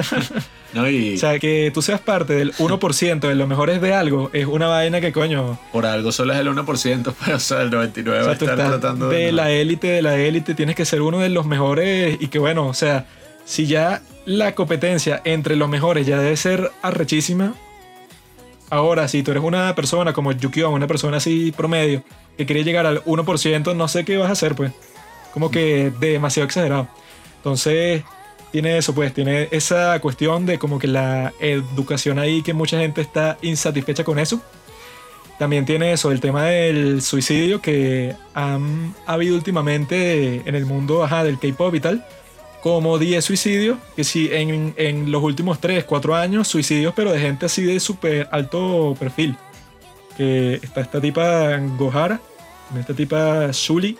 O 0.72 1.18
sea, 1.18 1.40
que 1.40 1.72
tú 1.74 1.82
seas 1.82 2.00
parte 2.00 2.34
del 2.34 2.54
1% 2.54 3.20
de 3.22 3.34
los 3.34 3.48
mejores 3.48 3.82
de 3.82 3.96
algo 3.96 4.30
es 4.34 4.46
una 4.46 4.68
vaina 4.68 5.02
que 5.02 5.12
coño... 5.12 5.58
Por 5.72 5.88
algo 5.88 6.12
solo 6.12 6.32
es 6.34 6.40
el 6.40 6.48
1%, 6.48 7.14
pero 7.26 7.38
o 7.38 7.40
sea, 7.40 7.64
el 7.64 7.72
99% 7.72 8.08
va 8.08 8.30
a 8.30 8.34
estar 8.34 8.56
tratando 8.56 9.10
de... 9.10 9.18
De 9.18 9.32
la 9.32 9.50
élite, 9.50 9.88
de 9.88 10.04
la 10.04 10.16
élite, 10.16 10.54
tienes 10.54 10.76
que 10.76 10.86
ser 10.86 11.02
uno 11.02 11.18
de 11.18 11.30
los 11.30 11.48
mejores 11.48 12.18
y 12.20 12.28
que 12.28 12.38
bueno, 12.38 12.68
o 12.68 12.76
sea, 12.76 13.08
si 13.46 13.66
ya 13.66 14.04
la 14.26 14.54
competencia 14.54 15.22
entre 15.26 15.56
los 15.56 15.68
mejores 15.70 16.06
ya 16.06 16.20
debe 16.20 16.38
ser 16.38 16.72
arrechísima, 16.84 17.56
ahora 18.70 19.08
si 19.08 19.24
tú 19.24 19.32
eres 19.32 19.44
una 19.44 19.74
persona 19.74 20.14
como 20.14 20.32
Yukio, 20.32 20.70
una 20.70 20.86
persona 20.86 21.18
así 21.18 21.52
promedio, 21.52 22.04
que 22.40 22.46
quiere 22.46 22.64
llegar 22.64 22.86
al 22.86 23.04
1%, 23.04 23.76
no 23.76 23.88
sé 23.90 24.06
qué 24.06 24.16
vas 24.16 24.30
a 24.30 24.32
hacer, 24.32 24.56
pues. 24.56 24.72
Como 25.34 25.52
que 25.52 25.92
demasiado 26.00 26.46
exagerado. 26.46 26.88
Entonces, 27.36 28.06
tiene 28.54 28.78
eso, 28.78 28.96
pues, 28.96 29.14
tiene 29.14 29.50
esa 29.52 30.00
cuestión 30.00 30.46
de 30.46 30.58
como 30.58 30.80
que 30.80 30.88
la 30.88 31.34
educación 31.42 32.18
ahí, 32.18 32.42
que 32.42 32.54
mucha 32.54 32.80
gente 32.80 33.02
está 33.02 33.38
insatisfecha 33.42 34.06
con 34.06 34.20
eso. 34.20 34.42
También 35.38 35.66
tiene 35.66 35.92
eso, 35.92 36.14
el 36.14 36.22
tema 36.22 36.46
del 36.46 37.02
suicidio 37.02 37.62
que 37.62 38.16
han 38.34 38.96
habido 39.06 39.36
últimamente 39.36 40.42
en 40.46 40.56
el 40.56 40.66
mundo 40.66 41.04
ajá, 41.04 41.26
del 41.26 41.40
K-pop 41.40 41.76
y 41.76 41.82
tal. 41.82 42.06
Como 42.62 42.98
10 42.98 43.24
suicidios, 43.24 43.80
que 43.98 44.06
sí, 44.06 44.30
en, 44.32 44.74
en 44.78 45.12
los 45.12 45.22
últimos 45.22 45.60
3, 45.60 45.84
4 45.84 46.16
años, 46.16 46.48
suicidios, 46.48 46.94
pero 46.96 47.12
de 47.12 47.20
gente 47.20 47.48
así 47.48 47.64
de 47.64 47.82
súper 47.82 48.30
alto 48.32 48.96
perfil. 48.98 49.36
Que 50.16 50.56
está 50.56 50.80
esta 50.80 51.02
tipa 51.02 51.58
Gohara, 51.78 52.22
esta 52.78 52.93
tipa 52.93 53.49
Shuli, 53.51 53.97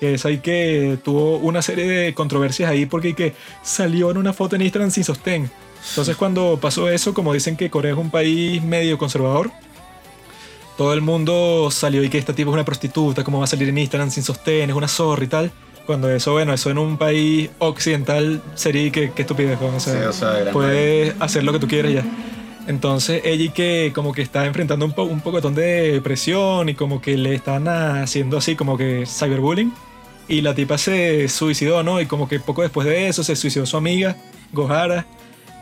que 0.00 0.14
es 0.14 0.24
ahí 0.26 0.38
que 0.38 0.98
tuvo 1.02 1.38
una 1.38 1.62
serie 1.62 1.86
de 1.86 2.14
controversias 2.14 2.70
ahí 2.70 2.86
porque 2.86 3.14
que 3.14 3.34
salió 3.62 4.10
en 4.10 4.18
una 4.18 4.32
foto 4.32 4.56
en 4.56 4.62
Instagram 4.62 4.90
sin 4.90 5.04
sostén. 5.04 5.50
Entonces 5.90 6.16
cuando 6.16 6.58
pasó 6.60 6.88
eso, 6.88 7.14
como 7.14 7.32
dicen 7.32 7.56
que 7.56 7.70
Corea 7.70 7.92
es 7.92 7.98
un 7.98 8.10
país 8.10 8.62
medio 8.62 8.98
conservador, 8.98 9.50
todo 10.76 10.92
el 10.92 11.00
mundo 11.00 11.70
salió 11.70 12.02
y 12.04 12.10
que 12.10 12.18
esta 12.18 12.34
tipa 12.34 12.50
es 12.50 12.54
una 12.54 12.64
prostituta, 12.64 13.24
cómo 13.24 13.38
va 13.38 13.44
a 13.44 13.48
salir 13.48 13.68
en 13.68 13.78
Instagram 13.78 14.10
sin 14.10 14.22
sostén, 14.22 14.68
es 14.68 14.76
una 14.76 14.88
zorra 14.88 15.24
y 15.24 15.28
tal. 15.28 15.52
Cuando 15.86 16.10
eso, 16.10 16.32
bueno, 16.32 16.52
eso 16.52 16.68
en 16.68 16.78
un 16.78 16.98
país 16.98 17.48
occidental 17.58 18.42
sería 18.56 18.90
que, 18.90 19.12
que 19.12 19.22
estupidez, 19.22 19.58
o 19.60 19.80
sea, 19.80 20.50
puedes 20.52 21.14
hacer 21.20 21.44
lo 21.44 21.52
que 21.52 21.60
tú 21.60 21.68
quieras 21.68 21.92
ya. 21.92 22.04
Entonces 22.66 23.22
ella 23.24 23.52
que 23.52 23.92
como 23.94 24.12
que 24.12 24.22
está 24.22 24.44
enfrentando 24.44 24.84
un, 24.84 24.92
po 24.92 25.04
un 25.04 25.20
pocotón 25.20 25.54
de 25.54 26.00
presión 26.02 26.68
y 26.68 26.74
como 26.74 27.00
que 27.00 27.16
le 27.16 27.34
están 27.34 27.68
haciendo 27.68 28.38
así 28.38 28.56
como 28.56 28.76
que 28.76 29.04
cyberbullying. 29.06 29.72
Y 30.28 30.40
la 30.40 30.54
tipa 30.54 30.76
se 30.76 31.28
suicidó, 31.28 31.84
¿no? 31.84 32.00
Y 32.00 32.06
como 32.06 32.28
que 32.28 32.40
poco 32.40 32.62
después 32.62 32.86
de 32.86 33.06
eso 33.06 33.22
se 33.22 33.36
suicidó 33.36 33.64
su 33.66 33.76
amiga, 33.76 34.16
Gohara. 34.52 35.06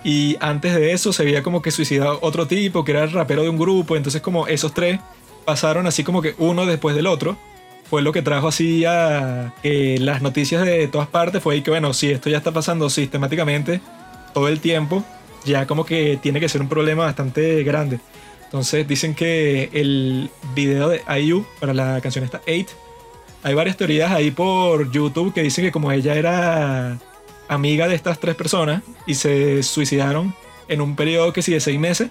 Y 0.02 0.36
antes 0.40 0.74
de 0.74 0.92
eso 0.92 1.12
se 1.12 1.22
había 1.22 1.42
como 1.42 1.60
que 1.60 1.70
suicidado 1.70 2.18
otro 2.22 2.46
tipo 2.46 2.84
que 2.84 2.92
era 2.92 3.04
el 3.04 3.12
rapero 3.12 3.42
de 3.42 3.50
un 3.50 3.58
grupo. 3.58 3.96
Entonces 3.96 4.22
como 4.22 4.46
esos 4.46 4.72
tres 4.72 5.00
pasaron 5.44 5.86
así 5.86 6.04
como 6.04 6.22
que 6.22 6.34
uno 6.38 6.64
después 6.64 6.96
del 6.96 7.06
otro. 7.06 7.36
Fue 7.90 8.00
lo 8.00 8.12
que 8.12 8.22
trajo 8.22 8.48
así 8.48 8.86
a 8.86 9.52
que 9.62 9.98
las 9.98 10.22
noticias 10.22 10.64
de 10.64 10.88
todas 10.88 11.06
partes 11.06 11.42
fue 11.42 11.62
que 11.62 11.70
bueno, 11.70 11.92
si 11.92 12.10
esto 12.10 12.30
ya 12.30 12.38
está 12.38 12.50
pasando 12.50 12.88
sistemáticamente 12.88 13.82
todo 14.32 14.48
el 14.48 14.60
tiempo, 14.60 15.04
ya 15.44 15.66
como 15.66 15.84
que 15.84 16.18
tiene 16.20 16.40
que 16.40 16.48
ser 16.48 16.60
un 16.60 16.68
problema 16.68 17.04
bastante 17.04 17.62
grande. 17.62 18.00
Entonces 18.44 18.86
dicen 18.86 19.14
que 19.14 19.68
el 19.72 20.30
video 20.54 20.88
de 20.88 21.02
IU 21.20 21.44
para 21.60 21.74
la 21.74 22.00
canción 22.00 22.24
esta 22.24 22.40
8, 22.46 22.66
hay 23.42 23.54
varias 23.54 23.76
teorías 23.76 24.10
ahí 24.10 24.30
por 24.30 24.90
YouTube 24.90 25.34
que 25.34 25.42
dicen 25.42 25.64
que 25.64 25.72
como 25.72 25.92
ella 25.92 26.14
era 26.14 26.98
amiga 27.48 27.88
de 27.88 27.94
estas 27.94 28.18
tres 28.18 28.34
personas 28.34 28.82
y 29.06 29.14
se 29.14 29.62
suicidaron 29.62 30.34
en 30.68 30.80
un 30.80 30.96
periodo 30.96 31.32
que 31.32 31.42
sí 31.42 31.52
de 31.52 31.60
seis 31.60 31.78
meses, 31.78 32.10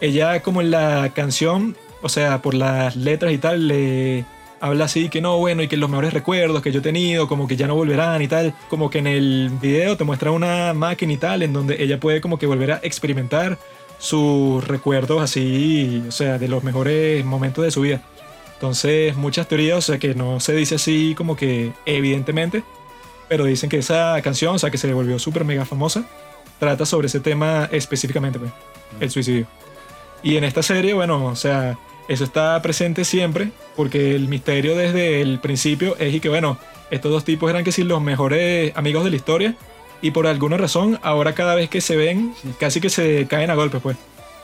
ella 0.00 0.40
como 0.42 0.60
en 0.60 0.70
la 0.70 1.10
canción, 1.14 1.76
o 2.00 2.08
sea, 2.08 2.42
por 2.42 2.54
las 2.54 2.96
letras 2.96 3.32
y 3.32 3.38
tal, 3.38 3.68
le 3.68 4.24
habla 4.62 4.84
así 4.84 5.08
que 5.08 5.20
no, 5.20 5.38
bueno, 5.38 5.64
y 5.64 5.68
que 5.68 5.76
los 5.76 5.90
mejores 5.90 6.12
recuerdos 6.12 6.62
que 6.62 6.70
yo 6.70 6.78
he 6.78 6.82
tenido, 6.82 7.26
como 7.26 7.48
que 7.48 7.56
ya 7.56 7.66
no 7.66 7.74
volverán 7.74 8.22
y 8.22 8.28
tal. 8.28 8.54
Como 8.70 8.90
que 8.90 8.98
en 8.98 9.08
el 9.08 9.50
video 9.60 9.96
te 9.96 10.04
muestra 10.04 10.30
una 10.30 10.72
máquina 10.72 11.12
y 11.12 11.16
tal, 11.16 11.42
en 11.42 11.52
donde 11.52 11.82
ella 11.82 11.98
puede 11.98 12.20
como 12.20 12.38
que 12.38 12.46
volver 12.46 12.70
a 12.70 12.80
experimentar 12.84 13.58
sus 13.98 14.66
recuerdos 14.66 15.20
así, 15.20 16.04
o 16.06 16.12
sea, 16.12 16.38
de 16.38 16.46
los 16.46 16.62
mejores 16.62 17.24
momentos 17.24 17.64
de 17.64 17.72
su 17.72 17.80
vida. 17.80 18.02
Entonces, 18.54 19.16
muchas 19.16 19.48
teorías, 19.48 19.78
o 19.78 19.82
sea, 19.82 19.98
que 19.98 20.14
no 20.14 20.38
se 20.38 20.54
dice 20.54 20.76
así 20.76 21.16
como 21.16 21.34
que 21.34 21.72
evidentemente, 21.84 22.62
pero 23.28 23.44
dicen 23.44 23.68
que 23.68 23.78
esa 23.78 24.20
canción, 24.22 24.54
o 24.54 24.58
sea, 24.60 24.70
que 24.70 24.78
se 24.78 24.92
volvió 24.94 25.18
súper 25.18 25.44
mega 25.44 25.64
famosa, 25.64 26.04
trata 26.60 26.86
sobre 26.86 27.08
ese 27.08 27.18
tema 27.18 27.68
específicamente, 27.72 28.38
pues, 28.38 28.52
el 29.00 29.10
suicidio. 29.10 29.48
Y 30.22 30.36
en 30.36 30.44
esta 30.44 30.62
serie, 30.62 30.94
bueno, 30.94 31.26
o 31.26 31.34
sea, 31.34 31.76
eso 32.08 32.24
está 32.24 32.60
presente 32.62 33.04
siempre, 33.04 33.50
porque 33.76 34.14
el 34.14 34.28
misterio 34.28 34.76
desde 34.76 35.20
el 35.20 35.38
principio 35.40 35.96
es 35.98 36.14
y 36.14 36.20
que, 36.20 36.28
bueno, 36.28 36.58
estos 36.90 37.10
dos 37.10 37.24
tipos 37.24 37.48
eran 37.50 37.64
que 37.64 37.72
sí 37.72 37.84
los 37.84 38.02
mejores 38.02 38.76
amigos 38.76 39.04
de 39.04 39.10
la 39.10 39.16
historia, 39.16 39.56
y 40.02 40.10
por 40.10 40.26
alguna 40.26 40.56
razón, 40.56 40.98
ahora 41.02 41.34
cada 41.34 41.54
vez 41.54 41.70
que 41.70 41.80
se 41.80 41.96
ven, 41.96 42.34
casi 42.58 42.80
que 42.80 42.90
se 42.90 43.26
caen 43.28 43.50
a 43.50 43.54
golpes, 43.54 43.80
pues. 43.80 43.96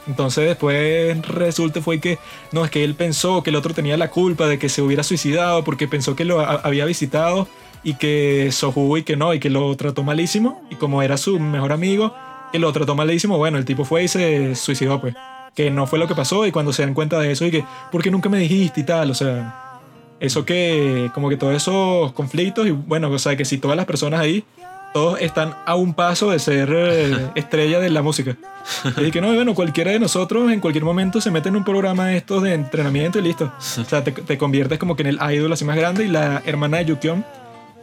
Entonces 0.06 0.46
después 0.46 1.20
resulta 1.26 1.82
fue 1.82 2.00
que, 2.00 2.18
no, 2.52 2.64
es 2.64 2.70
que 2.70 2.82
él 2.82 2.94
pensó 2.94 3.42
que 3.42 3.50
el 3.50 3.56
otro 3.56 3.74
tenía 3.74 3.96
la 3.98 4.08
culpa 4.08 4.46
de 4.46 4.58
que 4.58 4.70
se 4.70 4.80
hubiera 4.80 5.02
suicidado 5.02 5.64
porque 5.64 5.86
pensó 5.86 6.16
que 6.16 6.24
lo 6.24 6.40
había 6.40 6.86
visitado 6.86 7.46
y 7.82 7.94
que 7.94 8.48
Sohu 8.50 8.96
y 8.96 9.02
que 9.02 9.16
no, 9.16 9.34
y 9.34 9.40
que 9.40 9.50
lo 9.50 9.76
trató 9.76 10.02
malísimo, 10.02 10.62
y 10.70 10.76
como 10.76 11.02
era 11.02 11.16
su 11.16 11.38
mejor 11.38 11.72
amigo, 11.72 12.14
que 12.52 12.58
lo 12.58 12.72
trató 12.72 12.94
malísimo, 12.94 13.36
bueno, 13.36 13.58
el 13.58 13.64
tipo 13.64 13.84
fue 13.84 14.04
y 14.04 14.08
se 14.08 14.54
suicidó, 14.54 15.00
pues. 15.00 15.14
Que 15.58 15.72
no 15.72 15.88
fue 15.88 15.98
lo 15.98 16.06
que 16.06 16.14
pasó 16.14 16.46
y 16.46 16.52
cuando 16.52 16.72
se 16.72 16.84
dan 16.84 16.94
cuenta 16.94 17.18
de 17.18 17.32
eso 17.32 17.44
y 17.44 17.50
que, 17.50 17.64
¿por 17.90 18.00
qué 18.00 18.12
nunca 18.12 18.28
me 18.28 18.38
dijiste 18.38 18.82
y 18.82 18.84
tal? 18.84 19.10
O 19.10 19.14
sea, 19.14 19.80
eso 20.20 20.44
que, 20.44 21.10
como 21.12 21.28
que 21.28 21.36
todos 21.36 21.52
esos 21.52 22.12
conflictos 22.12 22.64
y 22.68 22.70
bueno, 22.70 23.10
o 23.10 23.18
sea, 23.18 23.36
que 23.36 23.44
si 23.44 23.58
todas 23.58 23.76
las 23.76 23.84
personas 23.84 24.20
ahí 24.20 24.44
todos 24.94 25.20
están 25.20 25.56
a 25.66 25.74
un 25.74 25.94
paso 25.94 26.30
de 26.30 26.38
ser 26.38 26.72
eh, 26.72 27.30
estrella 27.34 27.80
de 27.80 27.90
la 27.90 28.02
música. 28.02 28.36
Y 28.98 29.10
que 29.10 29.20
no, 29.20 29.34
bueno, 29.34 29.56
cualquiera 29.56 29.90
de 29.90 29.98
nosotros 29.98 30.52
en 30.52 30.60
cualquier 30.60 30.84
momento 30.84 31.20
se 31.20 31.32
mete 31.32 31.48
en 31.48 31.56
un 31.56 31.64
programa 31.64 32.06
de 32.06 32.18
estos 32.18 32.44
de 32.44 32.54
entrenamiento 32.54 33.18
y 33.18 33.22
listo. 33.22 33.52
O 33.58 33.84
sea, 33.84 34.04
te, 34.04 34.12
te 34.12 34.38
conviertes 34.38 34.78
como 34.78 34.94
que 34.94 35.02
en 35.02 35.08
el 35.08 35.18
idol 35.32 35.52
así 35.52 35.64
más 35.64 35.76
grande 35.76 36.04
y 36.04 36.08
la 36.08 36.40
hermana 36.46 36.76
de 36.76 36.84
Yukion 36.84 37.24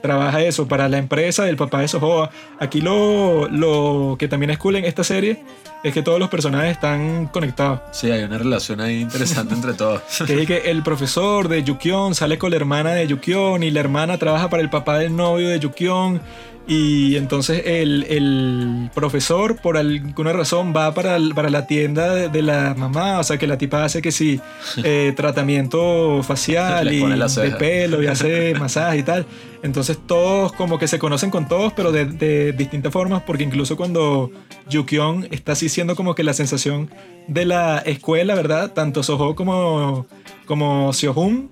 trabaja 0.06 0.42
eso 0.42 0.68
para 0.68 0.88
la 0.88 0.98
empresa 0.98 1.44
del 1.44 1.58
papá 1.58 1.82
de 1.82 1.88
Sohoa. 1.88 2.30
Aquí 2.60 2.82
lo, 2.82 3.48
lo 3.50 4.16
que 4.20 4.28
también 4.28 4.52
es 4.52 4.58
cool 4.60 4.76
en 4.76 4.86
esta 4.86 5.04
serie 5.04 5.44
es 5.84 5.94
que 5.94 6.02
todos 6.02 6.20
los 6.20 6.30
personajes 6.30 6.72
están 6.72 7.28
conectados. 7.28 7.80
Sí, 7.92 8.12
hay 8.12 8.24
una 8.24 8.38
relación 8.38 8.82
ahí 8.82 9.02
interesante 9.02 9.54
entre 9.54 9.74
todos. 9.74 10.02
Que 10.26 10.42
es 10.42 10.48
que 10.48 10.58
el 10.72 10.84
profesor 10.84 11.48
de 11.48 11.64
Yukion 11.64 12.16
sale 12.16 12.38
con 12.38 12.52
la 12.52 12.56
hermana 12.58 12.92
de 12.92 13.08
Yukion 13.08 13.64
y 13.64 13.72
la 13.72 13.80
hermana 13.80 14.18
trabaja 14.18 14.50
para 14.50 14.64
el 14.64 14.70
papá 14.70 14.98
del 15.00 15.16
novio 15.16 15.50
de 15.50 15.60
Yukion 15.60 16.22
y 16.68 17.16
entonces 17.16 17.62
el, 17.66 18.06
el, 18.10 18.90
profesor, 18.96 19.58
por 19.58 19.78
alguna 19.78 20.34
razón, 20.34 20.74
va 20.76 20.94
para, 20.96 21.18
para 21.36 21.50
la 21.52 21.68
tienda 21.68 22.16
de, 22.28 22.42
la 22.42 22.74
mamá. 22.76 23.20
O 23.20 23.24
sea, 23.24 23.38
que 23.38 23.46
la 23.46 23.58
tipa 23.58 23.84
hace 23.84 24.02
que 24.02 24.12
sí, 24.12 24.42
eh, 24.84 25.14
tratamiento 25.16 26.24
facial 26.24 26.92
y 26.92 27.06
de 27.06 27.52
pelo 27.52 28.02
y 28.02 28.08
hace 28.08 28.56
masaje 28.60 28.98
y 28.98 29.04
tal. 29.04 29.26
Entonces 29.66 29.98
todos 30.06 30.54
como 30.54 30.78
que 30.78 30.88
se 30.88 31.00
conocen 31.00 31.32
con 31.32 31.48
todos, 31.48 31.74
pero 31.74 31.92
de, 31.92 32.06
de 32.06 32.52
distintas 32.52 32.94
formas, 32.94 33.24
porque 33.24 33.44
incluso 33.44 33.76
cuando 33.76 34.30
Yukion 34.70 35.28
está 35.32 35.54
así 35.54 35.70
siendo 35.70 35.96
como 35.96 36.14
que 36.14 36.24
la 36.24 36.34
sensación 36.34 36.92
de 37.28 37.46
la 37.46 37.80
escuela, 37.80 38.36
¿verdad? 38.36 38.74
Tanto 38.74 39.02
Soho 39.02 39.36
como, 39.36 40.06
como 40.46 40.94
Seohun 40.94 41.50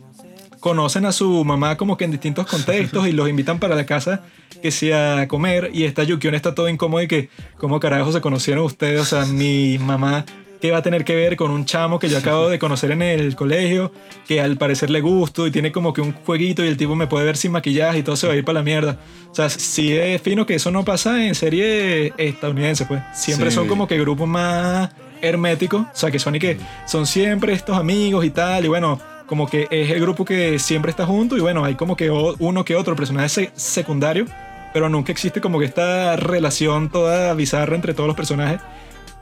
conocen 0.60 1.06
a 1.06 1.12
su 1.12 1.44
mamá 1.44 1.76
como 1.76 1.98
que 1.98 2.06
en 2.06 2.12
distintos 2.12 2.46
contextos 2.46 3.08
y 3.08 3.12
los 3.12 3.28
invitan 3.28 3.58
para 3.60 3.76
la 3.76 3.86
casa 3.86 4.22
que 4.62 4.70
sea 4.70 5.28
comer 5.28 5.72
y 5.74 5.84
esta 5.84 6.04
Yukion 6.04 6.36
está 6.36 6.54
todo 6.54 6.70
incómodo 6.70 7.02
y 7.02 7.08
que 7.08 7.30
cómo 7.58 7.80
carajo 7.80 8.12
se 8.12 8.22
conocieron 8.22 8.64
ustedes, 8.64 9.02
o 9.02 9.06
sea, 9.06 9.26
mi 9.26 9.80
mamá 9.80 10.24
que 10.64 10.72
va 10.72 10.78
a 10.78 10.82
tener 10.82 11.04
que 11.04 11.14
ver 11.14 11.36
con 11.36 11.52
un 11.52 11.66
chamo 11.66 12.00
que 12.00 12.08
yo 12.08 12.18
acabo 12.18 12.48
de 12.48 12.58
conocer 12.58 12.90
en 12.92 13.02
el 13.02 13.36
colegio, 13.36 13.92
que 14.26 14.40
al 14.40 14.56
parecer 14.56 14.90
le 14.90 15.02
gusto 15.02 15.46
y 15.46 15.52
tiene 15.52 15.74
como 15.74 15.92
que 15.92 16.00
un 16.00 16.14
jueguito 16.14 16.64
y 16.64 16.70
el 16.70 16.78
tipo 16.78 16.96
me 16.96 17.06
puede 17.06 17.26
ver 17.26 17.36
sin 17.36 17.52
maquillaje 17.52 18.00
y 18.00 18.04
todo 18.04 18.16
se 18.16 18.28
va 18.28 18.34
a 18.34 18.38
ir 18.38 18.46
para 18.46 18.60
la 18.60 18.64
mierda. 18.64 18.98
O 19.30 19.36
sea, 19.36 19.50
sí 19.50 19.92
es 19.92 20.22
fino 20.22 20.46
que 20.46 20.56
eso 20.56 20.72
no 20.72 20.86
pasa 20.86 21.28
en 21.28 21.36
serie 21.36 22.14
estadounidense, 22.16 22.86
pues. 22.86 23.02
Siempre 23.14 23.52
son 23.52 23.68
como 23.68 23.90
que 23.90 24.00
grupos 24.00 24.26
más 24.26 24.92
herméticos, 25.22 25.82
o 25.82 25.96
sea, 25.98 26.12
que 26.12 26.20
son 26.20 26.36
y 26.36 26.40
que 26.40 26.58
son 26.88 27.08
siempre 27.08 27.52
estos 27.52 27.78
amigos 27.78 28.24
y 28.24 28.30
tal, 28.30 28.64
y 28.64 28.70
bueno, 28.70 29.02
como 29.26 29.50
que 29.50 29.68
es 29.70 29.92
el 29.92 30.00
grupo 30.00 30.24
que 30.24 30.60
siempre 30.60 30.92
está 30.92 31.06
junto 31.06 31.36
y 31.36 31.42
bueno, 31.42 31.66
hay 31.66 31.76
como 31.76 31.98
que 31.98 32.10
uno 32.10 32.64
que 32.64 32.78
otro 32.78 32.96
personaje 32.96 33.52
secundario, 33.54 34.28
pero 34.72 34.88
nunca 34.88 35.12
existe 35.12 35.42
como 35.42 35.60
que 35.60 35.66
esta 35.66 36.16
relación 36.16 36.90
toda 36.90 37.34
bizarra 37.34 37.76
entre 37.76 37.94
todos 37.94 38.08
los 38.08 38.16
personajes 38.16 38.62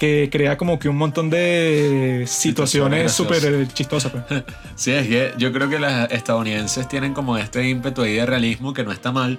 que 0.02 0.30
crea 0.32 0.58
como 0.58 0.80
que 0.80 0.90
un 0.90 0.98
montón 0.98 1.30
de 1.30 2.24
situaciones 2.26 3.12
súper 3.12 3.68
chistosas. 3.68 4.12
Pues. 4.12 4.44
Sí, 4.76 4.90
es 4.94 5.08
que 5.08 5.32
yo 5.38 5.54
creo 5.54 5.70
que 5.70 5.78
las 5.78 6.12
estadounidenses 6.12 6.88
tienen 6.88 7.14
como 7.14 7.38
este 7.38 7.70
ímpetu 7.70 8.02
ahí 8.02 8.14
de 8.14 8.26
realismo 8.26 8.74
que 8.74 8.84
no 8.84 8.92
está 8.92 9.12
mal, 9.12 9.38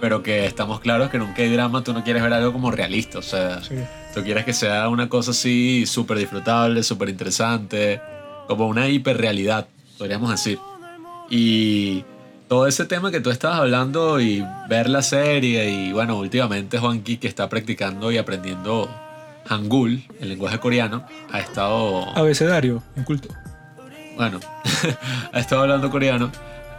pero 0.00 0.20
que 0.24 0.44
estamos 0.44 0.80
claros 0.80 1.08
que 1.08 1.20
nunca 1.20 1.42
hay 1.42 1.52
drama 1.52 1.84
tú 1.84 1.92
no 1.92 2.02
quieres 2.02 2.20
ver 2.20 2.32
algo 2.32 2.52
como 2.52 2.72
realista, 2.72 3.20
o 3.20 3.22
sea, 3.22 3.60
tú 4.12 4.24
quieres 4.24 4.44
que 4.44 4.52
sea 4.52 4.88
una 4.88 5.08
cosa 5.08 5.30
así 5.30 5.86
súper 5.86 6.18
disfrutable, 6.18 6.82
súper 6.82 7.08
interesante, 7.08 8.00
como 8.48 8.66
una 8.66 8.88
hiperrealidad 8.88 9.68
podríamos 9.98 10.32
decir. 10.32 10.58
Y 11.30 12.04
todo 12.48 12.66
ese 12.66 12.86
tema 12.86 13.12
que 13.12 13.20
tú 13.20 13.30
estabas 13.30 13.60
hablando 13.60 14.20
y 14.20 14.44
ver 14.68 14.88
la 14.88 15.02
serie 15.02 15.70
y 15.70 15.92
bueno, 15.92 16.18
últimamente 16.18 16.78
Juanqui 16.78 17.18
que 17.18 17.28
está 17.28 17.48
practicando 17.48 18.10
y 18.10 18.18
aprendiendo 18.18 18.90
Hangul, 19.46 20.02
el 20.20 20.28
lenguaje 20.28 20.58
coreano, 20.58 21.04
ha 21.30 21.40
estado... 21.40 22.16
Abecedario, 22.16 22.82
en 22.96 23.04
culto. 23.04 23.28
Bueno, 24.16 24.40
ha 25.32 25.40
estado 25.40 25.62
hablando 25.62 25.90
coreano, 25.90 26.30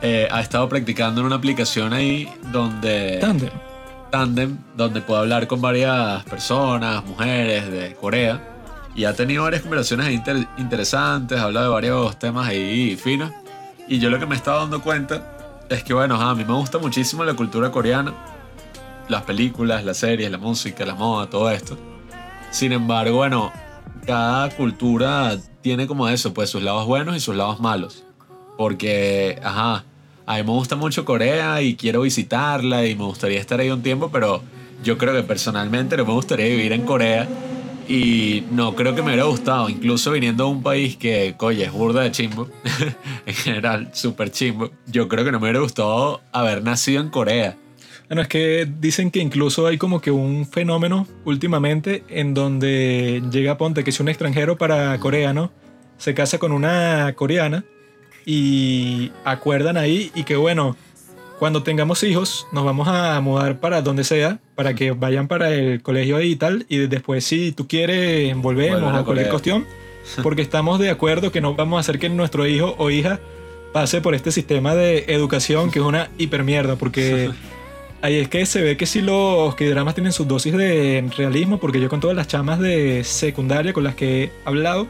eh, 0.02 0.28
ha 0.32 0.42
estado 0.42 0.68
practicando 0.70 1.22
en 1.22 1.28
una 1.28 1.36
aplicación 1.36 1.94
ahí 1.94 2.30
donde... 2.52 3.18
Tandem. 3.20 3.52
Tandem, 4.12 4.58
donde 4.76 5.02
puede 5.02 5.22
hablar 5.22 5.48
con 5.48 5.60
varias 5.60 6.24
personas, 6.26 7.04
mujeres 7.06 7.72
de 7.72 7.96
Corea 7.96 8.40
y 8.96 9.06
ha 9.06 9.14
tenido 9.14 9.44
varias 9.44 9.64
conversaciones 9.64 10.14
interesantes, 10.58 11.40
ha 11.40 11.44
hablado 11.44 11.68
de 11.68 11.74
varios 11.74 12.20
temas 12.20 12.48
ahí 12.48 12.96
finos. 12.96 13.32
Y 13.88 14.00
yo 14.00 14.10
lo 14.10 14.20
que 14.20 14.26
me 14.26 14.36
he 14.36 14.38
estado 14.38 14.60
dando 14.60 14.82
cuenta 14.82 15.66
es 15.70 15.84
que, 15.84 15.94
bueno, 15.94 16.16
a 16.16 16.36
mí 16.36 16.46
me 16.46 16.54
gusta 16.54 16.78
muchísimo 16.78 17.24
la 17.24 17.34
cultura 17.34 17.72
coreana, 17.72 18.14
las 19.10 19.24
películas, 19.24 19.84
las 19.84 19.98
series, 19.98 20.30
la 20.30 20.38
música, 20.38 20.86
la 20.86 20.96
moda, 20.96 21.28
todo 21.28 21.50
esto. 21.50 21.78
Sin 22.54 22.72
embargo, 22.72 23.18
bueno, 23.18 23.52
cada 24.06 24.48
cultura 24.52 25.40
tiene 25.62 25.88
como 25.88 26.08
eso, 26.08 26.36
pues 26.36 26.52
sus 26.52 26.62
lados 26.62 26.86
buenos 26.86 27.18
y 27.18 27.20
sus 27.20 27.36
lados 27.36 27.60
malos. 27.60 28.04
Porque, 28.60 29.40
ajá, 29.44 29.86
a 30.28 30.36
mí 30.36 30.44
me 30.44 30.52
gusta 30.52 30.76
mucho 30.76 31.04
Corea 31.04 31.64
y 31.64 31.76
quiero 31.76 32.02
visitarla 32.02 32.86
y 32.86 32.94
me 32.94 33.06
gustaría 33.06 33.40
estar 33.40 33.60
ahí 33.60 33.72
un 33.72 33.82
tiempo, 33.82 34.10
pero 34.12 34.44
yo 34.84 35.00
creo 35.00 35.16
que 35.16 35.24
personalmente 35.24 35.98
no 35.98 36.06
me 36.06 36.14
gustaría 36.14 36.46
vivir 36.46 36.74
en 36.74 36.84
Corea 36.84 37.28
y 37.90 38.44
no, 38.52 38.76
creo 38.76 38.94
que 38.94 39.02
me 39.02 39.08
hubiera 39.08 39.24
gustado, 39.24 39.68
incluso 39.68 40.12
viniendo 40.12 40.46
de 40.46 40.52
un 40.52 40.62
país 40.62 40.96
que, 40.96 41.34
coye, 41.36 41.66
es 41.66 41.72
burda 41.72 42.02
de 42.02 42.12
chimbo, 42.12 42.50
en 43.26 43.34
general, 43.34 43.90
súper 43.94 44.30
chimbo. 44.30 44.70
Yo 44.86 45.08
creo 45.08 45.26
que 45.26 45.32
no 45.32 45.40
me 45.40 45.46
hubiera 45.46 45.60
gustado 45.60 46.22
haber 46.32 46.62
nacido 46.62 47.02
en 47.02 47.10
Corea. 47.10 47.58
Bueno, 48.08 48.22
es 48.22 48.28
que 48.28 48.68
dicen 48.80 49.12
que 49.12 49.20
incluso 49.20 49.66
hay 49.66 49.78
como 49.78 50.02
que 50.02 50.12
un 50.12 50.46
fenómeno 50.46 51.08
últimamente 51.26 52.04
en 52.10 52.34
donde 52.34 53.24
llega 53.32 53.58
Ponte, 53.58 53.84
que 53.84 53.90
es 53.90 54.00
un 54.00 54.10
extranjero 54.10 54.58
para 54.58 54.98
Corea, 55.00 55.34
¿no? 55.34 55.52
Se 55.98 56.14
casa 56.14 56.38
con 56.38 56.52
una 56.52 57.14
coreana 57.16 57.64
y 58.26 59.12
acuerdan 59.24 59.78
ahí 59.78 60.12
y 60.16 60.24
que 60.24 60.36
bueno, 60.36 60.76
cuando 61.40 61.64
tengamos 61.64 62.04
hijos, 62.04 62.48
nos 62.52 62.64
vamos 62.64 62.88
a 62.88 63.20
mudar 63.22 63.60
para 63.60 63.82
donde 63.82 64.04
sea, 64.04 64.40
para 64.56 64.76
que 64.76 64.92
vayan 64.92 65.28
para 65.28 65.52
el 65.52 65.82
colegio 65.82 66.18
ahí 66.18 66.32
y 66.32 66.36
tal, 66.36 66.66
y 66.70 66.78
después 66.78 67.26
si 67.26 67.52
tú 67.52 67.68
quieres 67.68 68.36
volvemos 68.38 68.94
a 68.94 69.04
cualquier 69.04 69.30
cuestión, 69.30 69.66
porque 70.22 70.42
estamos 70.42 70.80
de 70.80 70.90
acuerdo 70.90 71.32
que 71.32 71.42
no 71.42 71.56
vamos 71.56 71.78
a 71.78 71.80
hacer 71.82 72.00
que 72.00 72.10
nuestro 72.10 72.48
hijo 72.48 72.76
o 72.78 72.90
hija 72.90 73.20
pase 73.74 74.02
por 74.02 74.14
este 74.14 74.32
sistema 74.32 74.76
de 74.76 75.06
educación 75.08 75.72
que 75.72 75.80
es 75.80 75.86
una 75.86 76.10
hipermierda, 76.18 76.76
porque 76.76 77.32
ahí 78.04 78.18
es 78.18 78.28
que 78.28 78.46
se 78.46 78.62
ve 78.62 78.76
que 78.76 78.86
si 78.86 79.02
los 79.02 79.56
que 79.56 79.70
dramas 79.70 79.96
tienen 79.96 80.12
sus 80.12 80.28
dosis 80.28 80.54
de 80.54 81.10
realismo, 81.18 81.58
porque 81.58 81.80
yo 81.80 81.88
con 81.88 82.02
todas 82.02 82.16
las 82.16 82.28
chamas 82.28 82.60
de 82.60 83.04
secundaria 83.06 83.72
con 83.72 83.86
las 83.86 83.96
que 83.96 84.26
he 84.26 84.32
hablado, 84.44 84.88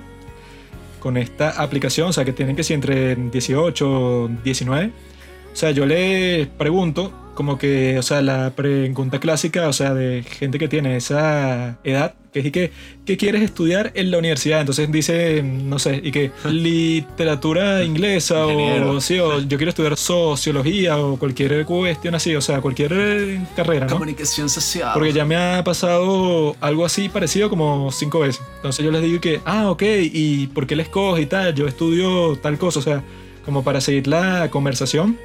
con 1.00 1.18
esta 1.18 1.52
aplicación, 1.62 2.10
o 2.10 2.14
sea 2.14 2.26
que 2.26 2.34
tienen 2.34 2.56
que 2.56 2.64
ser 2.64 2.76
entre 2.76 3.16
18 3.16 3.90
o 3.90 4.28
19, 4.44 4.88
o 4.88 5.56
sea, 5.56 5.70
yo 5.70 5.86
le 5.86 6.48
pregunto, 6.58 7.14
como 7.34 7.58
que, 7.58 7.98
o 7.98 8.04
sea, 8.04 8.22
la 8.22 8.52
pregunta 8.52 9.20
clásica, 9.20 9.68
o 9.68 9.74
sea, 9.74 9.94
de 9.94 10.24
gente 10.24 10.60
que 10.60 10.68
tiene 10.68 10.98
esa 10.98 11.78
edad, 11.84 12.14
que 12.32 12.40
es 12.40 12.46
y 12.46 12.52
que, 12.52 12.72
¿qué 13.06 13.18
quieres 13.18 13.42
estudiar 13.42 13.92
en 13.96 14.12
la 14.12 14.18
universidad? 14.18 14.60
Entonces 14.60 14.92
dice, 14.92 15.42
no 15.44 15.80
sé, 15.80 16.02
y 16.04 16.12
que 16.12 16.32
literatura 16.46 17.84
inglesa 17.84 18.46
o, 18.46 19.02
sí, 19.02 19.20
o 19.20 19.40
yo 19.40 19.58
quiero 19.58 19.70
estudiar 19.70 19.98
sociología 19.98 20.98
o 20.98 21.18
cualquier 21.18 21.66
cuestión 21.66 22.16
así, 22.16 22.36
o 22.36 22.42
sea, 22.42 22.62
cualquier 22.62 23.40
carrera, 23.56 23.88
¿no? 23.88 23.94
Comunicación 23.94 24.50
social. 24.50 24.92
Porque 24.94 25.14
ya 25.14 25.26
me 25.26 25.36
ha 25.36 25.64
pasado 25.64 26.56
algo 26.62 26.86
así 26.86 27.10
parecido 27.10 27.50
como 27.50 27.92
cinco 27.92 28.20
veces. 28.20 28.42
Entonces 28.58 28.86
yo 28.86 28.92
les 28.92 29.02
digo 29.02 29.20
que, 29.22 29.42
ah, 29.46 29.72
ok, 29.72 29.84
¿y 30.02 30.48
por 30.48 30.68
qué 30.68 30.76
les 30.76 30.90
coge 30.90 31.24
y 31.24 31.26
tal? 31.26 31.54
Yo 31.56 31.68
estudio 31.68 32.38
tal 32.38 32.58
cosa, 32.58 32.80
o 32.80 32.84
sea, 32.84 33.04
como 33.46 33.64
para 33.64 33.82
seguir 33.82 34.08
la 34.08 34.50
conversación 34.50 35.18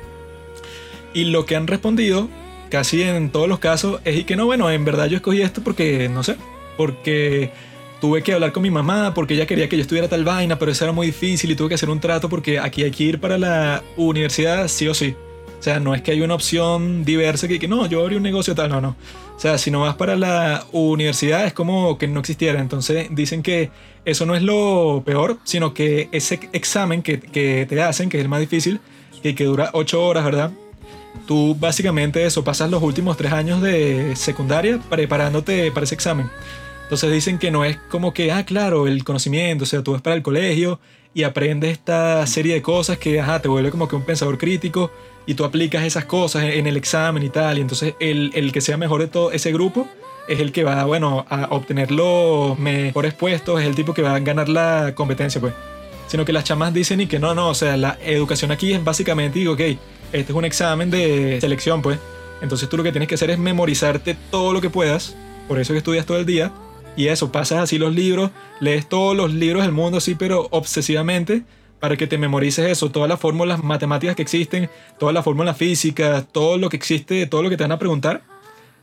y 1.18 1.24
lo 1.24 1.46
que 1.46 1.56
han 1.56 1.66
respondido, 1.66 2.28
casi 2.70 3.02
en 3.02 3.30
todos 3.30 3.48
los 3.48 3.58
casos, 3.58 4.00
es 4.04 4.18
y 4.18 4.24
que 4.24 4.36
no, 4.36 4.46
bueno, 4.46 4.70
en 4.70 4.84
verdad 4.84 5.06
yo 5.06 5.16
escogí 5.16 5.42
esto 5.42 5.62
porque, 5.64 6.08
no 6.08 6.22
sé, 6.22 6.36
porque 6.76 7.50
tuve 8.00 8.22
que 8.22 8.32
hablar 8.32 8.52
con 8.52 8.62
mi 8.62 8.70
mamá 8.70 9.14
porque 9.14 9.34
ella 9.34 9.44
quería 9.44 9.68
que 9.68 9.76
yo 9.76 9.82
estudiara 9.82 10.06
tal 10.08 10.22
vaina, 10.22 10.60
pero 10.60 10.70
eso 10.70 10.84
era 10.84 10.92
muy 10.92 11.08
difícil 11.08 11.50
y 11.50 11.56
tuve 11.56 11.70
que 11.70 11.74
hacer 11.74 11.90
un 11.90 11.98
trato 11.98 12.28
porque 12.28 12.60
aquí 12.60 12.84
hay 12.84 12.92
que 12.92 13.02
ir 13.02 13.18
para 13.18 13.36
la 13.36 13.82
universidad 13.96 14.68
sí 14.68 14.86
o 14.86 14.94
sí. 14.94 15.16
O 15.58 15.62
sea, 15.62 15.80
no 15.80 15.92
es 15.92 16.02
que 16.02 16.12
hay 16.12 16.20
una 16.20 16.36
opción 16.36 17.04
diversa 17.04 17.48
que, 17.48 17.58
que 17.58 17.66
no, 17.66 17.86
yo 17.86 18.02
abrí 18.02 18.14
un 18.14 18.22
negocio 18.22 18.54
tal, 18.54 18.70
no, 18.70 18.80
no. 18.80 18.94
O 19.36 19.40
sea, 19.40 19.58
si 19.58 19.72
no 19.72 19.80
vas 19.80 19.96
para 19.96 20.14
la 20.14 20.64
universidad 20.70 21.46
es 21.46 21.52
como 21.52 21.98
que 21.98 22.06
no 22.06 22.20
existiera. 22.20 22.60
Entonces 22.60 23.08
dicen 23.10 23.42
que 23.42 23.70
eso 24.04 24.24
no 24.24 24.36
es 24.36 24.42
lo 24.44 25.02
peor, 25.04 25.38
sino 25.42 25.74
que 25.74 26.08
ese 26.12 26.38
examen 26.52 27.02
que, 27.02 27.18
que 27.18 27.66
te 27.68 27.82
hacen, 27.82 28.08
que 28.08 28.18
es 28.18 28.22
el 28.22 28.28
más 28.28 28.38
difícil, 28.38 28.78
que, 29.20 29.34
que 29.34 29.42
dura 29.42 29.70
8 29.72 30.00
horas, 30.00 30.24
¿verdad? 30.24 30.52
Tú 31.26 31.56
básicamente 31.58 32.24
eso, 32.24 32.44
pasas 32.44 32.70
los 32.70 32.82
últimos 32.82 33.16
3 33.16 33.32
años 33.32 33.62
de 33.62 34.14
secundaria 34.16 34.78
preparándote 34.88 35.70
para 35.72 35.84
ese 35.84 35.94
examen. 35.94 36.30
Entonces 36.84 37.12
dicen 37.12 37.38
que 37.38 37.50
no 37.50 37.64
es 37.64 37.76
como 37.90 38.14
que, 38.14 38.32
ah, 38.32 38.44
claro, 38.44 38.86
el 38.86 39.04
conocimiento, 39.04 39.64
o 39.64 39.66
sea, 39.66 39.82
tú 39.82 39.92
vas 39.92 40.00
para 40.00 40.16
el 40.16 40.22
colegio 40.22 40.80
y 41.12 41.22
aprendes 41.24 41.72
esta 41.72 42.26
serie 42.26 42.54
de 42.54 42.62
cosas 42.62 42.96
que, 42.96 43.20
ajá, 43.20 43.42
te 43.42 43.48
vuelve 43.48 43.70
como 43.70 43.88
que 43.88 43.96
un 43.96 44.04
pensador 44.04 44.38
crítico 44.38 44.90
y 45.26 45.34
tú 45.34 45.44
aplicas 45.44 45.84
esas 45.84 46.06
cosas 46.06 46.44
en 46.44 46.66
el 46.66 46.76
examen 46.78 47.22
y 47.22 47.28
tal, 47.28 47.58
y 47.58 47.60
entonces 47.60 47.94
el, 48.00 48.30
el 48.34 48.52
que 48.52 48.62
sea 48.62 48.78
mejor 48.78 49.02
de 49.02 49.08
todo 49.08 49.32
ese 49.32 49.52
grupo 49.52 49.86
es 50.28 50.40
el 50.40 50.52
que 50.52 50.64
va, 50.64 50.84
bueno, 50.84 51.26
a 51.28 51.48
obtener 51.50 51.90
los 51.90 52.58
mejores 52.58 53.14
puestos, 53.14 53.60
es 53.60 53.66
el 53.66 53.74
tipo 53.74 53.92
que 53.94 54.02
va 54.02 54.14
a 54.14 54.20
ganar 54.20 54.48
la 54.48 54.92
competencia, 54.94 55.40
pues. 55.40 55.54
Sino 56.08 56.24
que 56.24 56.32
las 56.32 56.44
chamas 56.44 56.74
dicen 56.74 57.00
y 57.00 57.06
que 57.06 57.18
no, 57.18 57.34
no, 57.34 57.50
o 57.50 57.54
sea, 57.54 57.76
la 57.76 57.98
educación 58.04 58.50
aquí 58.50 58.72
es 58.72 58.82
básicamente, 58.82 59.38
digo, 59.38 59.52
ok, 59.52 59.60
este 59.60 59.78
es 60.12 60.30
un 60.30 60.44
examen 60.44 60.90
de 60.90 61.38
selección, 61.40 61.82
pues. 61.82 61.98
Entonces 62.40 62.68
tú 62.68 62.76
lo 62.76 62.82
que 62.82 62.90
tienes 62.90 63.08
que 63.08 63.14
hacer 63.14 63.30
es 63.30 63.38
memorizarte 63.38 64.16
todo 64.30 64.52
lo 64.52 64.60
que 64.60 64.70
puedas, 64.70 65.16
por 65.46 65.60
eso 65.60 65.72
que 65.72 65.78
estudias 65.78 66.06
todo 66.06 66.18
el 66.18 66.26
día, 66.26 66.52
y 66.96 67.08
eso, 67.08 67.30
pasas 67.30 67.60
así 67.60 67.78
los 67.78 67.94
libros, 67.94 68.30
lees 68.58 68.88
todos 68.88 69.16
los 69.16 69.32
libros 69.32 69.62
del 69.62 69.72
mundo 69.72 69.98
así, 69.98 70.14
pero 70.14 70.48
obsesivamente, 70.50 71.44
para 71.78 71.96
que 71.96 72.06
te 72.06 72.18
memorices 72.18 72.68
eso, 72.70 72.90
todas 72.90 73.08
las 73.08 73.20
fórmulas 73.20 73.62
matemáticas 73.62 74.16
que 74.16 74.22
existen, 74.22 74.68
todas 74.98 75.14
las 75.14 75.24
fórmulas 75.24 75.56
físicas, 75.56 76.26
todo 76.32 76.58
lo 76.58 76.68
que 76.68 76.76
existe, 76.76 77.26
todo 77.26 77.42
lo 77.42 77.50
que 77.50 77.56
te 77.56 77.64
van 77.64 77.72
a 77.72 77.78
preguntar, 77.78 78.22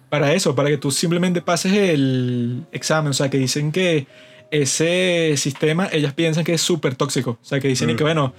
para 0.09 0.33
eso, 0.33 0.55
para 0.55 0.69
que 0.69 0.77
tú 0.77 0.91
simplemente 0.91 1.41
pases 1.41 1.73
el 1.73 2.63
examen. 2.71 3.09
O 3.09 3.13
sea, 3.13 3.29
que 3.29 3.37
dicen 3.37 3.71
que 3.71 4.07
ese 4.51 5.35
sistema, 5.37 5.89
ellas 5.91 6.13
piensan 6.13 6.43
que 6.43 6.53
es 6.53 6.61
súper 6.61 6.95
tóxico. 6.95 7.39
O 7.41 7.45
sea, 7.45 7.59
que 7.59 7.67
dicen 7.67 7.89
y 7.89 7.95
que, 7.95 8.03
bueno, 8.03 8.33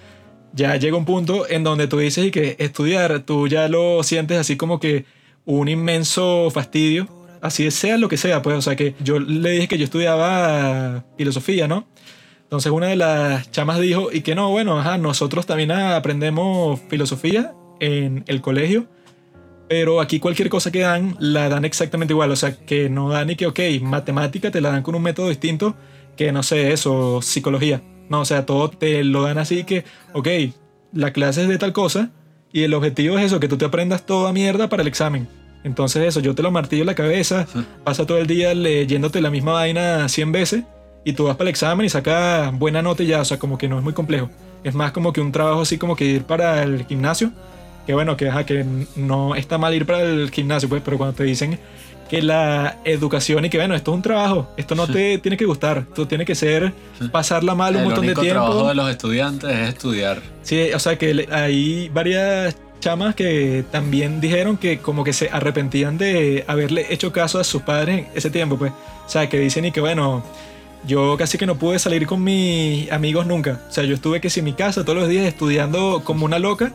ya 0.52 0.76
llega 0.76 0.96
un 0.96 1.04
punto 1.04 1.48
en 1.48 1.64
donde 1.64 1.86
tú 1.86 1.98
dices 1.98 2.26
y 2.26 2.30
que 2.30 2.56
estudiar, 2.58 3.20
tú 3.20 3.48
ya 3.48 3.68
lo 3.68 4.02
sientes 4.02 4.38
así 4.38 4.56
como 4.56 4.80
que 4.80 5.04
un 5.44 5.68
inmenso 5.68 6.50
fastidio 6.50 7.08
así 7.40 7.70
sea 7.70 7.96
lo 7.96 8.08
que 8.08 8.16
sea, 8.16 8.42
pues, 8.42 8.56
o 8.56 8.62
sea 8.62 8.76
que 8.76 8.94
yo 9.00 9.18
le 9.18 9.50
dije 9.50 9.68
que 9.68 9.78
yo 9.78 9.84
estudiaba 9.84 11.04
filosofía, 11.16 11.68
¿no? 11.68 11.86
Entonces 12.42 12.70
una 12.70 12.86
de 12.86 12.96
las 12.96 13.50
chamas 13.50 13.80
dijo, 13.80 14.12
y 14.12 14.20
que 14.20 14.34
no, 14.34 14.50
bueno, 14.50 14.78
ajá, 14.78 14.98
nosotros 14.98 15.46
también 15.46 15.72
aprendemos 15.72 16.80
filosofía 16.88 17.54
en 17.80 18.24
el 18.26 18.40
colegio, 18.40 18.86
pero 19.68 20.00
aquí 20.00 20.20
cualquier 20.20 20.48
cosa 20.48 20.70
que 20.70 20.80
dan, 20.80 21.16
la 21.18 21.48
dan 21.48 21.64
exactamente 21.64 22.12
igual, 22.12 22.30
o 22.30 22.36
sea 22.36 22.56
que 22.56 22.88
no 22.88 23.08
dan 23.08 23.28
ni 23.28 23.36
que, 23.36 23.46
ok, 23.46 23.60
matemática 23.82 24.50
te 24.50 24.60
la 24.60 24.70
dan 24.70 24.82
con 24.82 24.94
un 24.94 25.02
método 25.02 25.28
distinto 25.28 25.76
que, 26.16 26.32
no 26.32 26.42
sé, 26.42 26.72
eso, 26.72 27.20
psicología. 27.22 27.82
No, 28.08 28.20
o 28.20 28.24
sea, 28.24 28.46
todo 28.46 28.70
te 28.70 29.04
lo 29.04 29.22
dan 29.22 29.38
así 29.38 29.64
que, 29.64 29.84
ok, 30.12 30.28
la 30.92 31.12
clase 31.12 31.42
es 31.42 31.48
de 31.48 31.58
tal 31.58 31.72
cosa, 31.72 32.10
y 32.52 32.62
el 32.62 32.74
objetivo 32.74 33.18
es 33.18 33.26
eso, 33.26 33.40
que 33.40 33.48
tú 33.48 33.58
te 33.58 33.64
aprendas 33.64 34.06
toda 34.06 34.32
mierda 34.32 34.68
para 34.68 34.82
el 34.82 34.88
examen. 34.88 35.28
Entonces 35.64 36.06
eso, 36.06 36.20
yo 36.20 36.34
te 36.34 36.42
lo 36.42 36.50
martillo 36.50 36.82
en 36.82 36.86
la 36.86 36.94
cabeza, 36.94 37.46
pasa 37.84 38.06
todo 38.06 38.18
el 38.18 38.26
día 38.26 38.54
leyéndote 38.54 39.20
la 39.20 39.30
misma 39.30 39.52
vaina 39.52 40.08
100 40.08 40.32
veces 40.32 40.64
y 41.04 41.12
tú 41.12 41.24
vas 41.24 41.36
para 41.36 41.48
el 41.48 41.50
examen 41.50 41.84
y 41.84 41.88
sacas 41.88 42.56
buena 42.56 42.82
nota 42.82 43.02
y 43.02 43.08
ya, 43.08 43.20
o 43.20 43.24
sea, 43.24 43.38
como 43.38 43.58
que 43.58 43.68
no 43.68 43.76
es 43.76 43.84
muy 43.84 43.92
complejo. 43.92 44.30
Es 44.62 44.74
más 44.74 44.92
como 44.92 45.12
que 45.12 45.20
un 45.20 45.32
trabajo 45.32 45.62
así 45.62 45.76
como 45.76 45.96
que 45.96 46.04
ir 46.04 46.22
para 46.22 46.62
el 46.62 46.86
gimnasio, 46.86 47.32
que 47.84 47.94
bueno, 47.94 48.16
que, 48.16 48.30
que 48.46 48.64
no 48.94 49.34
está 49.34 49.58
mal 49.58 49.74
ir 49.74 49.86
para 49.86 50.02
el 50.02 50.30
gimnasio, 50.30 50.68
pues, 50.68 50.82
pero 50.84 50.98
cuando 50.98 51.16
te 51.16 51.24
dicen 51.24 51.58
que 52.08 52.22
la 52.22 52.78
educación 52.84 53.44
y 53.44 53.50
que 53.50 53.58
bueno, 53.58 53.74
esto 53.74 53.90
es 53.90 53.96
un 53.96 54.02
trabajo, 54.02 54.48
esto 54.56 54.74
no 54.74 54.86
te 54.86 55.18
tiene 55.18 55.36
que 55.36 55.44
gustar, 55.44 55.84
esto 55.88 56.06
tiene 56.06 56.24
que 56.24 56.34
ser 56.34 56.72
pasarla 57.10 57.54
mal 57.54 57.76
un 57.76 57.84
montón 57.84 58.06
de 58.06 58.14
tiempo. 58.14 58.22
El 58.22 58.30
trabajo 58.30 58.68
de 58.68 58.74
los 58.74 58.90
estudiantes 58.90 59.50
es 59.50 59.68
estudiar. 59.70 60.22
Sí, 60.42 60.70
o 60.72 60.78
sea 60.78 60.96
que 60.96 61.26
hay 61.30 61.88
varias 61.88 62.56
chamas 62.80 63.14
que 63.14 63.64
también 63.70 64.20
dijeron 64.20 64.56
que 64.56 64.78
como 64.78 65.02
que 65.02 65.12
se 65.12 65.28
arrepentían 65.30 65.98
de 65.98 66.44
haberle 66.46 66.86
hecho 66.90 67.12
caso 67.12 67.38
a 67.38 67.44
sus 67.44 67.62
padres 67.62 68.00
en 68.00 68.08
ese 68.14 68.30
tiempo, 68.30 68.56
pues. 68.56 68.72
O 69.06 69.08
sea, 69.08 69.28
que 69.28 69.38
dicen 69.38 69.64
y 69.64 69.72
que 69.72 69.80
bueno, 69.80 70.22
yo 70.86 71.16
casi 71.16 71.38
que 71.38 71.46
no 71.46 71.56
pude 71.56 71.78
salir 71.78 72.06
con 72.06 72.22
mis 72.22 72.90
amigos 72.92 73.26
nunca. 73.26 73.60
O 73.68 73.72
sea, 73.72 73.84
yo 73.84 73.94
estuve 73.94 74.20
que 74.20 74.30
si 74.30 74.40
en 74.40 74.44
mi 74.44 74.52
casa 74.52 74.84
todos 74.84 74.98
los 74.98 75.08
días 75.08 75.24
estudiando 75.26 76.02
como 76.04 76.24
una 76.24 76.38
loca 76.38 76.72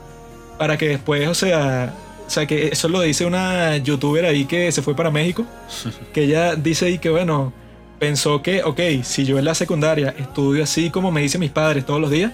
para 0.58 0.78
que 0.78 0.90
después, 0.90 1.28
o 1.28 1.34
sea, 1.34 1.94
o 2.32 2.34
sea, 2.34 2.46
que 2.46 2.70
eso 2.70 2.88
lo 2.88 3.02
dice 3.02 3.26
una 3.26 3.76
youtuber 3.76 4.24
ahí 4.24 4.46
que 4.46 4.72
se 4.72 4.82
fue 4.82 4.96
para 4.96 5.12
México, 5.12 5.46
que 6.14 6.24
ella 6.24 6.56
dice 6.56 6.86
ahí 6.86 6.98
que 6.98 7.10
bueno, 7.10 7.52
pensó 8.00 8.42
que, 8.42 8.64
ok, 8.64 8.80
si 9.04 9.26
yo 9.26 9.38
en 9.38 9.44
la 9.44 9.54
secundaria 9.54 10.16
estudio 10.18 10.64
así 10.64 10.90
como 10.90 11.12
me 11.12 11.20
dicen 11.20 11.42
mis 11.42 11.52
padres 11.52 11.86
todos 11.86 12.00
los 12.00 12.10
días, 12.10 12.32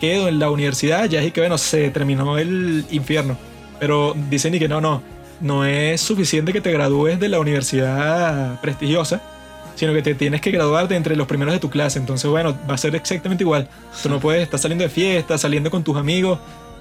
quedo 0.00 0.26
en 0.26 0.40
la 0.40 0.50
universidad, 0.50 1.04
ya 1.04 1.22
es 1.22 1.32
que 1.32 1.40
bueno, 1.40 1.56
se 1.56 1.88
terminó 1.90 2.36
el 2.36 2.84
infierno. 2.90 3.38
Pero 3.78 4.12
dicen 4.28 4.56
y 4.56 4.58
que 4.58 4.66
no, 4.66 4.80
no, 4.80 5.04
no 5.40 5.64
es 5.64 6.00
suficiente 6.00 6.52
que 6.52 6.60
te 6.60 6.72
gradúes 6.72 7.20
de 7.20 7.28
la 7.28 7.38
universidad 7.38 8.60
prestigiosa, 8.60 9.22
sino 9.76 9.94
que 9.94 10.02
te 10.02 10.16
tienes 10.16 10.40
que 10.40 10.50
graduar 10.50 10.88
de 10.88 10.96
entre 10.96 11.14
los 11.14 11.28
primeros 11.28 11.54
de 11.54 11.60
tu 11.60 11.70
clase. 11.70 12.00
Entonces, 12.00 12.28
bueno, 12.28 12.58
va 12.68 12.74
a 12.74 12.78
ser 12.78 12.96
exactamente 12.96 13.44
igual. 13.44 13.68
Tú 14.02 14.08
no 14.08 14.18
puedes 14.20 14.42
estar 14.42 14.58
saliendo 14.58 14.82
de 14.82 14.90
fiesta, 14.90 15.38
saliendo 15.38 15.70
con 15.70 15.84
tus 15.84 15.96
amigos 15.96 16.40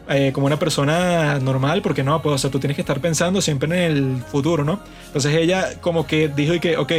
eh, 0.09 0.31
como 0.33 0.47
una 0.47 0.57
persona 0.57 1.39
normal, 1.39 1.81
porque 1.81 2.03
no, 2.03 2.21
pues, 2.21 2.35
o 2.35 2.37
sea, 2.37 2.49
tú 2.49 2.59
tienes 2.59 2.75
que 2.75 2.81
estar 2.81 2.99
pensando 2.99 3.41
siempre 3.41 3.67
en 3.67 3.91
el 3.91 4.23
futuro, 4.23 4.63
¿no? 4.63 4.79
Entonces 5.07 5.33
ella 5.35 5.79
como 5.81 6.07
que 6.07 6.29
dijo 6.29 6.53
y 6.53 6.59
que, 6.59 6.77
ok, 6.77 6.91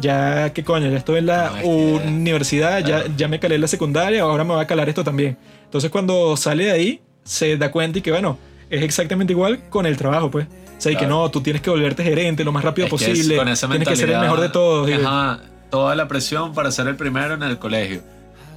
ya 0.00 0.52
que 0.52 0.64
coño, 0.64 0.90
ya 0.90 0.98
estoy 0.98 1.18
en 1.18 1.26
la 1.26 1.52
universidad, 1.64 2.84
ya, 2.84 3.04
ya 3.16 3.28
me 3.28 3.40
calé 3.40 3.54
en 3.54 3.60
la 3.60 3.68
secundaria, 3.68 4.22
ahora 4.22 4.44
me 4.44 4.54
va 4.54 4.62
a 4.62 4.66
calar 4.66 4.88
esto 4.88 5.04
también. 5.04 5.36
Entonces 5.64 5.90
cuando 5.90 6.36
sale 6.36 6.64
de 6.64 6.72
ahí, 6.72 7.00
se 7.22 7.56
da 7.56 7.70
cuenta 7.70 7.98
y 7.98 8.02
que 8.02 8.10
bueno, 8.10 8.38
es 8.70 8.82
exactamente 8.82 9.32
igual 9.32 9.68
con 9.70 9.86
el 9.86 9.96
trabajo, 9.96 10.30
pues. 10.30 10.46
O 10.46 10.80
sea, 10.84 10.92
y 10.92 10.96
que 10.96 11.06
no, 11.06 11.30
tú 11.30 11.40
tienes 11.40 11.62
que 11.62 11.70
volverte 11.70 12.02
gerente 12.02 12.44
lo 12.44 12.52
más 12.52 12.64
rápido 12.64 12.88
posible. 12.88 13.36
tienes 13.36 13.88
que 13.88 13.96
ser 13.96 14.10
el 14.10 14.20
mejor 14.20 14.40
de 14.40 14.48
todos. 14.48 14.90
Ajá, 14.92 15.40
toda 15.70 15.94
la 15.94 16.08
presión 16.08 16.52
para 16.52 16.70
ser 16.70 16.88
el 16.88 16.96
primero 16.96 17.34
en 17.34 17.42
el 17.42 17.58
colegio. 17.58 18.02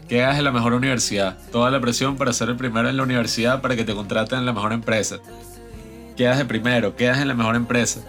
Quedas 0.08 0.38
en 0.38 0.43
la 0.43 0.51
mejor 0.51 0.74
universidad. 0.74 1.38
Toda 1.51 1.70
la 1.70 1.80
presión 1.80 2.18
para 2.18 2.34
ser 2.34 2.49
el 2.49 2.55
primero 2.55 2.89
en 2.89 2.97
la 2.97 3.03
universidad 3.03 3.62
para 3.62 3.76
que 3.76 3.84
te 3.84 3.93
contraten 3.93 4.39
en 4.39 4.45
la 4.45 4.53
mejor 4.53 4.74
empresa. 4.74 5.18
Quedas 6.16 6.38
de 6.38 6.45
primero, 6.45 6.95
quedas 6.95 7.20
en 7.20 7.28
la 7.28 7.34
mejor 7.34 7.55
empresa 7.55 8.01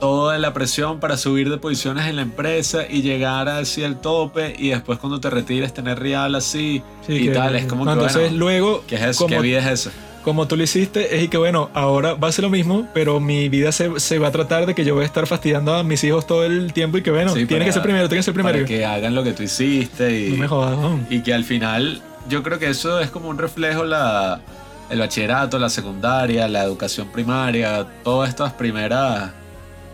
toda 0.00 0.38
la 0.38 0.52
presión 0.52 1.00
para 1.00 1.16
subir 1.16 1.48
de 1.48 1.56
posiciones 1.56 2.06
en 2.06 2.16
la 2.16 2.22
empresa 2.22 2.84
y 2.88 3.00
llegar 3.00 3.48
hacia 3.48 3.86
el 3.86 3.96
tope 3.96 4.54
y 4.58 4.68
después 4.68 4.98
cuando 4.98 5.20
te 5.20 5.30
retires 5.30 5.72
tener 5.72 5.98
real 5.98 6.34
así 6.34 6.82
y 7.08 7.28
tal. 7.30 7.56
Es 7.56 7.64
como 7.64 7.86
que, 7.86 7.92
entonces 7.92 8.32
luego, 8.32 8.84
¿qué 8.86 8.96
es 8.96 9.02
eso? 9.02 9.26
¿Qué 9.26 9.38
vida 9.38 9.60
es 9.60 9.86
eso? 9.86 9.90
Como 10.24 10.48
tú 10.48 10.56
lo 10.56 10.62
hiciste, 10.62 11.22
es 11.22 11.28
que 11.28 11.36
bueno, 11.36 11.70
ahora 11.74 12.14
va 12.14 12.28
a 12.28 12.32
ser 12.32 12.44
lo 12.44 12.50
mismo, 12.50 12.88
pero 12.94 13.20
mi 13.20 13.50
vida 13.50 13.72
se, 13.72 14.00
se, 14.00 14.18
va 14.18 14.28
a 14.28 14.32
tratar 14.32 14.64
de 14.64 14.74
que 14.74 14.82
yo 14.82 14.94
voy 14.94 15.02
a 15.02 15.06
estar 15.06 15.26
fastidiando 15.26 15.74
a 15.74 15.84
mis 15.84 16.02
hijos 16.02 16.26
todo 16.26 16.44
el 16.44 16.72
tiempo 16.72 16.96
y 16.96 17.02
que 17.02 17.10
bueno, 17.10 17.34
tiene 17.34 17.66
que 17.66 17.72
ser 17.72 17.82
primero, 17.82 18.08
tiene 18.08 18.20
que 18.20 18.24
ser 18.24 18.32
primero. 18.32 18.56
Para 18.56 18.66
que 18.66 18.86
hagan 18.86 19.14
lo 19.14 19.22
que 19.22 19.34
tú 19.34 19.42
hiciste 19.42 20.18
y, 20.18 20.30
no 20.30 20.38
me 20.38 20.48
jodas, 20.48 20.78
y 21.10 21.20
que 21.20 21.34
al 21.34 21.44
final 21.44 22.00
yo 22.26 22.42
creo 22.42 22.58
que 22.58 22.70
eso 22.70 23.00
es 23.00 23.10
como 23.10 23.28
un 23.28 23.36
reflejo 23.36 23.84
la 23.84 24.40
el 24.88 24.98
bachillerato, 24.98 25.58
la 25.58 25.68
secundaria, 25.68 26.48
la 26.48 26.64
educación 26.64 27.08
primaria, 27.08 27.86
todas 28.02 28.30
estas 28.30 28.52
primeras 28.54 29.30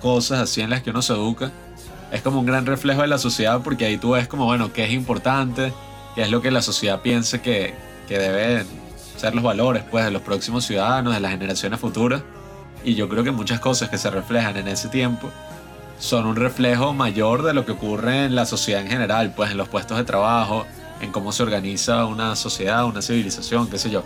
cosas 0.01 0.41
así 0.41 0.61
en 0.61 0.70
las 0.70 0.83
que 0.83 0.91
uno 0.91 1.03
se 1.03 1.12
educa, 1.12 1.51
es 2.12 2.22
como 2.22 2.39
un 2.39 2.47
gran 2.47 2.66
reflejo 2.66 3.03
de 3.03 3.09
la 3.09 3.18
sociedad 3.18 3.62
porque 3.64 3.85
ahí 3.85 3.97
tú 3.97 4.12
ves 4.12 4.28
como, 4.28 4.45
bueno, 4.45 4.72
qué 4.72 4.85
es 4.85 4.93
importante, 4.93 5.72
qué 6.14 6.22
es 6.22 6.31
lo 6.31 6.41
que 6.41 6.53
la 6.53 6.62
sociedad 6.62 7.01
piensa 7.01 7.43
que, 7.43 7.74
que 8.09 8.18
deben 8.18 8.80
ser 9.21 9.35
los 9.35 9.45
valores 9.45 9.85
pues, 9.91 10.05
de 10.05 10.11
los 10.11 10.23
próximos 10.23 10.64
ciudadanos, 10.64 11.14
de 11.14 11.21
las 11.21 11.31
generaciones 11.33 11.79
futuras. 11.79 12.23
Y 12.85 12.95
yo 12.95 13.09
creo 13.09 13.23
que 13.23 13.31
muchas 13.31 13.61
cosas 13.61 13.89
que 13.91 13.99
se 13.99 14.11
reflejan 14.11 14.57
en 14.57 14.68
ese 14.68 14.89
tiempo 14.89 15.31
son 15.99 16.27
un 16.27 16.37
reflejo 16.37 16.95
mayor 16.95 17.43
de 17.43 17.53
lo 17.53 17.66
que 17.66 17.73
ocurre 17.73 18.25
en 18.25 18.35
la 18.35 18.47
sociedad 18.47 18.81
en 18.81 18.89
general, 18.89 19.35
pues 19.37 19.51
en 19.51 19.59
los 19.59 19.68
puestos 19.68 19.99
de 19.99 20.05
trabajo, 20.05 20.66
en 21.01 21.12
cómo 21.12 21.33
se 21.33 21.43
organiza 21.43 22.07
una 22.07 22.37
sociedad, 22.37 22.87
una 22.87 23.03
civilización, 23.03 23.68
qué 23.68 23.79
sé 23.79 23.91
yo. 23.91 24.03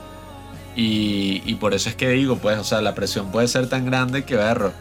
Y, 0.74 1.42
y 1.46 1.54
por 1.54 1.72
eso 1.72 1.88
es 1.88 1.94
que 1.94 2.08
digo, 2.08 2.36
pues, 2.36 2.58
o 2.58 2.64
sea, 2.64 2.80
la 2.80 2.94
presión 2.96 3.30
puede 3.30 3.46
ser 3.46 3.68
tan 3.68 3.86
grande 3.86 4.24
que 4.24 4.34
berro 4.34 4.72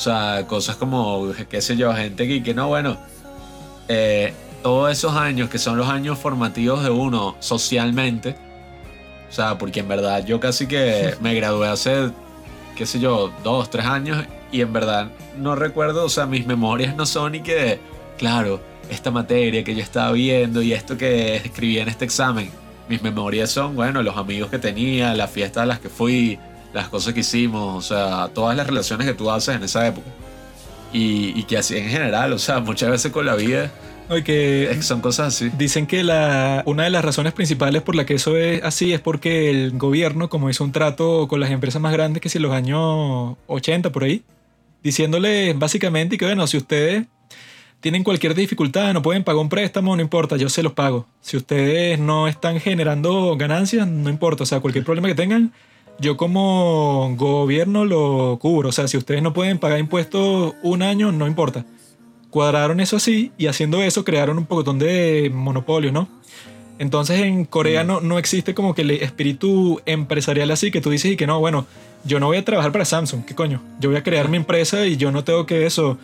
o 0.00 0.02
sea, 0.02 0.46
cosas 0.46 0.76
como, 0.76 1.30
qué 1.50 1.60
sé 1.60 1.76
yo, 1.76 1.92
gente 1.92 2.26
que, 2.26 2.42
que 2.42 2.54
no, 2.54 2.68
bueno, 2.68 2.96
eh, 3.86 4.32
todos 4.62 4.90
esos 4.90 5.14
años 5.14 5.50
que 5.50 5.58
son 5.58 5.76
los 5.76 5.88
años 5.88 6.18
formativos 6.18 6.82
de 6.82 6.88
uno 6.88 7.36
socialmente, 7.40 8.34
o 9.30 9.32
sea, 9.32 9.56
porque 9.58 9.80
en 9.80 9.88
verdad 9.88 10.24
yo 10.26 10.40
casi 10.40 10.66
que 10.66 11.14
me 11.20 11.34
gradué 11.34 11.68
hace, 11.68 12.10
qué 12.76 12.84
sé 12.84 12.98
yo, 12.98 13.32
dos, 13.44 13.70
tres 13.70 13.86
años 13.86 14.24
y 14.52 14.60
en 14.60 14.72
verdad 14.72 15.10
no 15.38 15.54
recuerdo, 15.54 16.04
o 16.04 16.08
sea, 16.08 16.26
mis 16.26 16.46
memorias 16.46 16.96
no 16.96 17.06
son 17.06 17.32
ni 17.32 17.40
que, 17.40 17.78
claro, 18.18 18.60
esta 18.90 19.10
materia 19.10 19.62
que 19.62 19.74
yo 19.74 19.82
estaba 19.82 20.10
viendo 20.12 20.60
y 20.62 20.72
esto 20.72 20.96
que 20.96 21.36
escribí 21.36 21.78
en 21.78 21.88
este 21.88 22.04
examen. 22.04 22.50
Mis 22.88 23.02
memorias 23.02 23.50
son, 23.50 23.76
bueno, 23.76 24.02
los 24.02 24.16
amigos 24.16 24.50
que 24.50 24.58
tenía, 24.58 25.14
las 25.14 25.30
fiestas 25.30 25.62
a 25.62 25.66
las 25.66 25.78
que 25.78 25.88
fui, 25.88 26.40
las 26.72 26.88
cosas 26.88 27.14
que 27.14 27.20
hicimos, 27.20 27.84
o 27.84 27.94
sea, 27.94 28.28
todas 28.34 28.56
las 28.56 28.66
relaciones 28.66 29.06
que 29.06 29.14
tú 29.14 29.30
haces 29.30 29.54
en 29.54 29.62
esa 29.62 29.86
época. 29.86 30.08
Y, 30.92 31.38
y 31.38 31.44
que 31.44 31.56
así 31.56 31.76
en 31.76 31.88
general, 31.88 32.32
o 32.32 32.38
sea, 32.40 32.58
muchas 32.58 32.90
veces 32.90 33.12
con 33.12 33.24
la 33.24 33.36
vida 33.36 33.70
No, 34.10 34.18
y 34.18 34.24
que 34.24 34.64
es 34.64 34.76
que 34.76 34.82
son 34.82 35.00
cosas 35.00 35.28
así. 35.28 35.50
Dicen 35.56 35.86
que 35.86 36.02
la, 36.02 36.64
una 36.66 36.82
de 36.82 36.90
las 36.90 37.04
razones 37.04 37.32
principales 37.32 37.80
por 37.82 37.94
la 37.94 38.04
que 38.04 38.14
eso 38.14 38.36
es 38.36 38.60
así 38.64 38.92
es 38.92 39.00
porque 39.00 39.50
el 39.50 39.78
gobierno, 39.78 40.28
como 40.28 40.50
hizo 40.50 40.64
un 40.64 40.72
trato 40.72 41.28
con 41.28 41.38
las 41.38 41.52
empresas 41.52 41.80
más 41.80 41.92
grandes 41.92 42.20
que 42.20 42.28
si 42.28 42.40
los 42.40 42.52
años 42.52 43.36
80 43.46 43.92
por 43.92 44.02
ahí, 44.02 44.24
diciéndoles 44.82 45.56
básicamente 45.56 46.18
que 46.18 46.24
bueno, 46.24 46.44
si 46.48 46.56
ustedes 46.56 47.06
tienen 47.78 48.02
cualquier 48.02 48.34
dificultad, 48.34 48.92
no 48.94 49.00
pueden 49.00 49.22
pagar 49.22 49.42
un 49.42 49.48
préstamo, 49.48 49.94
no 49.94 50.02
importa, 50.02 50.36
yo 50.36 50.48
se 50.48 50.64
los 50.64 50.72
pago. 50.72 51.06
Si 51.20 51.36
ustedes 51.36 52.00
no 52.00 52.26
están 52.26 52.58
generando 52.58 53.36
ganancias, 53.36 53.86
no 53.86 54.10
importa, 54.10 54.42
o 54.42 54.46
sea, 54.46 54.58
cualquier 54.58 54.84
problema 54.84 55.06
que 55.06 55.14
tengan, 55.14 55.52
yo 56.00 56.16
como 56.16 57.14
gobierno 57.16 57.84
lo 57.84 58.38
cubro. 58.40 58.70
O 58.70 58.72
sea, 58.72 58.88
si 58.88 58.96
ustedes 58.96 59.22
no 59.22 59.32
pueden 59.32 59.58
pagar 59.58 59.78
impuestos 59.78 60.54
un 60.64 60.82
año, 60.82 61.12
no 61.12 61.28
importa. 61.28 61.64
Cuadraron 62.30 62.80
eso 62.80 62.96
así 62.96 63.32
y 63.36 63.46
haciendo 63.46 63.82
eso 63.82 64.04
crearon 64.04 64.38
un 64.38 64.46
pocotón 64.46 64.78
de 64.78 65.30
monopolios, 65.34 65.92
¿no? 65.92 66.08
Entonces 66.78 67.20
en 67.20 67.44
Corea 67.44 67.84
no, 67.84 68.00
no 68.00 68.18
existe 68.18 68.54
como 68.54 68.74
que 68.74 68.82
el 68.82 68.92
espíritu 68.92 69.82
empresarial 69.84 70.50
así 70.50 70.70
que 70.70 70.80
tú 70.80 70.90
dices 70.90 71.12
y 71.12 71.16
que 71.16 71.26
no, 71.26 71.38
bueno, 71.38 71.66
yo 72.04 72.18
no 72.20 72.26
voy 72.26 72.38
a 72.38 72.44
trabajar 72.44 72.72
para 72.72 72.86
Samsung, 72.86 73.24
¿qué 73.26 73.34
coño? 73.34 73.60
Yo 73.80 73.90
voy 73.90 73.98
a 73.98 74.02
crear 74.02 74.28
mi 74.30 74.38
empresa 74.38 74.86
y 74.86 74.96
yo 74.96 75.12
no 75.12 75.22
tengo 75.22 75.44
que 75.44 75.66
eso, 75.66 75.98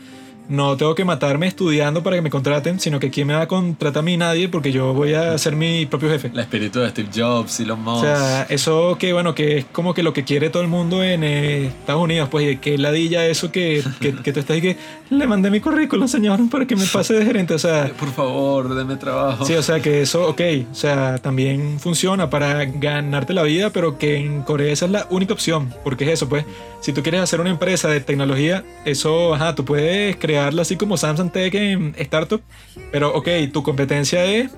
no 0.49 0.77
tengo 0.77 0.95
que 0.95 1.05
matarme 1.05 1.47
estudiando 1.47 2.03
para 2.03 2.17
que 2.17 2.23
me 2.23 2.31
contraten, 2.31 2.79
sino 2.81 2.99
que 3.01 3.11
quién 3.11 3.27
me 3.27 3.35
va 3.35 3.43
a 3.43 3.49
contratar 3.49 4.01
a 4.01 4.03
mí 4.03 4.17
nadie 4.17 4.49
porque 4.49 4.73
yo 4.73 4.95
voy 4.95 5.15
a 5.15 5.37
ser 5.39 5.57
mi 5.57 5.87
propio 5.87 6.09
jefe. 6.11 6.31
El 6.33 6.41
espíritu 6.41 6.81
de 6.81 6.91
Steve 6.91 7.09
Jobs, 7.15 7.61
Elon 7.61 7.81
O 7.81 7.83
Musk. 7.93 8.05
sea, 8.05 8.43
eso 8.49 8.97
que 8.99 9.13
bueno, 9.13 9.35
que 9.35 9.59
es 9.59 9.65
como 9.67 9.95
que 9.95 10.03
lo 10.03 10.13
que 10.13 10.25
quiere 10.25 10.51
todo 10.51 10.63
el 10.63 10.69
mundo 10.69 11.03
en 11.03 11.25
eh, 11.25 11.67
Estados 11.67 12.03
Unidos, 12.03 12.29
pues 12.31 12.53
y 12.53 12.57
que 12.59 12.79
ladilla 12.79 13.27
eso 13.27 13.51
que, 13.51 13.83
que, 14.01 14.15
que 14.15 14.33
tú 14.33 14.41
estás 14.41 14.57
y 14.59 14.61
que 14.63 14.77
le 15.11 15.27
mandé 15.27 15.51
mi 15.51 15.61
currículum, 15.61 16.09
señor, 16.09 16.41
para 16.51 16.67
que 16.67 16.77
me 16.77 16.85
pase 16.87 17.15
de 17.15 17.25
gerente. 17.25 17.55
O 17.55 17.59
sea, 17.59 17.91
Por 17.99 18.11
favor, 18.13 18.75
denme 18.75 18.97
trabajo. 18.97 19.45
sí, 19.45 19.55
o 19.55 19.63
sea 19.63 19.81
que 19.81 20.03
eso, 20.03 20.29
ok, 20.29 20.41
o 20.71 20.75
sea, 20.75 21.19
también 21.19 21.79
funciona 21.81 22.29
para 22.31 22.65
ganarte 22.65 23.33
la 23.35 23.43
vida, 23.43 23.71
pero 23.71 23.99
que 23.99 24.17
en 24.17 24.43
Corea 24.43 24.73
esa 24.73 24.87
es 24.87 24.91
la 24.93 25.07
única 25.11 25.33
opción, 25.33 25.73
porque 25.85 26.05
es 26.05 26.11
eso, 26.11 26.29
pues, 26.29 26.45
si 26.81 26.93
tú 26.93 27.03
quieres 27.03 27.21
hacer 27.21 27.41
una 27.41 27.51
empresa 27.51 27.89
de 27.89 28.01
tecnología, 28.01 28.65
eso, 28.85 29.35
ajá, 29.35 29.55
tú 29.55 29.65
puedes 29.65 30.17
crearla 30.37 30.63
así 30.63 30.77
como 30.77 30.97
Samsung 30.97 31.31
Tech 31.33 31.55
en 31.55 31.95
startup, 31.99 32.43
pero 32.93 33.15
ok, 33.15 33.29
tu 33.53 33.63
competencia 33.63 34.25
es 34.25 34.51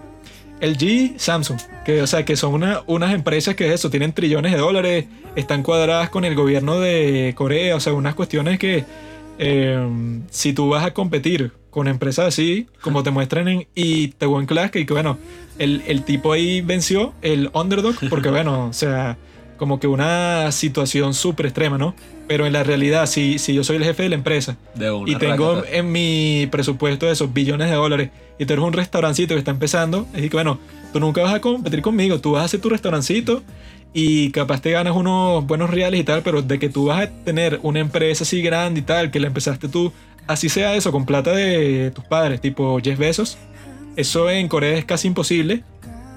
LG, 0.61 1.15
Samsung, 1.21 1.59
que 1.85 2.03
o 2.03 2.07
sea, 2.09 2.25
que 2.25 2.35
son 2.37 2.55
una- 2.55 2.83
unas 2.89 3.15
empresas 3.15 3.55
que 3.55 3.73
eso, 3.73 3.91
tienen 3.91 4.13
trillones 4.13 4.53
de 4.53 4.59
dólares, 4.59 5.05
están 5.37 5.63
cuadradas 5.63 6.11
con 6.11 6.25
el 6.25 6.35
gobierno 6.35 6.81
de 6.81 7.33
Corea, 7.37 7.77
o 7.77 7.81
sea, 7.81 7.93
unas 7.93 8.15
cuestiones 8.17 8.59
que 8.59 8.85
eh, 9.39 9.79
si 10.31 10.53
tú 10.53 10.69
vas 10.71 10.85
a 10.85 10.93
competir 10.93 11.53
con 11.71 11.87
empresas 11.87 12.27
así, 12.27 12.67
como 12.81 13.05
te 13.05 13.13
muestran 13.13 13.47
en 13.47 13.69
Itaewon 13.77 14.47
Class, 14.47 14.73
que, 14.73 14.85
que 14.85 14.93
bueno, 14.93 15.17
el, 15.61 15.83
el 15.87 16.03
tipo 16.03 16.33
ahí 16.33 16.61
venció 16.61 17.13
el 17.23 17.51
underdog, 17.55 17.95
porque 18.11 18.31
bueno, 18.37 18.67
o 18.67 18.73
sea, 18.73 19.17
como 19.59 19.79
que 19.79 19.87
una 19.87 20.51
situación 20.53 21.13
súper 21.13 21.47
extrema, 21.47 21.77
¿no? 21.77 21.95
Pero 22.27 22.47
en 22.47 22.53
la 22.53 22.63
realidad, 22.63 23.07
si, 23.07 23.39
si 23.39 23.53
yo 23.53 23.65
soy 23.65 23.77
el 23.77 23.85
jefe 23.85 24.05
de 24.05 24.09
la 24.11 24.15
empresa 24.15 24.57
De 24.75 24.91
y 25.07 25.17
tengo 25.17 25.57
racata. 25.57 25.77
en 25.77 25.93
mi 25.93 26.49
presupuesto 26.51 27.07
de 27.07 27.13
esos 27.13 27.33
billones 27.33 27.69
de 27.69 27.77
dólares 27.77 28.11
y 28.39 28.47
tú 28.47 28.53
eres 28.53 28.65
un 28.65 28.73
restaurancito 28.73 29.35
que 29.35 29.39
está 29.39 29.51
empezando, 29.51 30.07
es 30.15 30.23
que 30.23 30.37
bueno, 30.37 30.59
tú 30.93 31.01
nunca 31.01 31.23
vas 31.23 31.35
a 31.35 31.41
competir 31.41 31.83
conmigo, 31.83 32.21
tú 32.21 32.33
vas 32.33 32.43
a 32.43 32.45
hacer 32.47 32.61
tu 32.61 32.69
restaurancito 32.71 33.43
y 33.93 34.31
capaz 34.31 34.61
te 34.63 34.71
ganas 34.71 34.95
unos 34.95 35.47
buenos 35.47 35.71
reales 35.71 36.01
y 36.01 36.05
tal, 36.05 36.23
pero 36.23 36.43
de 36.43 36.59
que 36.59 36.69
tú 36.69 36.87
vas 36.87 37.03
a 37.03 37.11
tener 37.25 37.59
una 37.63 37.81
empresa 37.81 38.25
así 38.25 38.43
grande 38.43 38.81
y 38.81 38.83
tal, 38.83 39.11
que 39.11 39.19
la 39.21 39.27
empezaste 39.27 39.69
tú, 39.69 39.93
así 40.27 40.49
sea 40.49 40.77
eso, 40.77 40.93
con 40.93 41.05
plata 41.05 41.33
de 41.33 41.91
tus 41.91 42.05
padres, 42.05 42.41
tipo 42.41 42.79
Jeff 42.83 42.99
Bezos, 42.99 43.39
eso 43.97 44.31
en 44.31 44.47
Corea 44.49 44.79
es 44.79 44.85
casi 44.85 45.09
imposible 45.09 45.65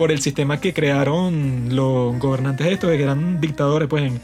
por 0.02 0.12
el 0.12 0.20
sistema 0.20 0.60
que 0.60 0.74
crearon 0.74 1.76
los 1.76 2.18
gobernantes 2.18 2.66
estos, 2.66 2.90
que 2.90 3.04
eran 3.04 3.40
dictadores 3.40 3.88
pues 3.88 4.06
en 4.06 4.20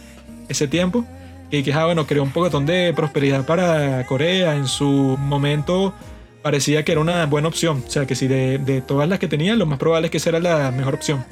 ese 0.49 0.67
tiempo 0.67 1.05
y 1.51 1.61
que 1.61 1.71
ah, 1.71 1.85
bueno, 1.85 2.07
creó 2.07 2.23
un 2.23 2.31
poquitón 2.31 2.65
de 2.65 2.93
prosperidad 2.95 3.45
para 3.45 4.03
Corea. 4.07 4.55
En 4.55 4.65
su 4.65 5.15
momento 5.19 5.93
parecía 6.41 6.83
que 6.83 6.93
era 6.93 7.01
una 7.01 7.23
buena 7.27 7.47
opción. 7.47 7.83
O 7.85 7.91
sea, 7.91 8.07
que 8.07 8.15
si 8.15 8.27
de, 8.27 8.57
de 8.57 8.81
todas 8.81 9.07
las 9.07 9.19
que 9.19 9.27
tenía, 9.27 9.55
lo 9.55 9.67
más 9.67 9.77
probable 9.77 10.07
es 10.07 10.11
que 10.11 10.17
esa 10.17 10.29
era 10.29 10.39
la 10.39 10.71
mejor 10.71 10.95
opción. 10.95 11.23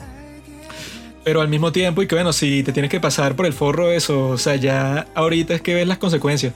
Pero 1.23 1.41
al 1.41 1.47
mismo 1.47 1.71
tiempo, 1.71 2.03
y 2.03 2.07
que 2.07 2.13
bueno, 2.13 2.31
si 2.31 2.61
te 2.61 2.71
tienes 2.71 2.91
que 2.91 2.99
pasar 2.99 3.35
por 3.35 3.47
el 3.47 3.53
forro 3.53 3.91
eso, 3.91 4.29
o 4.29 4.37
sea, 4.37 4.57
ya 4.57 5.07
ahorita 5.15 5.55
es 5.55 5.61
que 5.63 5.73
ves 5.73 5.87
las 5.87 5.97
consecuencias. 5.97 6.53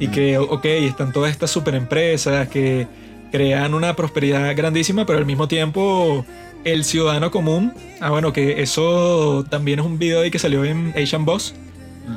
Y 0.00 0.08
que, 0.08 0.38
ok, 0.38 0.64
están 0.64 1.12
todas 1.12 1.30
estas 1.30 1.52
super 1.52 1.76
empresas 1.76 2.48
que 2.48 2.88
crean 3.30 3.74
una 3.74 3.94
prosperidad 3.94 4.56
grandísima, 4.56 5.06
pero 5.06 5.20
al 5.20 5.26
mismo 5.26 5.46
tiempo 5.46 6.26
el 6.64 6.84
ciudadano 6.84 7.30
común, 7.30 7.72
ah 8.00 8.10
bueno, 8.10 8.32
que 8.32 8.62
eso 8.62 9.44
también 9.48 9.80
es 9.80 9.86
un 9.86 9.98
video 9.98 10.20
ahí 10.20 10.30
que 10.30 10.38
salió 10.38 10.64
en 10.64 10.94
Asian 10.96 11.24
Boss, 11.24 11.54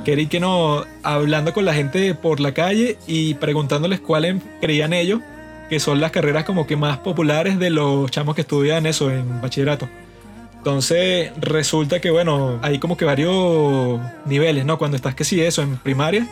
que 0.03 0.13
era 0.13 0.25
que 0.25 0.39
no, 0.39 0.85
hablando 1.03 1.53
con 1.53 1.65
la 1.65 1.73
gente 1.73 2.13
por 2.15 2.39
la 2.39 2.53
calle 2.53 2.97
y 3.07 3.35
preguntándoles 3.35 3.99
cuáles 3.99 4.41
creían 4.61 4.93
ellos 4.93 5.21
que 5.69 5.79
son 5.79 5.99
las 5.99 6.11
carreras 6.11 6.43
como 6.43 6.67
que 6.67 6.75
más 6.75 6.99
populares 6.99 7.59
de 7.59 7.69
los 7.69 8.11
chamos 8.11 8.35
que 8.35 8.41
estudian 8.41 8.85
eso 8.85 9.11
en 9.11 9.41
bachillerato. 9.41 9.89
Entonces 10.57 11.31
resulta 11.39 11.99
que 11.99 12.09
bueno, 12.11 12.59
hay 12.61 12.79
como 12.79 12.97
que 12.97 13.05
varios 13.05 13.99
niveles, 14.25 14.65
¿no? 14.65 14.77
Cuando 14.77 14.97
estás 14.97 15.15
que 15.15 15.23
sí 15.23 15.41
eso 15.41 15.61
en 15.61 15.77
primaria, 15.77 16.27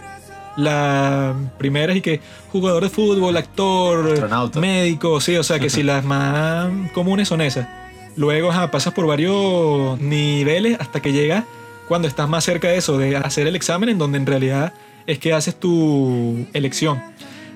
la 0.55 1.33
primera 1.57 1.93
es 1.93 1.99
y 1.99 2.01
que 2.01 2.21
jugador 2.51 2.83
de 2.83 2.89
fútbol, 2.89 3.37
actor, 3.37 4.13
Astronauta. 4.13 4.59
médico, 4.59 5.19
sí, 5.21 5.35
o 5.35 5.43
sea 5.43 5.59
que 5.59 5.69
si 5.69 5.83
las 5.83 6.03
más 6.03 6.71
comunes 6.93 7.27
son 7.27 7.41
esas. 7.41 7.67
Luego 8.15 8.51
ajá, 8.51 8.69
pasas 8.71 8.93
por 8.93 9.07
varios 9.07 9.99
niveles 9.99 10.77
hasta 10.79 11.01
que 11.01 11.11
llegas 11.11 11.45
cuando 11.87 12.07
estás 12.07 12.29
más 12.29 12.43
cerca 12.43 12.69
de 12.69 12.77
eso, 12.77 12.97
de 12.97 13.17
hacer 13.17 13.47
el 13.47 13.55
examen 13.55 13.89
en 13.89 13.97
donde 13.97 14.17
en 14.17 14.25
realidad 14.25 14.73
es 15.07 15.19
que 15.19 15.33
haces 15.33 15.55
tu 15.55 16.45
elección. 16.53 17.01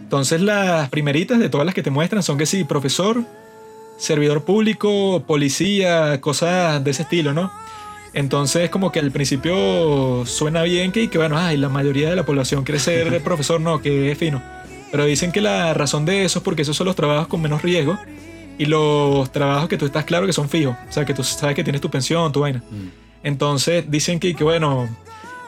Entonces 0.02 0.42
las 0.42 0.90
primeritas 0.90 1.40
de 1.40 1.50
todas 1.50 1.66
las 1.66 1.76
que 1.76 1.84
te 1.84 1.92
muestran 1.92 2.24
son 2.24 2.38
que 2.38 2.46
sí, 2.46 2.64
profesor, 2.64 3.24
servidor 3.98 4.44
público, 4.44 5.24
policía, 5.28 6.20
cosas 6.22 6.84
de 6.84 6.92
ese 6.92 7.04
estilo, 7.04 7.34
¿no? 7.34 7.52
Entonces 8.14 8.70
como 8.70 8.92
que 8.92 9.00
al 9.00 9.12
principio 9.12 10.26
suena 10.26 10.64
bien 10.64 10.92
que, 10.92 11.10
que 11.10 11.18
bueno, 11.18 11.38
ay, 11.38 11.58
la 11.58 11.70
mayoría 11.70 12.10
de 12.10 12.16
la 12.16 12.26
población 12.26 12.64
quiere 12.64 12.80
ser 12.80 13.22
profesor, 13.24 13.62
no, 13.62 13.82
que 13.82 14.12
es 14.12 14.18
fino. 14.18 14.42
Pero 14.92 15.06
dicen 15.06 15.32
que 15.32 15.42
la 15.42 15.74
razón 15.74 16.06
de 16.06 16.24
eso 16.24 16.40
es 16.40 16.44
porque 16.44 16.62
esos 16.64 16.76
son 16.76 16.88
los 16.88 16.96
trabajos 16.96 17.28
con 17.28 17.42
menos 17.42 17.62
riesgo 17.62 17.98
y 18.58 18.66
los 18.66 19.32
trabajos 19.32 19.70
que 19.70 19.78
tú 19.78 19.86
estás 19.86 20.06
claro 20.06 20.26
que 20.26 20.34
son 20.34 20.50
fijos. 20.50 20.76
O 20.90 20.92
sea, 20.92 21.06
que 21.06 21.14
tú 21.14 21.24
sabes 21.24 21.56
que 21.56 21.64
tienes 21.64 21.82
tu 21.82 21.90
pensión, 21.90 22.32
tu 22.32 22.42
vaina. 22.42 22.64
Mm. 22.70 22.88
Entonces 23.24 23.90
dicen 23.90 24.20
que, 24.20 24.36
que, 24.36 24.44
bueno, 24.44 24.88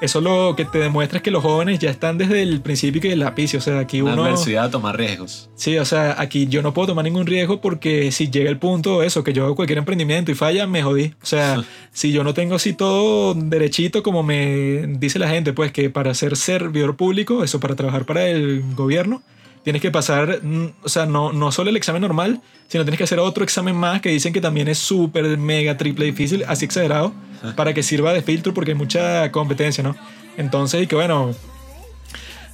eso 0.02 0.22
lo 0.22 0.56
que 0.56 0.66
te 0.66 0.78
demuestra 0.78 1.18
es 1.18 1.24
que 1.24 1.32
los 1.32 1.44
jóvenes 1.44 1.80
ya 1.80 1.90
están 1.90 2.18
desde 2.18 2.42
el 2.42 2.62
principio 2.62 3.02
que 3.02 3.12
el 3.12 3.20
lápiz. 3.20 3.56
O 3.56 3.62
sea, 3.62 3.80
aquí 3.80 4.02
Una 4.02 4.14
uno... 4.14 4.26
adversidad 4.26 4.66
a 4.66 4.72
tomar 4.72 4.98
riesgos. 4.98 5.50
Sí, 5.56 5.78
o 5.78 5.86
sea, 5.86 6.16
aquí 6.20 6.48
yo 6.48 6.62
no 6.62 6.74
puedo 6.74 6.90
tomar 6.90 7.04
ningún 7.06 7.26
riesgo 7.26 7.62
porque 7.62 8.12
si 8.12 8.30
llega 8.30 8.50
el 8.50 8.58
punto, 8.58 9.04
eso, 9.04 9.24
que 9.24 9.34
yo 9.34 9.46
hago 9.46 9.56
cualquier 9.56 9.80
emprendimiento 9.80 10.32
y 10.32 10.36
falla, 10.36 10.68
me 10.68 10.84
jodí. 10.84 11.14
O 11.22 11.26
sea, 11.26 11.64
si 11.92 12.12
yo 12.12 12.24
no 12.24 12.34
tengo 12.34 12.56
así 12.56 12.74
todo 12.74 13.34
derechito, 13.34 14.04
como 14.04 14.24
me 14.24 14.88
dice 15.00 15.20
la 15.20 15.30
gente, 15.30 15.54
pues 15.54 15.72
que 15.72 15.90
para 15.90 16.14
ser 16.14 16.38
servidor 16.38 16.96
público, 16.96 17.44
eso, 17.44 17.60
para 17.60 17.76
trabajar 17.76 18.06
para 18.06 18.28
el 18.28 18.64
gobierno, 18.76 19.22
tienes 19.64 19.82
que 19.82 19.92
pasar, 19.92 20.40
mm, 20.44 20.74
o 20.84 20.90
sea, 20.90 21.06
no, 21.06 21.34
no 21.34 21.52
solo 21.52 21.70
el 21.70 21.78
examen 21.78 22.02
normal, 22.02 22.42
sino 22.68 22.84
tienes 22.84 22.98
que 22.98 23.04
hacer 23.04 23.20
otro 23.20 23.44
examen 23.44 23.76
más 23.76 24.02
que 24.02 24.10
dicen 24.10 24.34
que 24.34 24.42
también 24.42 24.68
es 24.68 24.78
súper, 24.78 25.38
mega, 25.38 25.78
triple 25.78 26.06
difícil, 26.06 26.44
así 26.48 26.66
exagerado, 26.66 27.14
para 27.56 27.74
que 27.74 27.84
sirva 27.84 28.14
de 28.14 28.22
filtro 28.22 28.54
porque 28.54 28.72
hay 28.72 28.78
mucha 28.78 29.32
competencia, 29.32 29.84
¿no? 29.84 29.96
Entonces, 30.38 30.84
y 30.84 30.88
que 30.88 30.96
bueno, 30.96 31.34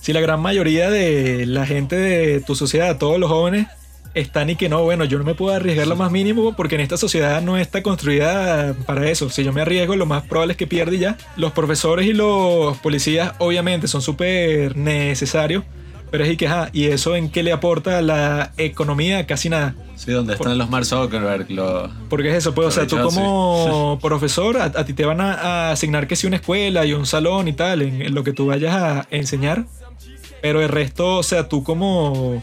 si 0.01 0.14
la 0.14 0.22
gran 0.22 0.39
mayoría 0.39 0.89
de 0.89 1.45
la 1.45 1.66
gente 1.66 1.95
de 1.95 2.41
tu 2.41 2.56
sociedad, 2.56 2.97
todos 2.97 3.20
los 3.20 3.30
jóvenes, 3.30 3.68
están 4.16 4.49
y 4.49 4.56
que 4.56 4.70
no, 4.70 4.82
bueno, 4.82 5.03
yo 5.03 5.18
no 5.18 5.26
me 5.26 5.36
puedo 5.36 5.53
arriesgar 5.53 5.88
lo 5.88 5.95
más 5.95 6.10
mínimo 6.10 6.56
porque 6.56 6.76
en 6.76 6.82
esta 6.82 6.97
sociedad 6.97 7.41
no 7.41 7.58
está 7.58 7.84
construida 7.84 8.74
para 8.86 9.10
eso. 9.10 9.30
Si 9.30 9.43
yo 9.43 9.51
me 9.51 9.62
arriesgo, 9.62 9.95
lo 9.95 10.06
más 10.06 10.24
probable 10.24 10.53
es 10.53 10.58
que 10.58 10.68
pierda 10.68 10.95
y 10.95 10.99
ya. 10.99 11.18
Los 11.36 11.51
profesores 11.51 12.08
y 12.08 12.14
los 12.14 12.78
policías 12.78 13.34
obviamente 13.39 13.88
son 13.88 14.01
súper 14.01 14.78
necesarios, 14.78 15.66
pero 16.16 16.24
es 16.24 16.32
y 16.32 16.38
que, 16.38 16.47
ajá, 16.47 16.70
¿y 16.72 16.86
eso 16.86 17.18
en 17.18 17.30
qué 17.30 17.43
le 17.43 17.51
aporta 17.51 17.97
a 17.97 18.01
la 18.01 18.53
economía? 18.55 19.28
Casi 19.28 19.49
nada. 19.49 19.76
Sí, 19.97 20.13
donde 20.13 20.36
están 20.36 20.57
los 20.57 20.70
Mark 20.70 20.86
Zuckerberg, 20.86 21.51
los... 21.51 21.91
Porque 22.09 22.30
es 22.30 22.36
eso, 22.36 22.55
pues, 22.55 22.70
o 22.70 22.72
sea, 22.72 22.88
tú 22.88 22.95
sí. 22.95 23.03
como 23.03 23.99
profesor, 24.01 24.55
a, 24.55 24.63
a 24.63 24.86
ti 24.86 24.93
te 24.93 25.03
van 25.03 25.20
a, 25.20 25.34
a 25.34 25.72
asignar 25.72 26.07
que 26.07 26.16
sí 26.16 26.26
una 26.26 26.38
escuela 26.38 26.86
y 26.86 26.93
un 26.93 27.05
salón 27.05 27.49
y 27.49 27.51
tal, 27.51 27.82
en, 27.82 28.01
en 28.01 28.16
lo 28.16 28.24
que 28.24 28.32
tú 28.32 28.45
vayas 28.45 28.74
a 28.74 29.07
enseñar. 29.11 29.66
Pero 30.41 30.61
el 30.61 30.70
resto, 30.70 31.18
o 31.18 31.24
sea, 31.24 31.49
tú 31.49 31.66
como 31.66 32.41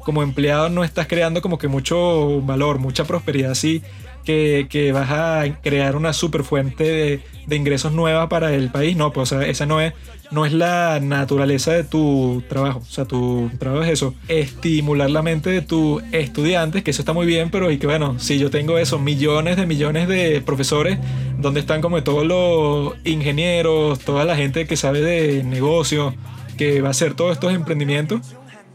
como 0.00 0.22
empleado 0.22 0.68
no 0.68 0.84
estás 0.84 1.06
creando 1.06 1.40
como 1.40 1.56
que 1.56 1.66
mucho 1.66 2.42
valor, 2.42 2.78
mucha 2.78 3.04
prosperidad 3.04 3.52
así, 3.52 3.80
que, 4.24 4.90
vas 4.92 5.10
a 5.10 5.60
crear 5.62 5.96
una 5.96 6.12
super 6.12 6.42
fuente 6.42 7.22
de, 7.46 7.56
ingresos 7.56 7.92
nueva 7.92 8.28
para 8.28 8.54
el 8.54 8.70
país. 8.70 8.96
No, 8.96 9.12
pues 9.12 9.32
o 9.32 9.38
sea, 9.38 9.48
esa 9.48 9.66
no 9.66 9.80
es, 9.80 9.92
no 10.30 10.46
es 10.46 10.52
la 10.52 10.98
naturaleza 11.00 11.72
de 11.72 11.84
tu 11.84 12.42
trabajo. 12.48 12.80
O 12.80 12.90
sea, 12.90 13.04
tu 13.04 13.50
trabajo 13.58 13.84
es 13.84 13.90
eso, 13.90 14.14
estimular 14.28 15.10
la 15.10 15.22
mente 15.22 15.50
de 15.50 15.62
tus 15.62 16.02
estudiantes, 16.12 16.82
que 16.82 16.90
eso 16.90 17.02
está 17.02 17.12
muy 17.12 17.26
bien, 17.26 17.50
pero 17.50 17.70
y 17.70 17.78
que 17.78 17.86
bueno, 17.86 18.18
si 18.18 18.38
yo 18.38 18.50
tengo 18.50 18.78
eso, 18.78 18.98
millones 18.98 19.56
de 19.56 19.66
millones 19.66 20.08
de 20.08 20.40
profesores, 20.40 20.98
donde 21.38 21.60
están 21.60 21.80
como 21.80 22.02
todos 22.02 22.26
los 22.26 22.94
ingenieros, 23.04 24.00
toda 24.00 24.24
la 24.24 24.36
gente 24.36 24.66
que 24.66 24.76
sabe 24.76 25.00
de 25.00 25.44
negocio, 25.44 26.14
que 26.56 26.80
va 26.80 26.88
a 26.88 26.90
hacer 26.92 27.14
todos 27.14 27.32
estos 27.32 27.52
emprendimientos, 27.52 28.20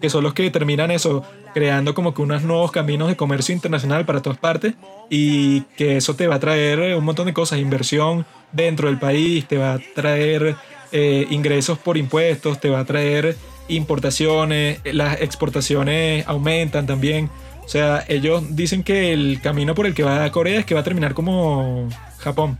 que 0.02 0.10
son 0.10 0.24
los 0.24 0.34
que 0.34 0.50
terminan 0.50 0.92
eso, 0.92 1.24
creando 1.54 1.94
como 1.94 2.14
que 2.14 2.22
unos 2.22 2.44
nuevos 2.44 2.72
caminos 2.72 3.10
de 3.10 3.16
comercio 3.16 3.54
internacional 3.54 4.06
para 4.06 4.22
todas 4.22 4.38
partes 4.38 4.74
y 5.10 5.62
que 5.78 5.98
eso 5.98 6.16
te 6.16 6.28
va 6.28 6.36
a 6.36 6.40
traer 6.40 6.96
un 6.96 7.04
montón 7.04 7.26
de 7.26 7.34
cosas, 7.34 7.60
inversión 7.60 8.26
dentro 8.52 8.88
del 8.88 9.00
país, 9.00 9.48
te 9.48 9.58
va 9.58 9.74
a 9.74 9.80
traer 9.96 10.56
eh, 10.92 11.28
ingresos 11.30 11.78
por 11.78 11.98
impuestos, 11.98 12.60
te 12.60 12.70
va 12.70 12.80
a 12.80 12.86
traer 12.86 13.36
importaciones, 13.68 14.80
las 14.86 15.22
exportaciones 15.22 16.28
aumentan 16.28 16.86
también. 16.86 17.30
O 17.64 17.68
sea, 17.68 18.04
ellos 18.08 18.56
dicen 18.56 18.84
que 18.84 19.14
el 19.14 19.40
camino 19.42 19.76
por 19.76 19.86
el 19.86 19.94
que 19.94 20.04
va 20.04 20.24
a 20.24 20.32
Corea 20.32 20.60
es 20.60 20.66
que 20.66 20.74
va 20.74 20.82
a 20.82 20.84
terminar 20.84 21.14
como 21.14 21.88
Japón. 22.18 22.58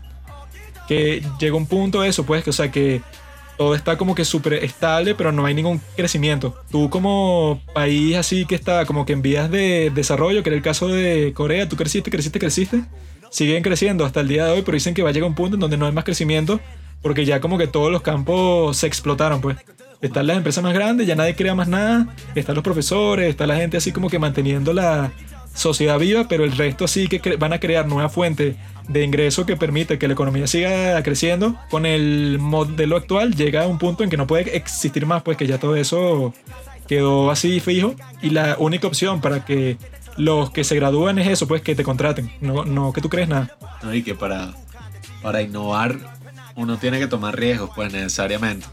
Que 0.86 1.22
llega 1.40 1.56
un 1.56 1.66
punto 1.66 2.04
eso, 2.04 2.24
pues, 2.24 2.44
que, 2.44 2.50
o 2.50 2.52
sea, 2.52 2.70
que 2.70 3.00
todo 3.60 3.74
está 3.74 3.98
como 3.98 4.14
que 4.14 4.24
súper 4.24 4.54
estable, 4.54 5.14
pero 5.14 5.32
no 5.32 5.44
hay 5.44 5.52
ningún 5.52 5.82
crecimiento. 5.94 6.58
Tú 6.70 6.88
como 6.88 7.60
país 7.74 8.16
así 8.16 8.46
que 8.46 8.54
está 8.54 8.86
como 8.86 9.04
que 9.04 9.12
en 9.12 9.20
vías 9.20 9.50
de 9.50 9.92
desarrollo, 9.94 10.42
que 10.42 10.48
era 10.48 10.56
el 10.56 10.62
caso 10.62 10.88
de 10.88 11.34
Corea, 11.34 11.68
tú 11.68 11.76
creciste, 11.76 12.10
creciste, 12.10 12.38
creciste, 12.38 12.84
siguen 13.30 13.62
creciendo 13.62 14.06
hasta 14.06 14.20
el 14.20 14.28
día 14.28 14.46
de 14.46 14.52
hoy, 14.52 14.62
pero 14.62 14.76
dicen 14.76 14.94
que 14.94 15.02
va 15.02 15.10
a 15.10 15.12
llegar 15.12 15.28
un 15.28 15.34
punto 15.34 15.56
en 15.56 15.60
donde 15.60 15.76
no 15.76 15.84
hay 15.84 15.92
más 15.92 16.04
crecimiento, 16.04 16.58
porque 17.02 17.26
ya 17.26 17.42
como 17.42 17.58
que 17.58 17.66
todos 17.66 17.92
los 17.92 18.00
campos 18.00 18.78
se 18.78 18.86
explotaron, 18.86 19.42
pues. 19.42 19.58
Están 20.00 20.26
las 20.26 20.38
empresas 20.38 20.64
más 20.64 20.72
grandes, 20.72 21.06
ya 21.06 21.14
nadie 21.14 21.36
crea 21.36 21.54
más 21.54 21.68
nada, 21.68 22.06
están 22.34 22.54
los 22.54 22.64
profesores, 22.64 23.28
está 23.28 23.46
la 23.46 23.56
gente 23.56 23.76
así 23.76 23.92
como 23.92 24.08
que 24.08 24.18
manteniendo 24.18 24.72
la 24.72 25.12
sociedad 25.60 25.98
viva, 25.98 26.26
pero 26.28 26.44
el 26.44 26.56
resto 26.56 26.88
sí 26.88 27.06
que 27.06 27.36
van 27.36 27.52
a 27.52 27.60
crear 27.60 27.86
nuevas 27.86 28.12
fuentes 28.12 28.56
de 28.88 29.04
ingreso 29.04 29.46
que 29.46 29.56
permite 29.56 29.98
que 29.98 30.08
la 30.08 30.14
economía 30.14 30.46
siga 30.46 31.00
creciendo. 31.02 31.56
Con 31.70 31.86
el 31.86 32.38
modelo 32.40 32.96
actual 32.96 33.34
llega 33.34 33.64
a 33.64 33.66
un 33.66 33.78
punto 33.78 34.02
en 34.02 34.10
que 34.10 34.16
no 34.16 34.26
puede 34.26 34.56
existir 34.56 35.06
más, 35.06 35.22
pues 35.22 35.36
que 35.36 35.46
ya 35.46 35.58
todo 35.58 35.76
eso 35.76 36.34
quedó 36.88 37.30
así 37.30 37.60
fijo 37.60 37.94
y 38.20 38.30
la 38.30 38.56
única 38.58 38.88
opción 38.88 39.20
para 39.20 39.44
que 39.44 39.76
los 40.16 40.50
que 40.50 40.64
se 40.64 40.74
gradúen 40.74 41.18
es 41.18 41.28
eso, 41.28 41.46
pues 41.46 41.62
que 41.62 41.74
te 41.74 41.84
contraten, 41.84 42.32
no, 42.40 42.64
no 42.64 42.92
que 42.92 43.00
tú 43.00 43.08
crees 43.08 43.28
nada. 43.28 43.56
¿no? 43.82 43.94
Y 43.94 44.02
que 44.02 44.14
para, 44.14 44.54
para 45.22 45.42
innovar 45.42 45.96
uno 46.56 46.78
tiene 46.78 46.98
que 46.98 47.06
tomar 47.06 47.38
riesgos, 47.38 47.70
pues 47.74 47.92
necesariamente. 47.92 48.66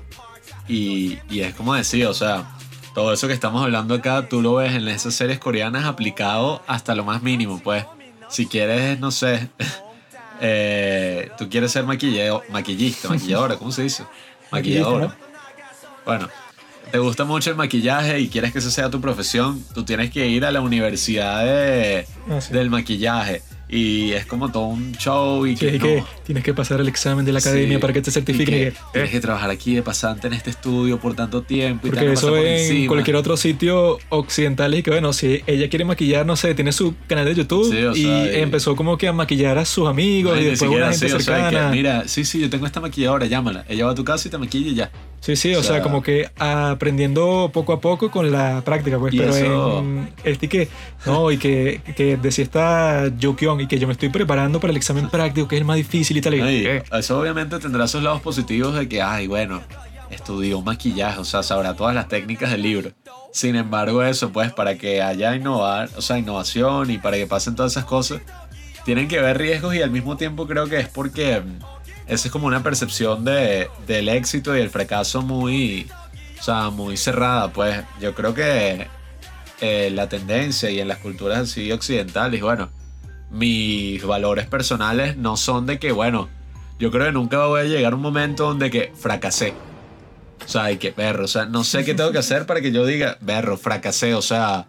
Y, 0.67 1.19
y 1.29 1.41
es 1.41 1.53
como 1.53 1.75
decía, 1.75 2.09
o 2.09 2.13
sea, 2.13 2.56
todo 2.97 3.13
eso 3.13 3.27
que 3.27 3.33
estamos 3.35 3.61
hablando 3.61 3.93
acá, 3.93 4.27
tú 4.27 4.41
lo 4.41 4.55
ves 4.55 4.73
en 4.73 4.87
esas 4.87 5.13
series 5.13 5.37
coreanas 5.37 5.85
aplicado 5.85 6.63
hasta 6.65 6.95
lo 6.95 7.05
más 7.05 7.21
mínimo, 7.21 7.61
pues. 7.63 7.85
Si 8.27 8.47
quieres, 8.47 8.99
no 8.99 9.11
sé, 9.11 9.49
eh, 10.41 11.29
tú 11.37 11.47
quieres 11.47 11.71
ser 11.71 11.83
maquilleo, 11.83 12.41
maquillista, 12.49 13.07
maquilladora, 13.09 13.55
¿cómo 13.57 13.71
se 13.71 13.83
dice? 13.83 14.03
Maquilladora. 14.51 15.15
Bueno, 16.07 16.27
te 16.91 16.97
gusta 16.97 17.23
mucho 17.23 17.51
el 17.51 17.55
maquillaje 17.55 18.19
y 18.19 18.29
quieres 18.29 18.51
que 18.51 18.57
esa 18.57 18.71
sea 18.71 18.89
tu 18.89 18.99
profesión, 18.99 19.63
tú 19.75 19.85
tienes 19.85 20.09
que 20.09 20.25
ir 20.27 20.43
a 20.43 20.51
la 20.51 20.61
universidad 20.61 21.45
de, 21.45 22.07
Ah, 22.31 22.41
sí. 22.41 22.51
del 22.51 22.71
maquillaje. 22.71 23.43
Y 23.69 24.13
es 24.13 24.25
como 24.25 24.49
todo 24.49 24.67
un 24.67 24.93
show 24.93 25.45
y 25.45 25.55
que, 25.55 25.73
no, 25.73 25.83
que 25.83 26.03
tienes 26.25 26.41
que 26.43 26.53
pasar 26.53 26.79
el 26.79 26.87
examen 26.87 27.25
de 27.25 27.33
la 27.33 27.39
academia 27.39 27.77
Sí, 27.77 27.81
para 27.81 27.91
que 27.91 28.01
te 28.01 28.11
certifiquen. 28.11 28.45
que 28.71 28.73
tienes 28.93 29.11
que 29.11 29.19
trabajar 29.19 29.49
aquí 29.49 29.75
de 29.75 29.83
pasante 29.83 30.27
en 30.27 30.33
este 30.33 30.49
estudio 30.51 30.97
por 30.99 31.15
tanto 31.15 31.41
tiempo 31.41 31.85
y 31.85 31.89
te 31.89 31.95
Porque 31.97 32.09
pasar 32.11 32.23
eso 32.29 32.29
por 32.29 32.45
en 32.45 32.59
encima. 32.61 32.87
cualquier 32.87 33.15
otro 33.17 33.35
sitio 33.35 33.99
occidental 34.07 34.73
y 34.73 34.83
que 34.83 34.91
bueno, 34.91 35.11
si 35.11 35.41
ella 35.47 35.69
quiere 35.69 35.83
maquillar, 35.83 36.25
no 36.25 36.37
sé, 36.37 36.55
tiene 36.55 36.71
su 36.71 36.95
canal 37.07 37.25
de 37.25 37.35
YouTube 37.35 37.69
Sí, 37.69 37.83
o 37.83 37.91
y 37.93 38.01
sea, 38.03 38.25
y- 38.37 38.41
empezó 38.41 38.73
como 38.77 38.97
que 38.97 39.09
a 39.09 39.13
maquillar 39.13 39.57
a 39.57 39.65
sus 39.65 39.85
amigos 39.87 40.35
No, 40.35 40.41
y 40.41 40.45
después 40.45 40.71
una 40.71 40.89
gente 40.91 41.05
así, 41.07 41.15
o 41.15 41.19
sea, 41.19 41.35
que, 41.35 41.41
cercana. 41.55 41.69
mira, 41.71 42.07
sí, 42.07 42.23
sí, 42.23 42.39
yo 42.39 42.49
tengo 42.49 42.65
esta 42.67 42.79
maquilladora, 42.79 43.25
llámala. 43.25 43.65
Ella 43.67 43.85
va 43.85 43.91
a 43.91 43.95
tu 43.95 44.05
casa 44.05 44.29
y 44.29 44.31
te 44.31 44.37
maquilla 44.37 44.71
y 44.71 44.75
ya. 44.75 44.91
Sí, 45.19 45.35
sí, 45.35 45.53
o, 45.55 45.59
o 45.59 45.63
sea, 45.63 45.75
sea, 45.75 45.83
como 45.83 46.01
que 46.01 46.29
aprendiendo 46.37 47.49
poco 47.53 47.73
a 47.73 47.81
poco 47.81 48.09
con 48.11 48.31
la 48.31 48.61
práctica, 48.63 48.97
pues, 48.99 49.13
pero 49.17 49.35
eso- 49.35 49.79
en 49.79 50.09
este 50.23 50.47
que, 50.47 50.67
no, 51.05 51.31
y 51.31 51.37
que, 51.37 51.81
que 51.95 52.17
decía 52.17 52.43
esta 52.43 53.07
Yukyong 53.17 53.61
y 53.61 53.67
que 53.67 53.79
yo 53.79 53.87
me 53.87 53.93
estoy 53.93 54.09
preparando 54.09 54.59
para 54.59 54.71
el 54.71 54.77
examen 54.77 55.09
práctico, 55.09 55.47
que 55.47 55.55
es 55.55 55.61
el 55.61 55.65
más 55.65 55.77
difícil 55.77 56.17
y 56.17 56.21
tal. 56.21 56.35
y- 56.35 56.39
¿no? 56.41 56.51
Y 56.51 56.63
¿qué? 56.63 56.83
eso 56.93 57.19
obviamente 57.19 57.59
tendrá 57.59 57.87
sus 57.87 58.01
lados 58.03 58.21
positivos 58.21 58.75
de 58.75 58.87
que, 58.87 59.01
ay, 59.01 59.27
bueno, 59.27 59.61
estudió 60.09 60.61
maquillaje, 60.61 61.19
o 61.19 61.25
sea, 61.25 61.43
sabrá 61.43 61.73
todas 61.75 61.93
las 61.93 62.07
técnicas 62.07 62.51
del 62.51 62.61
libro. 62.61 62.91
Sin 63.33 63.55
embargo, 63.55 64.03
eso, 64.03 64.31
pues, 64.31 64.51
para 64.53 64.77
que 64.77 65.01
haya 65.01 65.35
innovar, 65.35 65.89
o 65.97 66.01
sea, 66.01 66.17
innovación 66.17 66.89
y 66.91 66.97
para 66.97 67.17
que 67.17 67.27
pasen 67.27 67.55
todas 67.55 67.73
esas 67.73 67.83
cosas, 67.85 68.21
tienen 68.85 69.07
que 69.09 69.19
ver 69.19 69.37
riesgos 69.37 69.75
y 69.75 69.81
al 69.81 69.91
mismo 69.91 70.15
tiempo 70.15 70.47
creo 70.47 70.67
que 70.67 70.79
es 70.79 70.87
porque 70.87 71.41
esa 72.07 72.27
es 72.27 72.31
como 72.31 72.47
una 72.47 72.63
percepción 72.63 73.25
de, 73.25 73.69
del 73.85 74.09
éxito 74.09 74.55
y 74.55 74.61
el 74.61 74.69
fracaso 74.69 75.21
muy, 75.21 75.87
o 76.39 76.43
sea, 76.43 76.69
muy 76.69 76.97
cerrada, 76.97 77.51
pues. 77.51 77.83
Yo 77.99 78.15
creo 78.15 78.33
que 78.33 78.87
eh, 79.61 79.89
la 79.93 80.07
tendencia 80.07 80.69
y 80.69 80.79
en 80.79 80.87
las 80.87 80.99
culturas 80.99 81.39
así 81.39 81.71
occidentales, 81.71 82.41
bueno, 82.41 82.69
mis 83.29 84.03
valores 84.03 84.47
personales 84.47 85.17
no 85.17 85.35
son 85.35 85.65
de 85.65 85.79
que, 85.79 85.91
bueno, 85.91 86.29
yo 86.79 86.91
creo 86.91 87.07
que 87.07 87.11
nunca 87.11 87.45
voy 87.45 87.61
a 87.61 87.63
llegar 87.65 87.93
a 87.93 87.95
un 87.95 88.01
momento 88.01 88.45
donde 88.45 88.71
que 88.71 88.93
fracasé. 88.95 89.53
O 90.45 90.47
sea, 90.49 90.65
hay 90.65 90.77
que 90.77 90.91
berro, 90.91 91.25
o 91.25 91.27
sea, 91.27 91.45
no 91.45 91.63
sé 91.63 91.83
qué 91.83 91.93
tengo 91.93 92.11
que 92.11 92.19
hacer 92.19 92.45
para 92.45 92.61
que 92.61 92.71
yo 92.71 92.85
diga, 92.85 93.17
berro, 93.19 93.57
fracasé, 93.57 94.13
o 94.13 94.21
sea, 94.21 94.67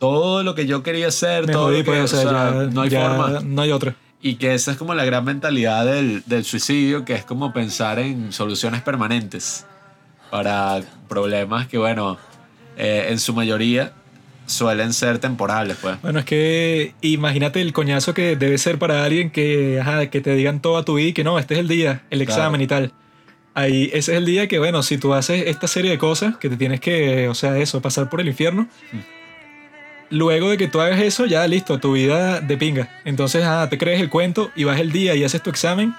todo 0.00 0.42
lo 0.42 0.56
que 0.56 0.66
yo 0.66 0.82
quería 0.82 1.08
hacer, 1.08 1.46
Me 1.46 1.52
todo 1.52 1.66
jodí, 1.66 1.78
lo 1.78 1.84
que, 1.84 1.90
pues, 1.92 2.12
o 2.12 2.16
sea, 2.16 2.24
ya, 2.24 2.50
no 2.72 2.80
hay 2.80 2.90
ya 2.90 3.08
forma. 3.08 3.40
no 3.40 3.62
hay 3.62 3.70
otra. 3.70 3.94
Y 4.24 4.36
que 4.36 4.54
esa 4.54 4.70
es 4.70 4.76
como 4.76 4.94
la 4.94 5.04
gran 5.04 5.24
mentalidad 5.24 5.84
del, 5.84 6.22
del 6.26 6.44
suicidio, 6.44 7.04
que 7.04 7.14
es 7.14 7.24
como 7.24 7.52
pensar 7.52 7.98
en 7.98 8.32
soluciones 8.32 8.80
permanentes 8.82 9.66
para 10.30 10.80
problemas 11.08 11.66
que, 11.66 11.76
bueno, 11.76 12.18
eh, 12.76 13.06
en 13.10 13.18
su 13.18 13.34
mayoría 13.34 13.92
suelen 14.46 14.92
ser 14.92 15.18
temporales, 15.18 15.76
pues. 15.82 16.00
Bueno, 16.02 16.20
es 16.20 16.24
que 16.24 16.94
imagínate 17.00 17.60
el 17.60 17.72
coñazo 17.72 18.14
que 18.14 18.36
debe 18.36 18.58
ser 18.58 18.78
para 18.78 19.04
alguien 19.04 19.30
que, 19.30 19.80
ajá, 19.80 20.06
que 20.08 20.20
te 20.20 20.34
digan 20.36 20.60
toda 20.62 20.84
tu 20.84 20.94
vida 20.94 21.08
y 21.08 21.12
que 21.12 21.24
no, 21.24 21.38
este 21.38 21.54
es 21.54 21.60
el 21.60 21.68
día, 21.68 22.02
el 22.10 22.24
Claro. 22.24 22.40
examen 22.40 22.60
y 22.60 22.66
tal. 22.68 22.92
Ahí, 23.54 23.90
ese 23.92 24.12
es 24.12 24.18
el 24.18 24.24
día 24.24 24.46
que, 24.48 24.58
bueno, 24.58 24.82
si 24.82 24.98
tú 24.98 25.12
haces 25.14 25.44
esta 25.48 25.66
serie 25.66 25.90
de 25.90 25.98
cosas, 25.98 26.36
que 26.38 26.48
te 26.48 26.56
tienes 26.56 26.80
que, 26.80 27.28
o 27.28 27.34
sea, 27.34 27.58
eso, 27.58 27.82
pasar 27.82 28.08
por 28.08 28.20
el 28.20 28.28
infierno, 28.28 28.68
luego 30.12 30.50
de 30.50 30.58
que 30.58 30.68
tú 30.68 30.80
hagas 30.80 31.00
eso, 31.00 31.26
ya 31.26 31.46
listo, 31.48 31.78
tu 31.80 31.92
vida 31.92 32.40
de 32.40 32.56
pinga. 32.56 32.88
Entonces, 33.04 33.42
ah, 33.44 33.66
te 33.68 33.78
crees 33.78 34.00
el 34.00 34.10
cuento 34.10 34.50
y 34.54 34.64
vas 34.64 34.78
el 34.78 34.92
día 34.92 35.14
y 35.14 35.24
haces 35.24 35.42
tu 35.42 35.50
examen 35.50 35.94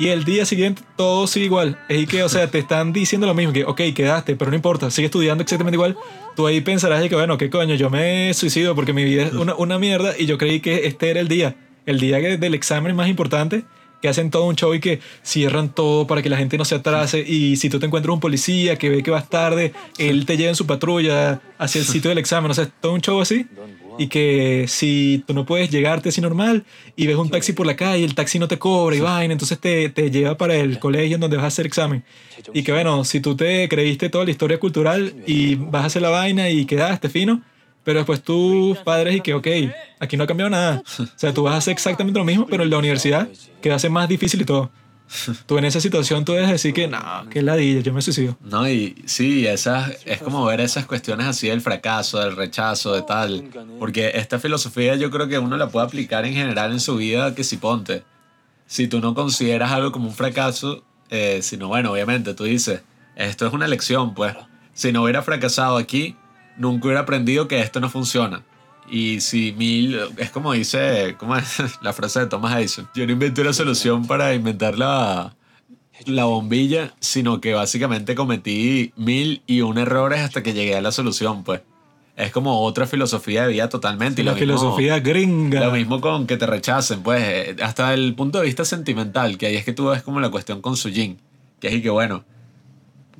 y 0.00 0.08
el 0.08 0.24
día 0.24 0.46
siguiente 0.46 0.82
todo 0.96 1.26
sigue 1.26 1.44
igual. 1.44 1.78
Es 1.88 2.08
que, 2.08 2.22
o 2.22 2.28
sea, 2.30 2.50
te 2.50 2.58
están 2.58 2.92
diciendo 2.92 3.26
lo 3.26 3.34
mismo, 3.34 3.52
que, 3.52 3.64
ok, 3.64 3.82
quedaste, 3.94 4.34
pero 4.34 4.50
no 4.50 4.56
importa, 4.56 4.90
sigue 4.90 5.06
estudiando 5.06 5.42
exactamente 5.42 5.76
igual. 5.76 5.94
Tú 6.34 6.46
ahí 6.46 6.62
pensarás 6.62 7.00
de 7.02 7.10
que, 7.10 7.14
bueno, 7.16 7.36
qué 7.36 7.50
coño, 7.50 7.74
yo 7.74 7.90
me 7.90 8.32
suicido 8.32 8.74
porque 8.74 8.94
mi 8.94 9.04
vida 9.04 9.24
es 9.24 9.34
una, 9.34 9.54
una 9.54 9.78
mierda 9.78 10.14
y 10.18 10.24
yo 10.24 10.38
creí 10.38 10.60
que 10.60 10.86
este 10.86 11.10
era 11.10 11.20
el 11.20 11.28
día, 11.28 11.54
el 11.84 12.00
día 12.00 12.18
del 12.18 12.54
examen 12.54 12.96
más 12.96 13.08
importante, 13.08 13.64
que 14.00 14.08
hacen 14.08 14.30
todo 14.30 14.44
un 14.46 14.56
show 14.56 14.74
y 14.74 14.80
que 14.80 15.00
cierran 15.22 15.74
todo 15.74 16.06
para 16.06 16.22
que 16.22 16.28
la 16.28 16.36
gente 16.36 16.56
no 16.56 16.64
se 16.64 16.74
atrase. 16.74 17.20
Y 17.20 17.56
si 17.56 17.68
tú 17.68 17.78
te 17.78 17.86
encuentras 17.86 18.12
un 18.12 18.20
policía 18.20 18.76
que 18.76 18.88
ve 18.88 19.02
que 19.02 19.10
vas 19.10 19.28
tarde, 19.28 19.72
él 19.98 20.26
te 20.26 20.36
lleva 20.36 20.50
en 20.50 20.56
su 20.56 20.66
patrulla 20.66 21.40
hacia 21.58 21.80
el 21.80 21.86
sitio 21.86 22.08
del 22.08 22.18
examen, 22.18 22.50
o 22.50 22.54
sea, 22.54 22.66
todo 22.80 22.92
un 22.92 23.00
show 23.00 23.20
así. 23.20 23.46
Y 23.98 24.06
que 24.06 24.64
si 24.66 25.22
tú 25.26 25.34
no 25.34 25.44
puedes 25.44 25.68
llegarte 25.68 26.08
así 26.08 26.22
normal 26.22 26.64
y 26.96 27.06
ves 27.06 27.16
un 27.16 27.28
taxi 27.28 27.52
por 27.52 27.66
la 27.66 27.76
calle, 27.76 28.02
el 28.02 28.14
taxi 28.14 28.38
no 28.38 28.48
te 28.48 28.58
cobra 28.58 28.96
y 28.96 29.00
vaina, 29.00 29.32
entonces 29.32 29.58
te, 29.58 29.90
te 29.90 30.10
lleva 30.10 30.38
para 30.38 30.56
el 30.56 30.78
colegio 30.78 31.16
en 31.16 31.20
donde 31.20 31.36
vas 31.36 31.44
a 31.44 31.48
hacer 31.48 31.66
examen. 31.66 32.02
Y 32.54 32.62
que 32.62 32.72
bueno, 32.72 33.04
si 33.04 33.20
tú 33.20 33.36
te 33.36 33.68
creíste 33.68 34.08
toda 34.08 34.24
la 34.24 34.30
historia 34.30 34.58
cultural 34.58 35.12
y 35.26 35.56
vas 35.56 35.82
a 35.82 35.86
hacer 35.86 36.00
la 36.00 36.08
vaina 36.08 36.48
y 36.48 36.64
quedaste 36.64 37.10
fino, 37.10 37.42
pero 37.84 37.98
después 37.98 38.22
tus 38.22 38.78
padres 38.78 39.16
y 39.16 39.20
que, 39.20 39.34
ok, 39.34 39.46
aquí 39.98 40.16
no 40.16 40.24
ha 40.24 40.26
cambiado 40.26 40.50
nada. 40.50 40.82
O 40.98 41.06
sea, 41.16 41.32
tú 41.32 41.42
vas 41.42 41.54
a 41.54 41.58
hacer 41.58 41.72
exactamente 41.72 42.18
lo 42.18 42.24
mismo, 42.24 42.46
pero 42.46 42.62
en 42.62 42.70
la 42.70 42.78
universidad 42.78 43.28
queda 43.60 43.76
hace 43.76 43.88
más 43.88 44.08
difícil 44.08 44.40
y 44.40 44.44
todo. 44.44 44.70
Tú 45.46 45.58
en 45.58 45.64
esa 45.64 45.80
situación 45.80 46.24
tú 46.24 46.32
debes 46.32 46.50
decir 46.50 46.72
que 46.72 46.86
no, 46.86 47.00
que 47.30 47.42
ladilla, 47.42 47.80
yo 47.80 47.92
me 47.92 48.00
suicido. 48.00 48.36
No, 48.42 48.68
y 48.68 48.94
sí, 49.06 49.44
esas, 49.46 49.96
es 50.04 50.22
como 50.22 50.44
ver 50.44 50.60
esas 50.60 50.86
cuestiones 50.86 51.26
así 51.26 51.48
del 51.48 51.60
fracaso, 51.60 52.20
del 52.20 52.36
rechazo, 52.36 52.94
de 52.94 53.02
tal. 53.02 53.48
Porque 53.78 54.12
esta 54.14 54.38
filosofía 54.38 54.94
yo 54.94 55.10
creo 55.10 55.26
que 55.26 55.38
uno 55.38 55.56
la 55.56 55.68
puede 55.68 55.86
aplicar 55.86 56.24
en 56.24 56.34
general 56.34 56.72
en 56.72 56.80
su 56.80 56.96
vida, 56.96 57.34
que 57.34 57.42
si 57.42 57.56
ponte, 57.56 58.04
si 58.66 58.86
tú 58.86 59.00
no 59.00 59.14
consideras 59.14 59.72
algo 59.72 59.90
como 59.90 60.08
un 60.08 60.14
fracaso, 60.14 60.84
eh, 61.10 61.40
sino 61.42 61.66
bueno, 61.66 61.90
obviamente 61.90 62.34
tú 62.34 62.44
dices, 62.44 62.82
esto 63.16 63.46
es 63.46 63.52
una 63.52 63.66
lección, 63.66 64.14
pues. 64.14 64.36
Si 64.74 64.92
no 64.92 65.02
hubiera 65.02 65.22
fracasado 65.22 65.76
aquí, 65.76 66.16
nunca 66.60 66.86
hubiera 66.86 67.00
aprendido 67.00 67.48
que 67.48 67.60
esto 67.60 67.80
no 67.80 67.90
funciona. 67.90 68.42
Y 68.88 69.20
si 69.20 69.52
mil, 69.52 69.98
es 70.16 70.30
como 70.30 70.52
dice, 70.52 71.16
¿cómo 71.18 71.36
es 71.36 71.58
la 71.82 71.92
frase 71.92 72.20
de 72.20 72.26
Thomas 72.26 72.56
Edison? 72.58 72.88
Yo 72.94 73.06
no 73.06 73.12
inventé 73.12 73.40
una 73.42 73.52
solución 73.52 74.06
para 74.06 74.34
inventar 74.34 74.78
la, 74.78 75.34
la 76.06 76.24
bombilla, 76.24 76.92
sino 77.00 77.40
que 77.40 77.54
básicamente 77.54 78.14
cometí 78.14 78.92
mil 78.96 79.42
y 79.46 79.60
un 79.62 79.78
errores 79.78 80.20
hasta 80.20 80.42
que 80.42 80.52
llegué 80.54 80.76
a 80.76 80.80
la 80.80 80.92
solución, 80.92 81.42
pues. 81.44 81.60
Es 82.16 82.32
como 82.32 82.60
otra 82.62 82.86
filosofía 82.86 83.44
de 83.46 83.52
vida 83.52 83.68
totalmente. 83.70 84.20
y 84.20 84.24
la 84.24 84.32
mismo- 84.32 84.40
filosofía 84.40 84.98
gringa. 85.00 85.64
lo 85.66 85.72
mismo 85.72 86.00
con 86.02 86.26
que 86.26 86.36
te 86.36 86.44
rechacen, 86.46 87.02
pues, 87.02 87.22
eh, 87.24 87.56
hasta 87.62 87.94
el 87.94 88.14
punto 88.14 88.38
de 88.38 88.44
vista 88.44 88.64
sentimental, 88.66 89.38
que 89.38 89.46
ahí 89.46 89.56
es 89.56 89.64
que 89.64 89.72
tú 89.72 89.86
ves 89.88 90.02
como 90.02 90.20
la 90.20 90.28
cuestión 90.30 90.60
con 90.60 90.76
Sujin, 90.76 91.18
que 91.60 91.68
es 91.68 91.74
y 91.74 91.80
que, 91.80 91.88
bueno, 91.88 92.24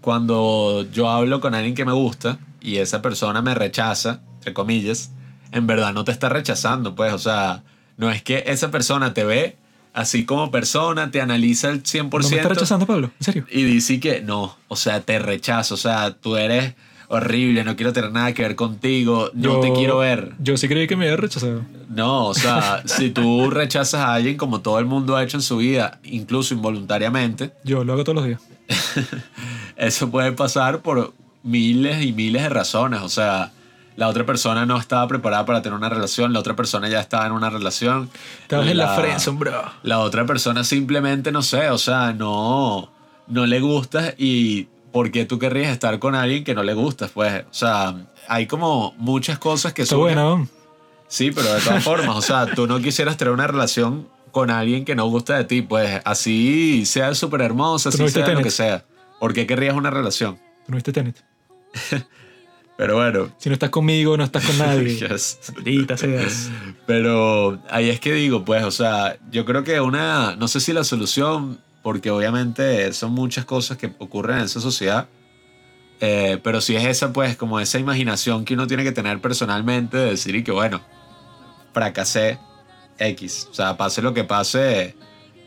cuando 0.01 0.87
yo 0.93 1.09
hablo 1.11 1.41
con 1.41 1.55
alguien 1.55 1.75
que 1.75 1.85
me 1.85 1.93
gusta 1.93 2.39
y 2.61 2.77
esa 2.77 3.03
persona 3.03 3.43
me 3.43 3.55
rechaza, 3.55 4.21
entre 4.37 4.53
comillas, 4.55 5.13
en 5.53 5.67
verdad 5.67 5.93
no 5.93 6.05
te 6.05 6.13
está 6.13 6.29
rechazando, 6.29 6.95
pues, 6.95 7.13
o 7.13 7.19
sea, 7.19 7.63
no 7.97 8.11
es 8.11 8.23
que 8.23 8.45
esa 8.47 8.71
persona 8.71 9.13
te 9.15 9.25
ve 9.25 9.57
así 9.93 10.25
como 10.25 10.51
persona, 10.51 11.11
te 11.11 11.21
analiza 11.21 11.69
el 11.71 11.83
100%. 11.83 12.23
¿No 12.23 12.29
me 12.31 12.37
está 12.37 12.49
rechazando, 12.49 12.87
Pablo? 12.87 13.11
¿En 13.19 13.25
serio? 13.25 13.47
Y 13.51 13.65
dice 13.65 13.99
que 14.01 14.21
no, 14.21 14.57
o 14.69 14.77
sea, 14.77 15.01
te 15.01 15.19
rechazo, 15.19 15.75
o 15.75 15.79
sea, 15.79 16.13
tú 16.13 16.37
eres 16.37 16.75
horrible, 17.09 17.65
no 17.65 17.75
quiero 17.75 17.93
tener 17.93 18.13
nada 18.13 18.33
que 18.33 18.43
ver 18.43 18.55
contigo, 18.55 19.31
no 19.35 19.55
Yo- 19.55 19.61
te 19.61 19.73
quiero 19.73 19.99
ver. 19.99 20.33
Yo 20.39 20.57
sí 20.57 20.69
creí 20.69 20.87
que 20.87 20.95
me 20.95 21.07
había 21.07 21.17
rechazado. 21.17 21.63
No, 21.89 22.27
o 22.27 22.35
sea, 22.35 22.83
si 22.87 23.11
tú 23.11 23.51
rechazas 23.51 24.01
a 24.03 24.15
alguien 24.15 24.37
como 24.37 24.61
todo 24.61 24.79
el 24.79 24.85
mundo 24.85 25.17
ha 25.17 25.25
hecho 25.25 25.37
en 25.37 25.43
su 25.43 25.57
vida, 25.57 25.99
incluso 26.05 26.55
involuntariamente, 26.55 27.53
Yo 27.65 27.83
lo 27.83 27.95
hago 27.95 28.05
todos 28.05 28.17
los 28.17 28.27
días. 28.27 28.41
eso 29.77 30.11
puede 30.11 30.33
pasar 30.33 30.81
por 30.81 31.13
miles 31.43 32.03
y 32.05 32.13
miles 32.13 32.43
de 32.43 32.49
razones. 32.49 33.01
O 33.03 33.09
sea, 33.09 33.53
la 33.97 34.09
otra 34.09 34.25
persona 34.25 34.67
no 34.67 34.79
estaba 34.79 35.07
preparada 35.09 35.45
para 35.45 35.63
tener 35.63 35.77
una 35.77 35.89
relación, 35.89 36.33
la 36.33 36.41
otra 36.41 36.57
persona 36.57 36.89
ya 36.89 37.01
estaba 37.01 37.27
en 37.27 37.33
una 37.33 37.51
relación. 37.51 38.11
Estabas 38.43 38.69
en 38.69 38.77
la 38.77 38.95
friendzone, 38.95 39.39
bro. 39.39 39.63
La 39.83 39.99
otra 39.99 40.25
persona 40.27 40.65
simplemente, 40.65 41.33
no 41.33 41.43
sé, 41.43 41.71
o 41.71 41.79
sea, 41.79 42.13
no, 42.13 42.91
no 43.27 43.47
le 43.47 43.61
gustas 43.61 44.15
y 44.17 44.69
¿por 44.93 45.11
qué 45.11 45.25
tú 45.25 45.39
querrías 45.39 45.71
estar 45.73 45.99
con 45.99 46.15
alguien 46.15 46.45
que 46.45 46.55
no 46.55 46.63
le 46.63 46.75
gustas? 46.75 47.11
Pues, 47.11 47.45
o 47.45 47.55
sea, 47.55 47.95
hay 48.29 48.47
como 48.47 48.95
muchas 48.97 49.39
cosas 49.39 49.73
que 49.73 49.83
Está 49.83 49.97
surgen. 49.97 50.17
buena, 50.17 50.37
¿no? 50.37 50.49
Sí, 51.09 51.33
pero 51.33 51.53
de 51.53 51.61
todas 51.61 51.83
formas, 51.83 52.17
o 52.17 52.23
sea, 52.23 52.47
tú 52.47 52.67
no 52.67 52.79
quisieras 52.81 53.17
tener 53.17 53.35
una 53.35 53.47
relación 53.49 54.09
con 54.31 54.51
alguien 54.51 54.85
que 54.85 54.95
no 54.95 55.07
gusta 55.07 55.37
de 55.37 55.45
ti, 55.45 55.61
pues 55.61 56.01
así 56.05 56.87
sea 56.87 57.15
súper 57.15 57.43
hermosa, 57.43 57.91
¿Tú 57.91 58.05
así 58.05 58.13
sea 58.13 58.29
lo 58.29 58.43
que 58.43 58.51
sea. 58.51 58.85
¿Por 59.21 59.35
qué 59.35 59.47
querrías 59.47 59.77
una 59.77 59.91
relación? 59.91 60.37
Tú 60.67 60.73
no 60.73 60.77
viste 60.77 60.93
Tenet. 60.93 61.23
Pero 62.81 62.97
bueno, 62.97 63.31
Si 63.37 63.51
no 63.51 63.53
estás 63.53 63.69
conmigo, 63.69 64.17
no 64.17 64.25
estás 64.25 64.43
con 64.47 64.57
nadie. 64.57 64.97
yes. 65.09 65.39
Seas. 65.97 66.51
Pero 66.87 67.63
ahí 67.69 67.91
es 67.91 68.01
que 68.01 68.15
digo, 68.15 68.43
pues, 68.43 68.65
o 68.65 68.71
sea, 68.71 69.19
yo 69.31 69.45
creo 69.45 69.65
que 69.65 69.83
una, 69.83 70.35
no 70.37 70.49
sé 70.49 70.61
si 70.61 70.73
la 70.73 70.83
solución, 70.83 71.61
porque 71.83 72.11
obviamente 72.11 72.91
son 72.95 73.13
muchas 73.13 73.45
cosas 73.45 73.77
que 73.77 73.93
ocurren 73.99 74.39
en 74.39 74.45
esa 74.45 74.61
sociedad, 74.61 75.09
eh, 76.01 76.39
pero 76.43 76.63
si 76.63 76.75
es 76.75 76.87
esa, 76.87 77.13
pues, 77.13 77.37
como 77.37 77.61
esa 77.61 77.79
imaginación 77.79 78.47
que 78.47 78.55
uno 78.55 78.67
tiene 78.67 78.83
que 78.83 78.93
tener 78.93 79.21
personalmente 79.21 79.99
de 79.99 80.11
decir 80.13 80.35
y 80.35 80.43
que, 80.43 80.53
bueno, 80.53 80.81
fracasé 81.75 82.39
X, 82.99 83.49
o 83.51 83.55
sea, 83.55 83.77
pase 83.77 84.01
lo 84.01 84.15
que 84.15 84.25
pase, 84.25 84.97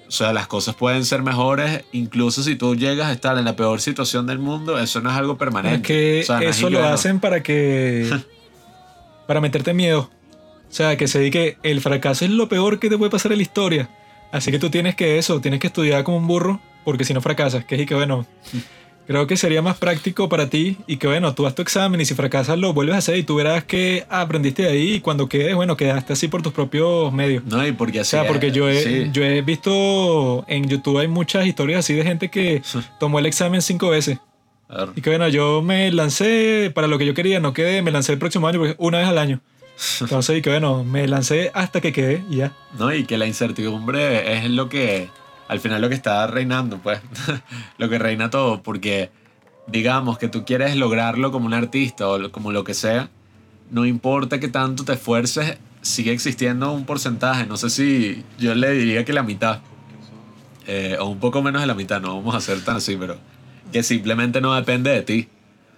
o 0.07 0.11
sea, 0.11 0.33
las 0.33 0.47
cosas 0.47 0.75
pueden 0.75 1.05
ser 1.05 1.23
mejores, 1.23 1.83
incluso 1.91 2.43
si 2.43 2.55
tú 2.55 2.75
llegas 2.75 3.07
a 3.07 3.13
estar 3.13 3.37
en 3.37 3.45
la 3.45 3.55
peor 3.55 3.81
situación 3.81 4.27
del 4.27 4.39
mundo, 4.39 4.77
eso 4.77 5.01
no 5.01 5.09
es 5.09 5.17
algo 5.17 5.37
permanente. 5.37 5.75
Es 5.75 5.81
que 5.81 6.21
O 6.21 6.25
sea, 6.25 6.39
no 6.39 6.49
es 6.49 6.57
eso 6.57 6.69
lo 6.69 6.83
hacen 6.83 7.19
para 7.19 7.41
que. 7.41 8.09
para 9.27 9.41
meterte 9.41 9.73
miedo. 9.73 10.09
O 10.69 10.75
sea, 10.75 10.97
que 10.97 11.07
se 11.07 11.19
diga 11.19 11.33
que 11.33 11.57
el 11.63 11.81
fracaso 11.81 12.25
es 12.25 12.31
lo 12.31 12.49
peor 12.49 12.79
que 12.79 12.89
te 12.89 12.97
puede 12.97 13.11
pasar 13.11 13.31
en 13.31 13.37
la 13.37 13.43
historia. 13.43 13.89
Así 14.31 14.51
que 14.51 14.59
tú 14.59 14.69
tienes 14.69 14.95
que 14.95 15.19
eso, 15.19 15.39
tienes 15.39 15.59
que 15.59 15.67
estudiar 15.67 16.03
como 16.03 16.17
un 16.17 16.27
burro, 16.27 16.59
porque 16.83 17.05
si 17.05 17.13
no 17.13 17.21
fracasas, 17.21 17.65
que 17.65 17.75
es 17.75 17.81
y 17.81 17.85
que 17.85 17.95
bueno. 17.95 18.25
Creo 19.05 19.27
que 19.27 19.35
sería 19.35 19.61
más 19.61 19.77
práctico 19.77 20.29
para 20.29 20.49
ti 20.49 20.77
y 20.87 20.97
que 20.97 21.07
bueno, 21.07 21.33
tú 21.35 21.45
haz 21.45 21.55
tu 21.55 21.61
examen 21.61 21.99
y 21.99 22.05
si 22.05 22.13
fracasas 22.13 22.57
lo 22.57 22.73
vuelves 22.73 22.95
a 22.95 22.99
hacer 22.99 23.17
y 23.17 23.23
tú 23.23 23.35
verás 23.35 23.65
que 23.65 24.05
aprendiste 24.09 24.63
de 24.63 24.69
ahí 24.69 24.93
y 24.93 24.99
cuando 25.01 25.27
quedes, 25.27 25.55
bueno, 25.55 25.75
quedaste 25.75 26.13
así 26.13 26.29
por 26.29 26.41
tus 26.41 26.53
propios 26.53 27.11
medios. 27.11 27.43
No, 27.45 27.65
y 27.67 27.73
porque 27.73 27.99
O 27.99 28.01
así 28.01 28.11
sea, 28.11 28.21
es, 28.23 28.27
porque 28.27 28.51
yo 28.51 28.69
he, 28.69 28.81
sí. 28.81 29.09
yo 29.11 29.23
he 29.23 29.41
visto 29.41 30.45
en 30.47 30.69
YouTube 30.69 30.99
hay 30.99 31.07
muchas 31.07 31.45
historias 31.45 31.79
así 31.79 31.93
de 31.93 32.03
gente 32.03 32.29
que 32.29 32.61
tomó 32.99 33.19
el 33.19 33.25
examen 33.25 33.61
cinco 33.61 33.89
veces. 33.89 34.19
Y 34.95 35.01
que 35.01 35.09
bueno, 35.09 35.27
yo 35.27 35.61
me 35.61 35.91
lancé 35.91 36.71
para 36.73 36.87
lo 36.87 36.97
que 36.97 37.05
yo 37.05 37.13
quería, 37.13 37.39
no 37.39 37.53
quedé, 37.53 37.81
me 37.81 37.91
lancé 37.91 38.13
el 38.13 38.19
próximo 38.19 38.47
año 38.47 38.59
porque 38.59 38.75
una 38.79 38.99
vez 38.99 39.07
al 39.07 39.17
año. 39.17 39.39
Entonces, 40.01 40.37
y 40.37 40.41
que 40.41 40.49
bueno, 40.49 40.83
me 40.83 41.07
lancé 41.07 41.51
hasta 41.53 41.81
que 41.81 41.91
quedé 41.91 42.23
y 42.29 42.37
ya. 42.37 42.53
¿no? 42.77 42.93
Y 42.93 43.05
que 43.05 43.17
la 43.17 43.27
incertidumbre 43.27 44.37
es 44.37 44.49
lo 44.49 44.69
que, 44.69 45.09
al 45.53 45.59
final 45.59 45.81
lo 45.81 45.89
que 45.89 45.95
está 45.95 46.25
reinando, 46.25 46.79
pues, 46.79 46.99
lo 47.77 47.87
que 47.87 47.99
reina 47.99 48.31
todo, 48.31 48.63
porque 48.63 49.11
digamos 49.67 50.17
que 50.17 50.27
tú 50.27 50.45
quieres 50.45 50.75
lograrlo 50.75 51.31
como 51.31 51.45
un 51.45 51.53
artista 51.53 52.09
o 52.09 52.31
como 52.31 52.51
lo 52.51 52.63
que 52.63 52.73
sea, 52.73 53.11
no 53.69 53.85
importa 53.85 54.39
que 54.39 54.47
tanto 54.47 54.83
te 54.83 54.93
esfuerces, 54.93 55.59
sigue 55.81 56.11
existiendo 56.11 56.71
un 56.73 56.85
porcentaje, 56.85 57.45
no 57.45 57.57
sé 57.57 57.69
si 57.69 58.23
yo 58.39 58.55
le 58.55 58.71
diría 58.71 59.05
que 59.05 59.13
la 59.13 59.21
mitad, 59.21 59.59
eh, 60.65 60.97
o 60.99 61.05
un 61.05 61.19
poco 61.19 61.43
menos 61.43 61.61
de 61.61 61.67
la 61.67 61.75
mitad, 61.75 62.01
no 62.01 62.15
vamos 62.15 62.33
a 62.33 62.41
ser 62.41 62.63
tan 62.65 62.77
así, 62.77 62.97
pero 62.97 63.17
que 63.71 63.83
simplemente 63.83 64.41
no 64.41 64.55
depende 64.55 64.89
de 64.89 65.03
ti. 65.03 65.27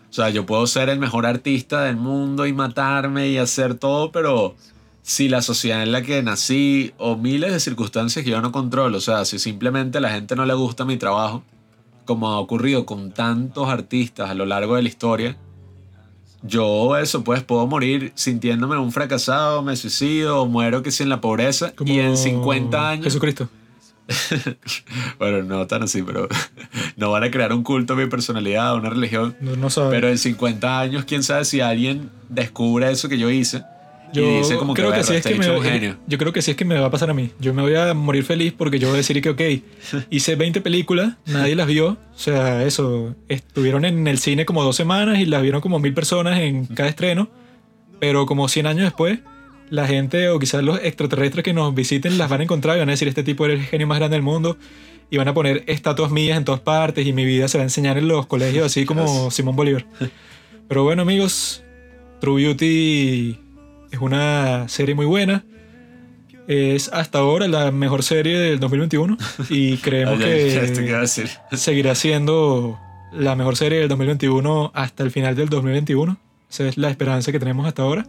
O 0.10 0.14
sea, 0.14 0.30
yo 0.30 0.46
puedo 0.46 0.66
ser 0.68 0.88
el 0.88 1.00
mejor 1.00 1.26
artista 1.26 1.84
del 1.84 1.98
mundo 1.98 2.48
y 2.48 2.54
matarme 2.54 3.28
y 3.28 3.38
hacer 3.38 3.76
todo, 3.76 4.14
pero 4.14 4.56
si 5.06 5.30
la 5.30 5.44
sociedad 5.44 5.84
en 5.84 5.92
la 5.92 6.02
que 6.02 6.24
nací 6.24 6.92
o 6.98 7.16
miles 7.16 7.54
de 7.54 7.60
circunstancias 7.60 8.26
que 8.26 8.32
yo 8.32 8.42
no 8.42 8.52
controlo, 8.52 8.98
o 8.98 9.02
sea, 9.02 9.24
si 9.24 9.38
simplemente 9.38 10.00
a 10.00 10.02
la 10.02 10.10
gente 10.10 10.36
no 10.36 10.48
le 10.48 10.56
gusta 10.56 10.84
mi 10.84 10.98
trabajo, 10.98 11.44
como 12.06 12.30
ha 12.30 12.40
ocurrido 12.40 12.88
con 12.88 13.12
tantos 13.12 13.70
artistas 13.70 14.32
a 14.32 14.34
lo 14.34 14.48
largo 14.48 14.76
de 14.76 14.82
la 14.82 14.90
historia, 14.90 15.38
yo 16.42 16.98
eso 16.98 17.24
pues 17.24 17.44
puedo 17.44 17.68
morir 17.68 18.14
sintiéndome 18.16 18.80
un 18.80 18.92
fracasado, 18.92 19.62
me 19.62 19.76
suicido 19.76 20.42
o 20.42 20.48
muero 20.48 20.82
que 20.82 20.90
si 20.90 21.04
en 21.04 21.10
la 21.10 21.22
pobreza 21.22 21.72
Como 21.76 21.94
y 21.94 22.00
en 22.00 22.18
50 22.18 22.90
años... 22.90 23.06
Jesucristo. 23.06 23.48
Bueno, 25.20 25.44
no 25.44 25.68
tan 25.68 25.84
así, 25.84 26.02
pero 26.02 26.28
no 26.98 27.12
van 27.12 27.24
a 27.24 27.32
crear 27.32 27.54
un 27.54 27.64
culto 27.64 27.94
a 27.94 27.96
mi 27.96 28.08
personalidad, 28.08 28.76
una 28.76 28.90
religión. 28.90 29.36
No, 29.40 29.56
no 29.56 29.70
sabe. 29.70 29.92
Pero 29.92 30.10
en 30.10 30.18
50 30.18 30.80
años, 30.80 31.06
quién 31.06 31.22
sabe 31.22 31.46
si 31.46 31.62
alguien 31.62 32.10
descubre 32.30 32.92
eso 32.92 33.08
que 33.08 33.20
yo 33.20 33.30
hice 33.30 33.64
yo 34.16 34.24
y 34.24 34.38
dice 34.38 34.56
como 34.58 34.74
que, 34.74 34.82
creo 34.82 34.92
que, 34.92 34.98
"Verga, 34.98 35.12
sí 35.12 35.16
es 35.18 35.26
que 35.26 35.36
me, 35.36 35.46
es 35.46 35.52
un 35.52 35.64
genio. 35.64 35.98
yo 36.08 36.18
creo 36.18 36.34
que 36.34 36.42
sí 36.42 36.52
es 36.52 36.58
que 36.58 36.66
me 36.66 36.80
va 36.80 36.88
a 36.88 36.92
pasar 36.92 37.10
a 37.10 37.14
mí. 37.14 37.32
Yo 37.40 37.54
me 37.54 37.62
voy 37.62 37.76
a 37.76 37.94
morir 37.94 38.24
feliz 38.24 38.54
porque 38.58 38.80
yo 38.80 38.88
voy 38.88 38.96
a 38.96 38.98
decir 38.98 39.22
que, 39.22 39.30
ok, 39.30 39.42
hice 40.10 40.36
20 40.36 40.62
películas, 40.62 41.16
nadie 41.26 41.56
las 41.56 41.68
vio. 41.68 41.90
O 41.90 42.18
sea, 42.18 42.64
eso, 42.64 43.16
estuvieron 43.30 43.86
en 43.86 44.08
el 44.08 44.18
cine 44.18 44.46
como 44.46 44.64
dos 44.64 44.76
semanas 44.76 45.20
y 45.20 45.26
las 45.26 45.42
vieron 45.42 45.62
como 45.62 45.80
mil 45.80 45.94
personas 45.94 46.40
en 46.40 46.66
cada 46.66 46.90
estreno. 46.90 47.30
Pero 48.00 48.26
como 48.26 48.48
100 48.48 48.68
años 48.68 48.84
después, 48.84 49.20
la 49.70 49.88
gente 49.88 50.30
o 50.30 50.40
quizás 50.40 50.64
los 50.64 50.80
extraterrestres 50.84 51.44
que 51.44 51.54
nos 51.54 51.74
visiten 51.74 52.18
las 52.18 52.30
van 52.30 52.42
a 52.42 52.44
encontrar 52.44 52.78
y 52.78 52.80
van 52.80 52.90
a 52.90 52.94
decir, 52.94 53.08
este 53.08 53.24
tipo 53.24 53.46
era 53.46 53.54
el 53.54 53.62
genio 53.64 53.88
más 53.88 53.98
grande 53.98 54.16
del 54.16 54.24
mundo. 54.24 54.58
Y 55.10 55.18
van 55.18 55.28
a 55.28 55.34
poner 55.34 55.64
estatuas 55.68 56.12
mías 56.12 56.38
en 56.38 56.46
todas 56.46 56.62
partes 56.62 57.06
y 57.06 57.14
mi 57.14 57.26
vida 57.26 57.48
se 57.48 57.58
va 57.60 57.62
a 57.62 57.66
enseñar 57.66 57.98
en 57.98 58.08
los 58.08 58.26
colegios 58.26 58.66
así 58.66 58.86
como 58.86 59.30
Simón 59.30 59.56
Bolívar. 59.56 59.86
Pero 60.68 60.84
bueno 60.84 61.04
amigos, 61.04 61.64
True 62.20 62.44
Beauty 62.44 63.38
es 63.92 64.00
una 64.00 64.68
serie 64.68 64.96
muy 64.96 65.06
buena. 65.06 65.44
Es 66.48 66.90
hasta 66.94 67.20
ahora 67.20 67.48
la 67.48 67.72
mejor 67.72 68.04
serie 68.04 68.38
del 68.38 68.60
2021 68.60 69.18
y 69.50 69.78
creemos 69.82 70.20
Ay, 70.20 70.32
ay, 70.32 70.54
ya, 70.54 70.62
¿esto 70.62 70.80
qué 70.82 70.90
iba 70.90 71.00
a 71.00 71.50
que 71.50 71.58
seguirá 71.58 71.96
siendo 71.96 72.78
la 73.18 73.36
mejor 73.36 73.56
serie 73.56 73.80
del 73.80 73.90
2021 73.90 74.72
hasta 74.74 75.04
el 75.04 75.12
final 75.12 75.36
del 75.36 75.50
2021. 75.50 76.18
Esa 76.50 76.68
es 76.68 76.78
la 76.78 76.90
esperanza 76.90 77.32
que 77.32 77.40
tenemos 77.40 77.66
hasta 77.66 77.82
ahora. 77.82 78.06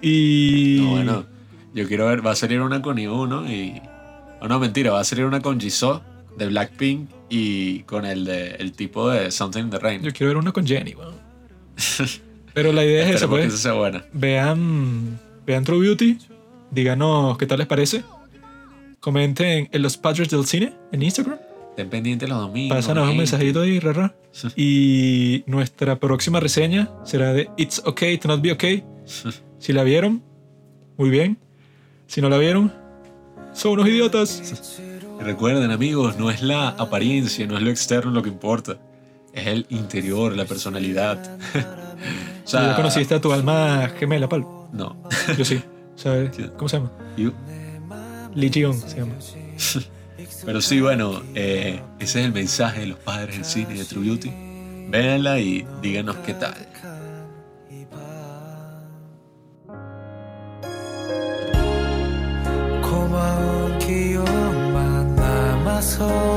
Y 0.00 0.78
No, 0.80 0.90
bueno, 0.90 1.26
yo 1.74 1.88
quiero 1.88 2.06
ver, 2.06 2.24
va 2.24 2.32
a 2.32 2.36
salir 2.36 2.60
una 2.60 2.82
con 2.82 2.98
Ibu, 2.98 3.26
¿no? 3.26 3.50
Y, 3.50 3.80
o 4.40 4.48
no, 4.48 4.58
mentira, 4.58 4.92
va 4.92 5.00
a 5.00 5.04
salir 5.04 5.24
una 5.24 5.40
con 5.40 5.60
Jisoo 5.60 6.02
de 6.36 6.46
Blackpink 6.46 7.10
y 7.30 7.80
con 7.80 8.04
el, 8.04 8.24
de, 8.24 8.50
el 8.56 8.72
tipo 8.72 9.08
de 9.10 9.30
Something 9.30 9.64
in 9.64 9.70
the 9.70 9.78
Rain. 9.78 10.02
yo 10.02 10.12
quiero 10.12 10.28
ver 10.28 10.36
una 10.36 10.52
con 10.52 10.66
Jenny. 10.66 10.94
weón. 10.94 11.14
Pero 12.54 12.72
la 12.72 12.84
idea 12.84 13.02
es 13.08 13.16
esa, 13.16 13.26
que 13.26 13.30
pues. 13.30 13.46
esa 13.46 13.56
sea 13.56 13.72
buena. 13.72 14.04
Vean, 14.12 15.18
vean 15.44 15.64
True 15.64 15.80
Beauty. 15.80 16.18
Díganos 16.70 17.36
qué 17.36 17.46
tal 17.46 17.58
les 17.58 17.66
parece. 17.66 18.02
Comenten 19.00 19.68
en 19.70 19.82
los 19.82 19.96
Padres 19.96 20.30
del 20.30 20.46
Cine 20.46 20.72
en 20.92 21.02
Instagram. 21.02 21.38
Estén 21.70 21.90
pendientes 21.90 22.28
los 22.28 22.38
domingos. 22.38 22.76
Pásanos 22.76 23.10
un 23.10 23.16
mensajito 23.16 23.60
ahí, 23.60 23.80
rara. 23.80 24.14
Y 24.56 25.42
nuestra 25.46 25.98
próxima 25.98 26.38
reseña 26.40 26.88
será 27.04 27.32
de 27.32 27.50
It's 27.56 27.82
Okay 27.84 28.16
to 28.18 28.28
Not 28.28 28.40
Be 28.40 28.52
Okay. 28.52 28.84
Si 29.58 29.72
la 29.72 29.82
vieron, 29.82 30.22
muy 30.96 31.10
bien. 31.10 31.36
Si 32.06 32.20
no 32.20 32.28
la 32.28 32.38
vieron, 32.38 32.72
son 33.52 33.72
unos 33.72 33.88
idiotas. 33.88 34.40
Y 35.20 35.22
Recuerden, 35.22 35.70
amigos, 35.70 36.16
no 36.18 36.30
es 36.30 36.42
la 36.42 36.68
apariencia, 36.68 37.46
no 37.46 37.56
es 37.56 37.62
lo 37.62 37.70
externo 37.70 38.10
lo 38.10 38.22
que 38.22 38.28
importa. 38.28 38.78
Es 39.32 39.46
el 39.46 39.66
interior, 39.70 40.36
la 40.36 40.44
personalidad. 40.44 41.18
O 42.44 42.46
sea, 42.46 42.76
conociste 42.76 43.14
a 43.14 43.20
tu 43.20 43.32
alma 43.32 43.90
gemela, 43.98 44.28
Pal? 44.28 44.46
No. 44.72 44.96
Yo 45.36 45.44
sí. 45.44 45.62
¿Sabes? 45.96 46.30
¿Cómo 46.56 46.68
se 46.68 46.78
llama? 46.78 46.90
You. 47.16 47.32
Lee 48.34 48.50
se 48.52 48.60
llama. 48.60 49.14
Pero 50.44 50.60
sí, 50.60 50.80
bueno, 50.80 51.22
eh, 51.34 51.80
ese 51.98 52.20
es 52.20 52.26
el 52.26 52.32
mensaje 52.32 52.80
de 52.80 52.86
los 52.86 52.98
padres 52.98 53.36
del 53.36 53.44
cine 53.44 53.74
de 53.74 53.84
True 53.84 54.04
Beauty. 54.04 54.32
Véanla 54.88 55.38
y 55.40 55.66
díganos 55.80 56.16
qué 56.16 56.34
tal. 56.34 56.54
So. 65.84 66.33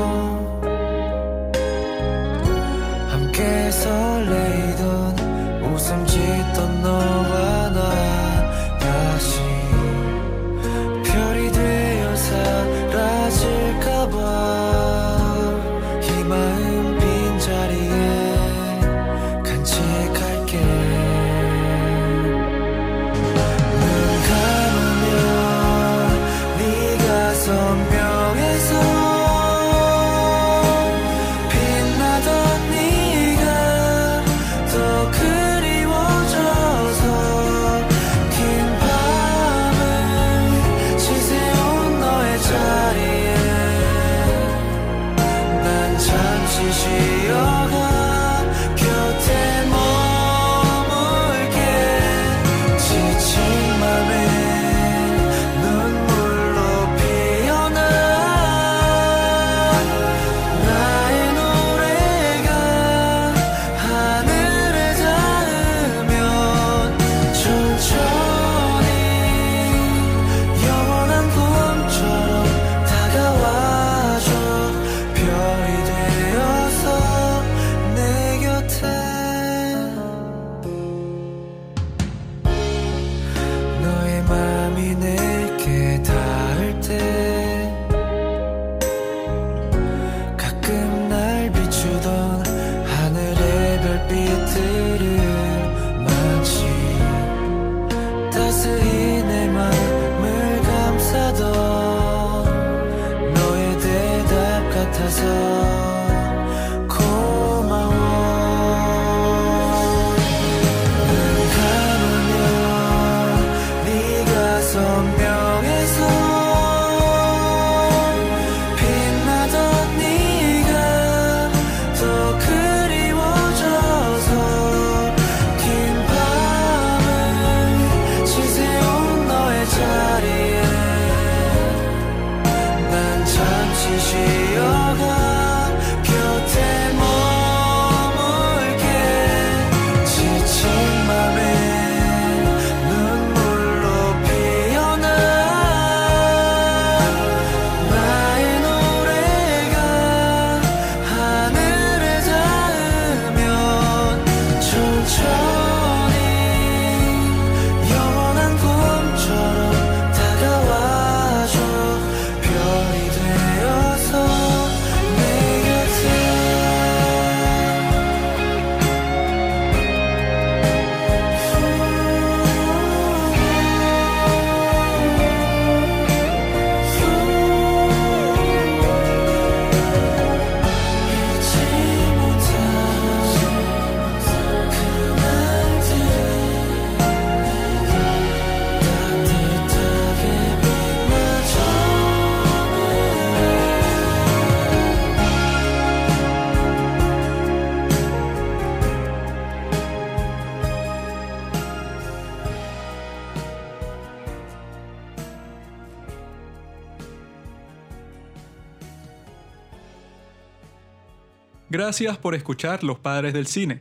Gracias 211.88 212.18
por 212.18 212.34
escuchar 212.34 212.84
Los 212.84 212.98
Padres 212.98 213.32
del 213.32 213.46
Cine. 213.46 213.80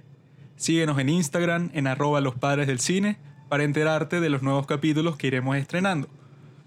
Síguenos 0.56 0.98
en 0.98 1.10
Instagram 1.10 1.72
en 1.74 1.88
arroba 1.88 2.22
los 2.22 2.36
padres 2.36 2.66
del 2.66 2.80
cine 2.80 3.18
para 3.50 3.66
enterarte 3.66 4.22
de 4.22 4.30
los 4.30 4.42
nuevos 4.42 4.66
capítulos 4.66 5.18
que 5.18 5.28
iremos 5.28 5.58
estrenando. 5.58 6.08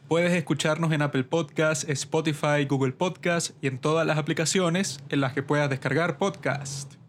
Puedes 0.06 0.34
escucharnos 0.34 0.92
en 0.92 1.00
Apple 1.00 1.24
Podcasts, 1.24 1.88
Spotify, 1.88 2.66
Google 2.68 2.92
Podcasts 2.92 3.54
y 3.62 3.68
en 3.68 3.78
todas 3.78 4.06
las 4.06 4.18
aplicaciones 4.18 5.02
en 5.08 5.22
las 5.22 5.32
que 5.32 5.42
puedas 5.42 5.70
descargar 5.70 6.18
podcasts. 6.18 6.99